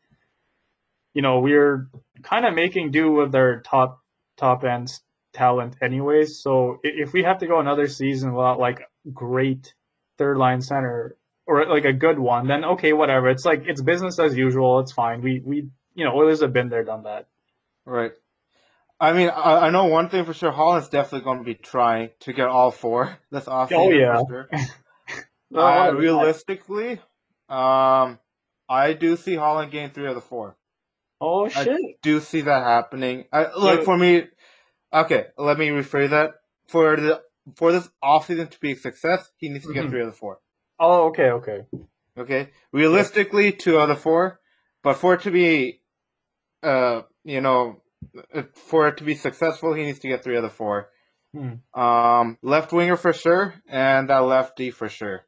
you 1.12 1.22
know 1.22 1.40
we're 1.40 1.88
kind 2.22 2.46
of 2.46 2.54
making 2.54 2.92
do 2.92 3.12
with 3.12 3.32
their 3.32 3.60
top 3.60 4.00
top 4.36 4.64
end 4.64 4.92
talent 5.34 5.76
anyways. 5.82 6.40
So 6.40 6.80
if 6.82 7.12
we 7.12 7.24
have 7.24 7.38
to 7.38 7.46
go 7.46 7.60
another 7.60 7.88
season 7.88 8.32
without 8.32 8.58
like 8.58 8.80
great 9.12 9.74
third 10.16 10.38
line 10.38 10.62
center 10.62 11.16
or 11.46 11.66
like 11.66 11.84
a 11.84 11.92
good 11.92 12.18
one, 12.18 12.48
then 12.48 12.64
okay, 12.64 12.92
whatever. 12.94 13.28
It's 13.28 13.44
like 13.44 13.64
it's 13.66 13.82
business 13.82 14.18
as 14.18 14.36
usual. 14.36 14.80
It's 14.80 14.92
fine. 14.92 15.20
We 15.20 15.42
we 15.44 15.68
you 15.94 16.04
know 16.04 16.12
Oilers 16.14 16.40
have 16.40 16.54
been 16.54 16.70
there, 16.70 16.84
done 16.84 17.02
that. 17.02 17.28
Right. 17.84 18.12
I 18.98 19.12
mean, 19.12 19.28
I, 19.28 19.66
I 19.66 19.70
know 19.70 19.86
one 19.86 20.08
thing 20.08 20.24
for 20.24 20.32
sure. 20.34 20.50
Holland's 20.52 20.88
definitely 20.88 21.24
going 21.24 21.38
to 21.38 21.44
be 21.44 21.54
trying 21.54 22.10
to 22.20 22.32
get 22.32 22.48
all 22.48 22.70
four 22.70 23.18
this 23.30 23.44
offseason. 23.44 23.72
Oh, 23.72 23.90
yeah. 23.90 24.20
For 24.28 24.48
sure. 24.50 24.60
Uh, 25.54 25.92
realistically, 25.94 26.94
um, 27.48 28.18
I 28.68 28.94
do 28.98 29.16
see 29.16 29.36
Holland 29.36 29.70
getting 29.70 29.90
three 29.90 30.08
of 30.08 30.16
the 30.16 30.20
four. 30.20 30.56
oh 31.20 31.48
shit! 31.48 31.56
I 31.56 31.64
shit. 31.64 31.78
do 32.02 32.18
see 32.20 32.40
that 32.42 32.64
happening. 32.64 33.26
I, 33.32 33.46
like 33.56 33.78
Yeah. 33.78 33.84
for 33.84 33.96
me, 33.96 34.24
okay. 34.92 35.26
Let 35.38 35.56
me 35.56 35.68
rephrase 35.68 36.10
that. 36.10 36.32
For 36.66 36.96
the 36.96 37.22
for 37.54 37.70
this 37.70 37.88
offseason 38.02 38.50
to 38.50 38.58
be 38.60 38.72
a 38.72 38.76
success, 38.76 39.30
he 39.36 39.48
needs 39.48 39.64
to 39.66 39.72
get 39.72 39.84
Mhm. 39.84 39.90
three 39.90 40.00
of 40.00 40.08
the 40.08 40.12
four. 40.12 40.40
Oh 40.80 41.06
okay 41.10 41.30
okay. 41.30 41.60
Okay, 42.18 42.48
realistically, 42.72 43.52
two 43.52 43.78
out 43.78 43.88
of 43.90 44.00
four. 44.00 44.40
But 44.82 44.94
for 44.94 45.14
it 45.14 45.22
to 45.22 45.30
be, 45.30 45.80
uh, 46.64 47.02
you 47.22 47.40
know, 47.40 47.82
for 48.54 48.88
it 48.88 48.98
to 48.98 49.04
be 49.04 49.14
successful, 49.14 49.74
he 49.74 49.84
needs 49.84 49.98
to 50.00 50.08
get 50.08 50.22
three 50.22 50.36
of 50.36 50.42
the 50.42 50.50
four. 50.50 50.90
Hmm. 51.34 51.78
Um, 51.78 52.38
left 52.42 52.72
winger 52.72 52.96
for 52.96 53.12
sure, 53.12 53.54
and 53.68 54.08
that 54.08 54.18
lefty 54.18 54.70
for 54.70 54.88
sure. 54.88 55.24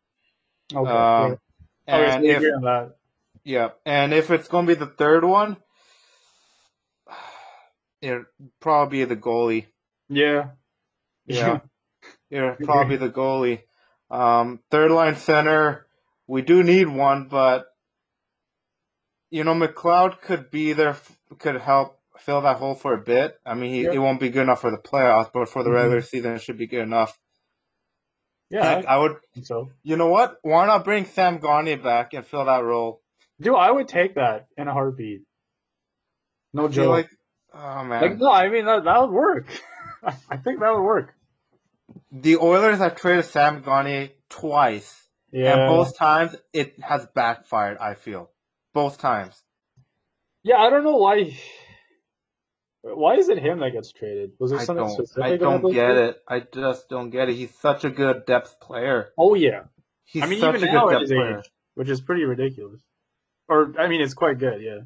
Okay. 0.74 0.90
Um, 0.90 1.32
okay, 1.32 1.38
so 1.86 1.94
and 1.94 2.24
if 2.24 2.40
that. 2.40 2.94
yeah, 3.44 3.68
and 3.84 4.12
if 4.12 4.30
it's 4.30 4.48
gonna 4.48 4.66
be 4.66 4.74
the 4.74 4.86
third 4.86 5.24
one, 5.24 5.56
it'll 8.00 8.24
probably 8.60 8.98
be 8.98 9.04
the 9.04 9.16
goalie. 9.16 9.66
Yeah. 10.08 10.50
Yeah, 11.26 11.60
it'll 12.30 12.56
probably 12.56 12.96
be 12.96 13.04
the 13.04 13.12
goalie. 13.12 13.62
Um, 14.10 14.60
third 14.70 14.90
line 14.90 15.16
center, 15.16 15.86
we 16.26 16.40
do 16.40 16.62
need 16.62 16.88
one, 16.88 17.28
but 17.28 17.66
you 19.30 19.44
know, 19.44 19.54
McLeod 19.54 20.22
could 20.22 20.50
be 20.50 20.72
there, 20.72 20.96
could 21.38 21.60
help 21.60 21.97
fill 22.20 22.40
that 22.42 22.56
hole 22.58 22.74
for 22.74 22.94
a 22.94 22.98
bit. 22.98 23.38
I 23.46 23.54
mean, 23.54 23.72
he, 23.72 23.82
Yeah. 23.84 23.92
he 23.92 23.98
won't 23.98 24.20
be 24.20 24.30
good 24.30 24.42
enough 24.42 24.60
for 24.60 24.70
the 24.70 24.78
playoffs, 24.78 25.30
but 25.32 25.48
for 25.48 25.62
the 25.62 25.70
Mhm. 25.70 25.74
regular 25.74 26.00
season, 26.02 26.34
it 26.34 26.42
should 26.42 26.58
be 26.58 26.66
good 26.66 26.82
enough. 26.82 27.18
yeah. 28.50 28.64
Heck, 28.64 28.86
I 28.86 28.94
I 28.94 28.98
would. 28.98 29.16
so. 29.42 29.70
You 29.82 29.96
know 29.96 30.08
what? 30.08 30.36
Why 30.42 30.66
not 30.66 30.84
bring 30.84 31.04
Sam 31.04 31.38
Gagner 31.38 31.76
back 31.82 32.14
and 32.14 32.26
fill 32.26 32.44
that 32.46 32.64
role? 32.64 33.02
Dude, 33.40 33.54
I 33.54 33.70
would 33.70 33.88
take 33.88 34.14
that 34.14 34.46
in 34.56 34.68
a 34.68 34.72
heartbeat. 34.72 35.22
No 36.54 36.64
I 36.64 36.68
joke. 36.68 36.88
like, 36.88 37.10
oh 37.52 37.84
man, 37.84 38.00
Like 38.02 38.16
no, 38.18 38.30
I 38.32 38.48
mean 38.48 38.64
that 38.64 38.84
that 38.84 39.00
would 39.02 39.10
work. 39.10 39.46
I 40.30 40.36
think 40.38 40.60
that 40.60 40.72
would 40.74 40.82
work. 40.82 41.14
the 42.10 42.36
Oilers 42.38 42.78
have 42.78 42.96
traded 42.96 43.26
Sam 43.26 43.62
Gagner 43.62 44.08
twice, 44.30 45.06
Yeah. 45.30 45.52
and 45.54 45.68
both 45.68 45.96
times 45.98 46.34
it 46.54 46.80
has 46.80 47.06
backfired. 47.14 47.76
I 47.78 47.94
feel 47.94 48.30
both 48.72 48.96
times. 48.98 49.40
Yeah, 50.42 50.56
I 50.56 50.70
don't 50.70 50.84
know 50.84 50.96
why. 50.96 51.36
Why 52.82 53.16
is 53.16 53.28
it 53.28 53.38
him 53.38 53.58
that 53.60 53.72
gets 53.72 53.92
traded? 53.92 54.32
Was 54.38 54.50
there 54.52 54.60
I 54.60 54.64
something 54.64 54.84
don't, 54.86 54.94
specific? 54.94 55.24
I 55.24 55.36
don't 55.36 55.72
get 55.72 55.94
trades? 55.94 56.16
it. 56.16 56.22
I 56.28 56.40
just 56.40 56.88
don't 56.88 57.10
get 57.10 57.28
it. 57.28 57.34
He's 57.34 57.54
such 57.58 57.84
a 57.84 57.90
good 57.90 58.24
depth 58.26 58.60
player. 58.60 59.10
Oh 59.18 59.34
yeah, 59.34 59.64
He's 60.04 60.22
I 60.22 60.26
mean 60.26 60.40
such 60.40 60.56
even 60.56 60.68
a 60.68 60.72
now 60.72 60.86
good 60.86 60.94
at 60.94 60.98
depth 61.00 61.10
his 61.10 61.10
player. 61.10 61.38
age, 61.40 61.50
which 61.74 61.88
is 61.88 62.00
pretty 62.00 62.24
ridiculous. 62.24 62.80
Or 63.48 63.74
I 63.78 63.88
mean, 63.88 64.00
it's 64.00 64.14
quite 64.14 64.38
good. 64.38 64.62
Yeah, 64.62 64.80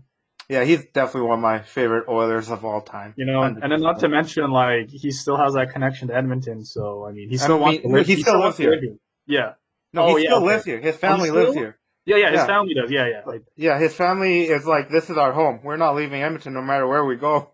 Yeah, 0.48 0.64
he's 0.64 0.84
definitely 0.94 1.28
one 1.28 1.38
of 1.38 1.42
my 1.42 1.60
favorite 1.60 2.08
Oilers 2.08 2.48
of 2.50 2.64
all 2.64 2.80
time. 2.80 3.12
you 3.16 3.26
know, 3.26 3.42
and, 3.42 3.62
and 3.62 3.70
then 3.70 3.80
not 3.82 4.00
to 4.00 4.08
mention 4.08 4.50
like 4.50 4.88
he 4.88 5.10
still 5.10 5.36
has 5.36 5.54
that 5.54 5.72
connection 5.72 6.08
to 6.08 6.14
Edmonton. 6.16 6.64
So 6.64 7.04
I 7.06 7.12
mean, 7.12 7.28
he 7.28 7.34
I 7.36 7.38
still 7.38 7.58
wants 7.58 7.82
to 7.82 7.88
live. 7.88 8.06
he 8.06 8.16
still 8.22 8.38
wants 8.40 8.58
lives 8.58 8.68
to 8.68 8.70
live 8.70 8.80
here. 8.82 8.96
Yeah, 9.26 9.52
No, 9.92 10.02
Oh, 10.06 10.16
he 10.16 10.24
yeah, 10.24 10.30
still 10.30 10.38
okay. 10.38 10.46
lives 10.46 10.64
here. 10.64 10.80
His 10.80 10.94
oh, 10.94 10.98
family 10.98 11.28
still? 11.28 11.42
lives 11.42 11.54
here. 11.54 11.78
yeah, 12.06 12.16
yeah. 12.16 12.30
His 12.30 12.38
Yeah. 12.40 12.46
family 12.46 12.74
does. 12.74 12.90
Yeah, 12.90 13.06
yeah. 13.08 13.20
Like, 13.26 13.42
Yeah, 13.56 13.78
his 13.78 13.94
family 13.94 14.42
is 14.48 14.64
like, 14.66 14.88
this 14.90 15.10
is 15.10 15.16
our 15.16 15.32
home. 15.32 15.60
We're 15.62 15.76
not 15.76 15.94
leaving 15.94 16.22
Edmonton 16.22 16.54
no 16.54 16.62
matter 16.62 16.86
where 16.88 17.04
we 17.04 17.16
go. 17.16 17.51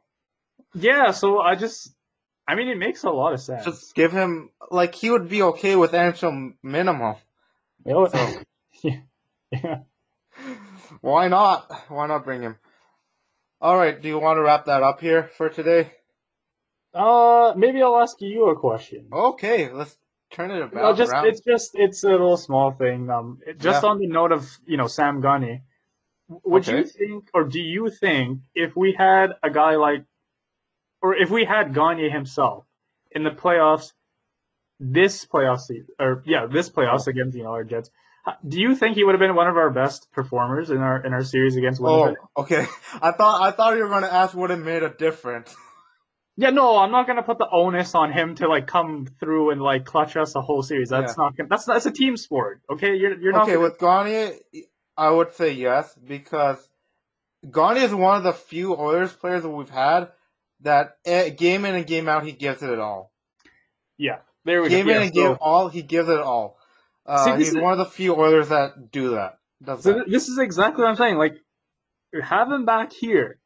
Yeah. 0.75 1.11
So 1.13 1.41
I 1.41 1.55
just, 1.55 1.95
I 2.47 2.55
mean, 2.55 2.69
it 2.69 2.79
makes 2.79 3.05
a 3.05 3.11
lot 3.11 3.33
of 3.33 3.41
sense. 3.41 3.65
Just 3.65 3.95
give 3.95 4.13
him, 4.13 4.51
like, 4.71 4.95
he 4.95 5.11
would 5.11 5.29
be 5.29 5.43
okay 5.43 5.77
with 5.77 5.93
NHL 5.93 6.55
minimum. 6.63 7.17
So- 7.87 8.43
yeah, 8.83 8.97
yeah. 9.53 9.79
Why 11.01 11.29
not? 11.29 11.71
Why 11.89 12.07
not 12.07 12.25
bring 12.25 12.43
him? 12.43 12.57
All 13.61 13.77
right, 13.77 14.01
do 14.01 14.09
you 14.09 14.19
want 14.19 14.37
to 14.39 14.43
wrap 14.43 14.67
that 14.67 14.83
up 14.83 15.01
here 15.01 15.25
for 15.37 15.49
today? 15.49 15.93
Uh, 16.95 17.55
maybe 17.57 17.83
I'll 17.83 17.99
ask 18.01 18.21
you 18.21 18.47
a 18.51 18.57
question. 18.57 19.09
Okay, 19.13 19.71
let's 19.71 19.97
turn 20.31 20.51
it 20.51 20.63
about. 20.63 20.75
No, 20.75 20.95
just 20.95 21.13
around. 21.13 21.27
it's 21.27 21.41
just 21.41 21.73
it's 21.75 22.05
a 22.05 22.09
little 22.09 22.37
small 22.37 22.71
thing. 22.73 23.11
Um, 23.11 23.41
it- 23.47 23.59
just 23.59 23.83
Yeah. 23.83 23.89
on 23.91 23.99
the 23.99 24.07
note 24.07 24.33
of 24.33 24.49
you 24.67 24.77
know 24.77 24.87
Sam 24.87 25.21
Gagner, 25.21 25.61
would 26.45 26.67
you 26.69 26.85
think, 26.85 27.29
or 27.35 27.45
do 27.45 27.61
you 27.61 27.91
think, 27.91 28.41
if 28.55 28.77
we 28.77 28.93
had 28.93 29.31
a 29.43 29.51
guy 29.51 29.77
like, 29.77 30.05
or 31.03 31.15
if 31.17 31.31
we 31.31 31.45
had 31.45 31.75
Gagner 31.75 32.11
himself 32.11 32.65
in 33.11 33.25
the 33.25 33.31
playoffs, 33.31 33.93
this 34.81 35.25
playoff 35.25 35.61
season, 35.61 35.89
or 35.99 36.23
yeah, 36.27 36.47
this 36.47 36.71
playoffs 36.71 37.07
against 37.07 37.37
you 37.37 37.43
know 37.45 37.51
our 37.51 37.65
Jets, 37.65 37.91
do 38.47 38.61
you 38.61 38.75
think 38.77 38.97
he 38.97 39.05
would 39.05 39.13
have 39.13 39.21
been 39.21 39.35
one 39.35 39.49
of 39.49 39.57
our 39.57 39.71
best 39.71 40.11
performers 40.13 40.71
in 40.71 40.79
our 40.79 41.05
in 41.05 41.13
our 41.13 41.25
series 41.25 41.57
against 41.57 41.81
Oh, 41.83 42.01
Winnipeg? 42.03 42.17
okay. 42.37 42.67
I 43.03 43.13
thought 43.13 43.43
I 43.43 43.51
thought 43.51 43.77
you 43.77 43.83
were 43.83 43.89
gonna 43.89 44.07
ask 44.09 44.35
what 44.35 44.51
it 44.51 44.57
made 44.59 44.83
a 44.83 44.91
difference. 44.91 45.55
Yeah, 46.41 46.51
no, 46.51 46.77
I'm 46.79 46.93
not 46.93 47.09
gonna 47.09 47.25
put 47.25 47.39
the 47.39 47.49
onus 47.51 47.97
on 47.97 48.13
him 48.13 48.37
to 48.37 48.47
like 48.47 48.69
come 48.69 49.09
through 49.19 49.51
and 49.51 49.61
like 49.61 49.85
clutch 49.85 50.17
us 50.17 50.37
a 50.37 50.41
whole 50.41 50.63
series. 50.63 50.89
That's 50.89 51.15
Yeah. 51.19 51.25
not 51.25 51.37
gonna. 51.37 51.49
That's 51.49 51.65
that's 51.65 51.87
a 51.87 51.91
team 51.91 52.17
sport. 52.17 52.61
Okay, 52.71 52.95
you're 52.95 53.19
you're 53.19 53.33
not. 53.33 53.43
okay, 53.43 53.55
gonna- 53.55 53.65
with 53.65 53.79
Gagner, 53.81 54.31
I 54.97 55.11
would 55.11 55.33
say 55.35 55.51
yes 55.55 55.93
because 55.97 56.59
Gagner 57.51 57.81
is 57.81 57.93
one 57.93 58.19
of 58.19 58.23
the 58.23 58.33
few 58.33 58.77
Oilers 58.77 59.13
players 59.13 59.43
that 59.43 59.49
we've 59.49 59.69
had 59.69 60.11
that 60.63 60.97
eh, 61.05 61.31
game 61.31 61.65
in 61.65 61.75
and 61.75 61.87
game 61.87 62.09
out 62.09 62.25
he 62.25 62.33
gives 62.33 62.63
it 62.63 62.79
all. 62.79 63.13
Yeah, 63.97 64.19
there 64.45 64.63
we 64.63 64.69
game 64.69 64.87
go. 64.87 64.93
in 64.93 64.97
Yeah, 64.97 65.03
and 65.05 65.13
game 65.13 65.33
so- 65.35 65.39
all 65.41 65.69
he 65.69 65.83
gives 65.83 66.09
it 66.09 66.21
all. 66.21 66.59
Uh, 67.07 67.25
See, 67.25 67.37
he's 67.37 67.49
is- 67.55 67.57
one 67.57 67.73
of 67.73 67.79
the 67.79 67.87
few 67.87 68.15
Oilers 68.15 68.49
that 68.51 68.91
do 68.91 69.11
that. 69.11 69.39
Does 69.63 69.83
So 69.83 69.93
that. 69.95 70.09
this 70.11 70.29
is 70.29 70.39
exactly 70.39 70.83
what 70.83 70.91
I'm 70.91 70.97
saying. 70.97 71.17
Like, 71.17 71.37
have 72.23 72.51
him 72.51 72.65
back 72.65 72.93
here. 72.93 73.39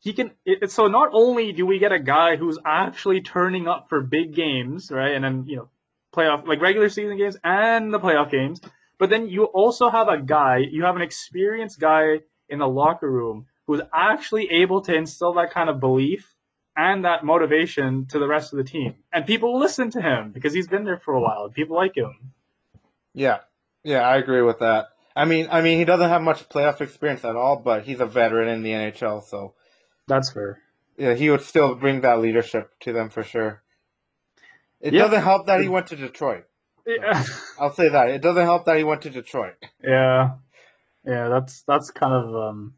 He 0.00 0.12
can. 0.12 0.32
It- 0.44 0.70
so 0.70 0.88
not 0.88 1.10
only 1.12 1.52
do 1.52 1.64
we 1.64 1.78
get 1.78 1.92
a 1.92 1.98
guy 1.98 2.36
who's 2.36 2.58
actually 2.64 3.22
turning 3.22 3.66
up 3.68 3.88
for 3.88 4.02
big 4.02 4.34
games, 4.34 4.90
right, 4.90 5.12
and 5.14 5.24
then 5.24 5.44
you 5.46 5.56
know, 5.56 5.68
playoff 6.14 6.46
like 6.46 6.60
regular 6.60 6.88
season 6.88 7.16
games 7.16 7.36
and 7.42 7.92
the 7.92 7.98
playoff 7.98 8.30
games, 8.30 8.60
but 8.98 9.08
then 9.10 9.28
you 9.28 9.44
also 9.44 9.88
have 9.88 10.08
a 10.08 10.20
guy. 10.20 10.58
You 10.58 10.84
have 10.84 10.96
an 10.96 11.02
experienced 11.02 11.80
guy 11.80 12.20
in 12.48 12.58
the 12.58 12.68
locker 12.68 13.10
room 13.10 13.46
who's 13.66 13.80
actually 13.94 14.50
able 14.50 14.82
to 14.82 14.94
instill 14.94 15.32
that 15.34 15.50
kind 15.52 15.70
of 15.70 15.80
belief 15.80 16.33
and 16.76 17.04
that 17.04 17.24
motivation 17.24 18.06
to 18.06 18.18
the 18.18 18.26
rest 18.26 18.52
of 18.52 18.56
the 18.56 18.64
team, 18.64 18.94
and 19.12 19.26
people 19.26 19.58
listen 19.58 19.90
to 19.90 20.00
him 20.02 20.32
because 20.32 20.52
he's 20.52 20.68
been 20.68 20.84
there 20.84 20.98
for 20.98 21.14
a 21.14 21.20
while. 21.20 21.44
And 21.44 21.54
people 21.54 21.76
like 21.76 21.96
him. 21.96 22.32
Yeah, 23.12 23.38
yeah, 23.84 24.00
I 24.00 24.16
agree 24.16 24.42
with 24.42 24.58
that. 24.60 24.88
I 25.16 25.24
mean, 25.26 25.46
I 25.50 25.60
mean, 25.60 25.78
he 25.78 25.84
doesn't 25.84 26.08
have 26.08 26.22
much 26.22 26.48
playoff 26.48 26.80
experience 26.80 27.24
at 27.24 27.36
all, 27.36 27.56
but 27.56 27.84
he's 27.84 28.00
a 28.00 28.06
veteran 28.06 28.48
in 28.48 28.62
the 28.64 28.70
NHL, 28.72 29.22
so 29.24 29.54
That's 30.08 30.30
fair. 30.30 30.60
yeah, 30.96 31.14
he 31.14 31.30
would 31.30 31.42
still 31.42 31.76
bring 31.76 32.00
that 32.00 32.18
leadership 32.20 32.72
to 32.80 32.92
them 32.92 33.10
for 33.10 33.22
sure. 33.22 33.62
It 34.80 34.92
Yeah. 34.92 35.02
doesn't 35.04 35.22
help 35.22 35.46
that 35.46 35.60
he 35.60 35.68
went 35.68 35.86
to 35.88 35.96
Detroit. 35.96 36.44
Yeah. 36.84 37.22
I'll 37.60 37.72
say 37.72 37.88
that. 37.90 38.10
It 38.10 38.20
doesn't 38.22 38.42
help 38.44 38.64
that 38.66 38.76
he 38.76 38.84
went 38.84 39.02
to 39.02 39.10
Detroit. 39.10 39.54
Yeah, 39.82 40.32
yeah, 41.06 41.28
that's 41.28 41.62
that's 41.62 41.90
kind 41.92 42.12
of 42.12 42.34
um. 42.34 42.74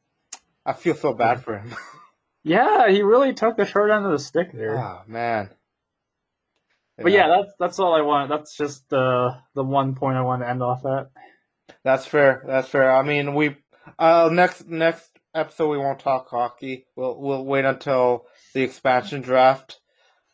I 0.64 0.72
feel 0.74 0.94
so 0.94 1.12
bad 1.14 1.42
for 1.42 1.58
him. 1.58 1.74
Yeah, 2.46 2.88
he 2.88 3.02
really 3.02 3.34
took 3.34 3.56
the 3.56 3.66
short 3.66 3.90
end 3.90 4.06
of 4.06 4.12
the 4.12 4.18
stick 4.20 4.52
there. 4.52 4.78
oh 4.78 5.02
man. 5.06 5.50
But 6.96 7.12
yeah, 7.12 7.28
that's 7.28 7.52
that's 7.58 7.78
all 7.78 7.94
I 7.94 8.02
want. 8.02 8.30
That's 8.30 8.56
just 8.56 8.88
the 8.88 9.36
the 9.54 9.64
one 9.64 9.94
point 9.96 10.16
I 10.16 10.22
want 10.22 10.42
to 10.42 10.48
end 10.48 10.62
off 10.62 10.86
at. 10.86 11.10
That's 11.84 12.06
fair. 12.06 12.42
That's 12.46 12.68
fair. 12.68 12.90
I 12.90 13.02
mean, 13.02 13.34
we 13.34 13.56
uh 13.98 14.30
next 14.32 14.66
next 14.68 15.10
episode 15.34 15.70
we 15.70 15.78
won't 15.78 15.98
talk 15.98 16.28
hockey. 16.30 16.86
We'll 16.94 17.20
we'll 17.20 17.44
wait 17.44 17.64
until 17.64 18.26
the 18.54 18.62
expansion 18.62 19.20
draft. 19.22 19.80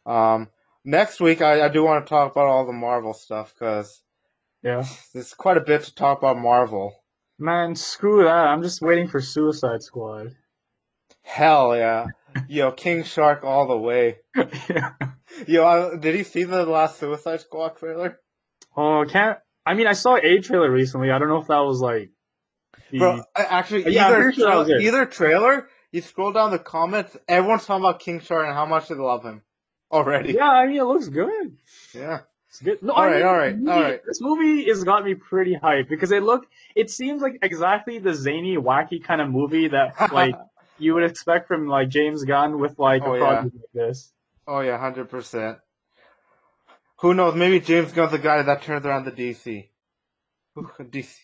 Um, 0.05 0.49
next 0.85 1.19
week 1.21 1.41
I, 1.41 1.65
I 1.65 1.69
do 1.69 1.83
want 1.83 2.05
to 2.05 2.11
talk 2.11 2.31
about 2.33 2.47
all 2.47 2.67
the 2.67 2.73
Marvel 2.73 3.15
stuff 3.15 3.55
because 3.59 4.03
Yeah, 4.63 4.85
there's 5.15 5.33
quite 5.35 5.57
a 5.57 5.63
bit 5.63 5.85
to 5.85 5.95
talk 5.95 6.19
about 6.19 6.39
Marvel. 6.39 6.93
man, 7.39 7.75
screw 7.75 8.25
that. 8.25 8.49
I'm 8.49 8.63
just 8.63 8.83
waiting 8.83 9.09
for 9.09 9.21
Suicide 9.21 9.83
Squad. 9.83 10.37
Hell 11.23 11.77
yeah, 11.77 12.07
yo 12.49 12.73
King 12.73 13.05
Shark 13.05 13.45
all 13.45 13.67
the 13.67 13.77
way. 13.77 14.19
yeah. 14.69 14.93
Yo, 15.47 15.65
I, 15.65 15.97
did 15.97 16.15
you 16.15 16.25
see 16.25 16.45
the 16.45 16.67
last 16.67 16.99
Suicide 16.99 17.41
Squad 17.41 17.79
trailer? 17.79 18.21
Oh, 18.77 19.05
can't. 19.09 19.39
I 19.65 19.73
mean, 19.75 19.87
I 19.87 19.95
saw 19.95 20.17
a 20.17 20.41
trailer 20.41 20.71
recently. 20.71 21.11
I 21.11 21.19
don't 21.19 21.29
know 21.29 21.39
if 21.39 21.47
that 21.47 21.61
was 21.61 21.81
like. 21.81 22.11
The, 22.91 22.99
Bro, 22.99 23.23
actually, 23.35 23.95
Yeah, 23.95 24.09
either 24.09 24.33
sure 24.33 24.57
was 24.59 24.69
either 24.71 25.07
trailer. 25.07 25.69
You 25.91 26.03
scroll 26.03 26.33
down 26.33 26.51
the 26.51 26.59
comments, 26.59 27.17
everyone's 27.29 27.65
talking 27.65 27.83
about 27.83 28.01
King 28.01 28.21
Shark 28.21 28.45
and 28.47 28.55
how 28.55 28.67
much 28.67 28.89
they 28.89 28.95
love 28.95 29.25
him 29.25 29.43
already. 29.91 30.35
yeah, 30.35 30.51
I 30.51 30.67
mean, 30.67 30.77
it 30.77 30.85
looks 30.85 31.09
good. 31.09 31.57
yeah. 31.95 32.21
It's 32.49 32.61
good. 32.61 32.83
No, 32.83 32.93
All 32.93 33.03
I 33.03 33.07
right, 33.07 33.17
mean, 33.17 33.27
all 33.27 33.35
right, 33.35 33.57
movie- 33.59 33.81
right. 33.93 34.01
This 34.07 34.21
movie 34.21 34.65
has 34.69 34.85
got 34.85 35.03
me 35.05 35.15
pretty 35.15 35.57
hyped 35.57 35.89
because 35.89 36.13
it 36.13 36.23
look. 36.23 36.45
It 36.77 36.91
seems 36.91 37.23
like 37.23 37.39
exactly 37.41 37.99
the 37.99 38.13
zany, 38.13 38.59
wacky 38.59 39.03
kind 39.03 39.23
of 39.23 39.31
movie 39.31 39.69
that 39.69 40.13
like 40.13 40.35
you 40.83 40.95
would 40.95 41.05
expect 41.05 41.49
from 41.49 41.67
like 41.69 41.89
James 41.89 42.25
Gunn 42.25 42.59
with 42.59 42.79
like 42.79 43.03
Oh, 43.05 43.15
a 43.15 43.19
yeah. 43.19 43.41
like 43.43 43.53
this. 43.73 44.13
Oh 44.47 44.61
yeah, 44.61 44.79
hundred 44.79 45.09
percent. 45.09 45.59
Who 47.01 47.15
knows? 47.15 47.35
Maybe 47.35 47.61
James 47.61 47.93
Gunn's 47.93 48.13
the 48.13 48.19
guy 48.19 48.43
that 48.43 48.63
turns 48.63 48.85
around 48.87 49.05
the 49.05 49.13
DC. 49.13 49.69
Ooh, 50.59 50.71
DC. 50.81 51.17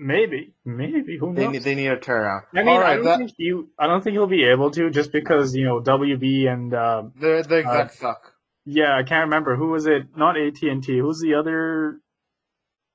Maybe, 0.00 0.54
maybe 0.64 1.18
who 1.18 1.34
They 1.34 1.44
knows? 1.44 1.52
need 1.54 1.62
they 1.64 1.74
need 1.74 1.88
a 1.88 1.96
turnaround. 1.96 2.42
I 2.54 2.62
mean, 2.62 2.68
All 2.68 2.82
I 2.84 2.94
don't 2.96 3.04
that, 3.04 3.18
think 3.18 3.32
you. 3.36 3.68
I 3.78 3.88
don't 3.88 4.02
think 4.02 4.14
he'll 4.14 4.28
be 4.28 4.44
able 4.44 4.70
to 4.70 4.90
just 4.90 5.10
because 5.10 5.56
you 5.56 5.64
know 5.64 5.80
WB 5.80 6.46
and 6.48 6.72
um, 6.72 7.12
the 7.18 7.44
the 7.48 7.56
execs 7.58 7.98
suck. 7.98 8.32
yeah, 8.64 8.96
I 8.96 9.02
can't 9.02 9.24
remember 9.24 9.56
who 9.56 9.70
was 9.70 9.86
it. 9.86 10.16
Not 10.16 10.36
AT 10.38 10.62
and 10.62 10.84
T. 10.84 10.98
Who's 10.98 11.18
the 11.20 11.34
other? 11.34 11.98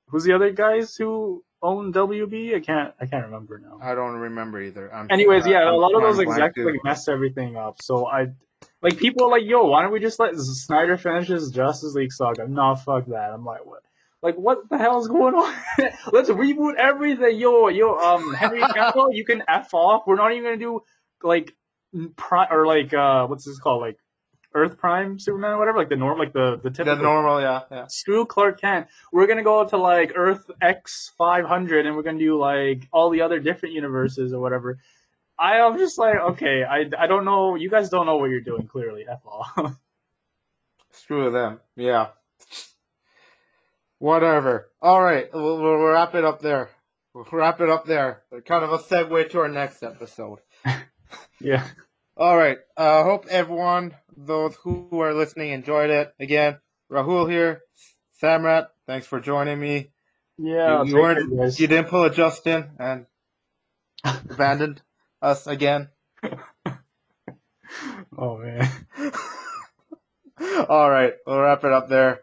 Who's 0.08 0.24
the 0.24 0.34
other 0.34 0.52
guys 0.52 0.96
who 0.96 1.44
own 1.64 1.94
WB? 1.94 2.56
I 2.56 2.60
can't. 2.60 2.94
I 3.00 3.06
can't 3.06 3.26
remember 3.26 3.58
now. 3.58 3.80
I 3.82 3.96
don't 3.96 4.16
remember 4.16 4.62
either. 4.62 4.94
I'm, 4.94 5.08
Anyways, 5.10 5.48
yeah, 5.48 5.64
I'm 5.64 5.74
a 5.74 5.78
lot 5.78 5.96
of 5.96 6.02
those 6.02 6.20
execs 6.20 6.58
like 6.58 6.84
messed 6.84 7.10
everything 7.10 7.56
up. 7.56 7.82
So 7.82 8.06
I, 8.06 8.28
like, 8.82 8.98
people 8.98 9.26
are 9.26 9.32
like, 9.32 9.46
"Yo, 9.46 9.66
why 9.66 9.82
don't 9.82 9.92
we 9.92 10.00
just 10.00 10.20
let 10.20 10.36
Snyder 10.36 10.98
finish 10.98 11.30
his 11.30 11.50
Justice 11.50 11.96
League 11.96 12.12
saga?" 12.12 12.48
No, 12.48 12.76
fuck 12.76 13.08
that. 13.08 13.32
I'm 13.34 13.46
like, 13.46 13.66
what? 13.66 13.82
Like, 14.22 14.36
what 14.36 14.70
the 14.70 14.78
hell 14.78 15.00
is 15.02 15.08
going 15.08 15.34
on? 15.34 15.54
Let's 16.12 16.30
reboot 16.30 16.76
everything. 16.76 17.38
Yo, 17.40 17.70
yo, 17.70 17.98
um, 17.98 18.34
Henry 18.34 18.62
Cavill, 18.62 19.14
you 19.14 19.26
can 19.26 19.44
f 19.48 19.74
off. 19.74 20.04
We're 20.06 20.16
not 20.16 20.32
even 20.32 20.44
gonna 20.44 20.58
do 20.58 20.82
like 21.24 21.56
prime 22.16 22.48
or 22.52 22.68
like 22.68 22.94
uh, 22.94 23.26
what's 23.28 23.46
this 23.46 23.60
called? 23.60 23.82
Like 23.82 23.98
Earth 24.54 24.78
Prime 24.78 25.20
Superman, 25.20 25.52
or 25.52 25.58
whatever. 25.60 25.78
Like 25.78 25.90
the 25.90 25.96
norm, 25.96 26.20
like 26.20 26.34
the 26.34 26.58
the 26.62 26.70
The 26.70 26.76
typical. 26.76 27.04
normal, 27.04 27.42
yeah, 27.42 27.62
yeah. 27.72 27.88
Screw 27.88 28.26
Clark 28.26 28.60
Kent. 28.62 28.88
We're 29.12 29.28
gonna 29.28 29.44
go 29.44 29.66
to 29.68 29.78
like 29.78 30.14
Earth 30.16 30.50
X 30.62 31.12
five 31.18 31.46
hundred, 31.46 31.86
and 31.86 31.96
we're 31.96 32.04
gonna 32.04 32.20
do 32.20 32.38
like 32.40 32.88
all 32.92 33.10
the 33.10 33.22
other 33.22 33.40
different 33.40 33.76
universes 33.76 34.34
or 34.34 34.40
whatever. 34.40 34.80
I 35.40 35.58
am 35.58 35.78
just 35.78 35.98
like, 35.98 36.16
okay, 36.16 36.64
I, 36.64 36.86
I 36.98 37.08
don't 37.08 37.26
know. 37.26 37.56
You 37.56 37.70
guys 37.70 37.90
don't 37.90 38.06
know 38.06 38.18
what 38.18 38.30
you're 38.30 38.42
doing. 38.42 38.68
Clearly, 38.68 39.06
f 39.10 39.20
all. 39.26 39.48
Screw 40.92 41.32
them. 41.32 41.60
Yeah. 41.76 42.10
Whatever. 44.00 44.70
All 44.82 45.02
right, 45.02 45.28
we'll, 45.34 45.62
we'll 45.62 45.78
wrap 45.78 46.14
it 46.16 46.24
up 46.26 46.42
there. 46.42 46.70
We'll 47.14 47.26
wrap 47.32 47.62
it 47.62 47.70
up 47.70 47.86
there. 47.86 48.24
Kind 48.46 48.64
of 48.64 48.74
a 48.74 48.78
segue 48.80 49.30
to 49.32 49.40
our 49.40 49.48
next 49.48 49.82
episode. 49.84 50.40
yeah. 51.40 51.66
All 52.16 52.38
right. 52.38 52.58
I 52.78 52.82
uh, 52.82 53.04
hope 53.04 53.26
everyone, 53.28 53.96
those 54.16 54.56
who 54.64 55.02
are 55.02 55.14
listening, 55.14 55.52
enjoyed 55.52 55.90
it. 55.90 56.14
Again, 56.20 56.60
Rahul 56.92 57.30
here. 57.30 57.62
Samrat, 58.22 58.68
thanks 58.88 59.08
for 59.08 59.20
joining 59.20 59.60
me. 59.60 59.92
Yeah. 60.38 60.84
you, 60.84 60.90
you 60.90 60.96
weren't, 60.96 61.60
you 61.60 61.68
didn't 61.68 61.90
pull 61.90 62.04
a 62.06 62.10
Justin 62.10 62.72
and 62.80 63.06
abandoned 64.04 64.82
us 65.22 65.48
again. 65.48 65.90
Oh 68.18 68.38
man. 68.38 68.70
All 70.70 70.90
right, 70.90 71.14
we'll 71.26 71.40
wrap 71.40 71.64
it 71.64 71.72
up 71.72 71.90
there. 71.90 72.22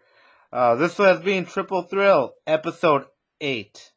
Uh, 0.52 0.76
this 0.76 0.96
has 0.98 1.20
been 1.20 1.46
Triple 1.46 1.82
Thrill, 1.82 2.34
episode 2.46 3.04
eight. 3.40 3.89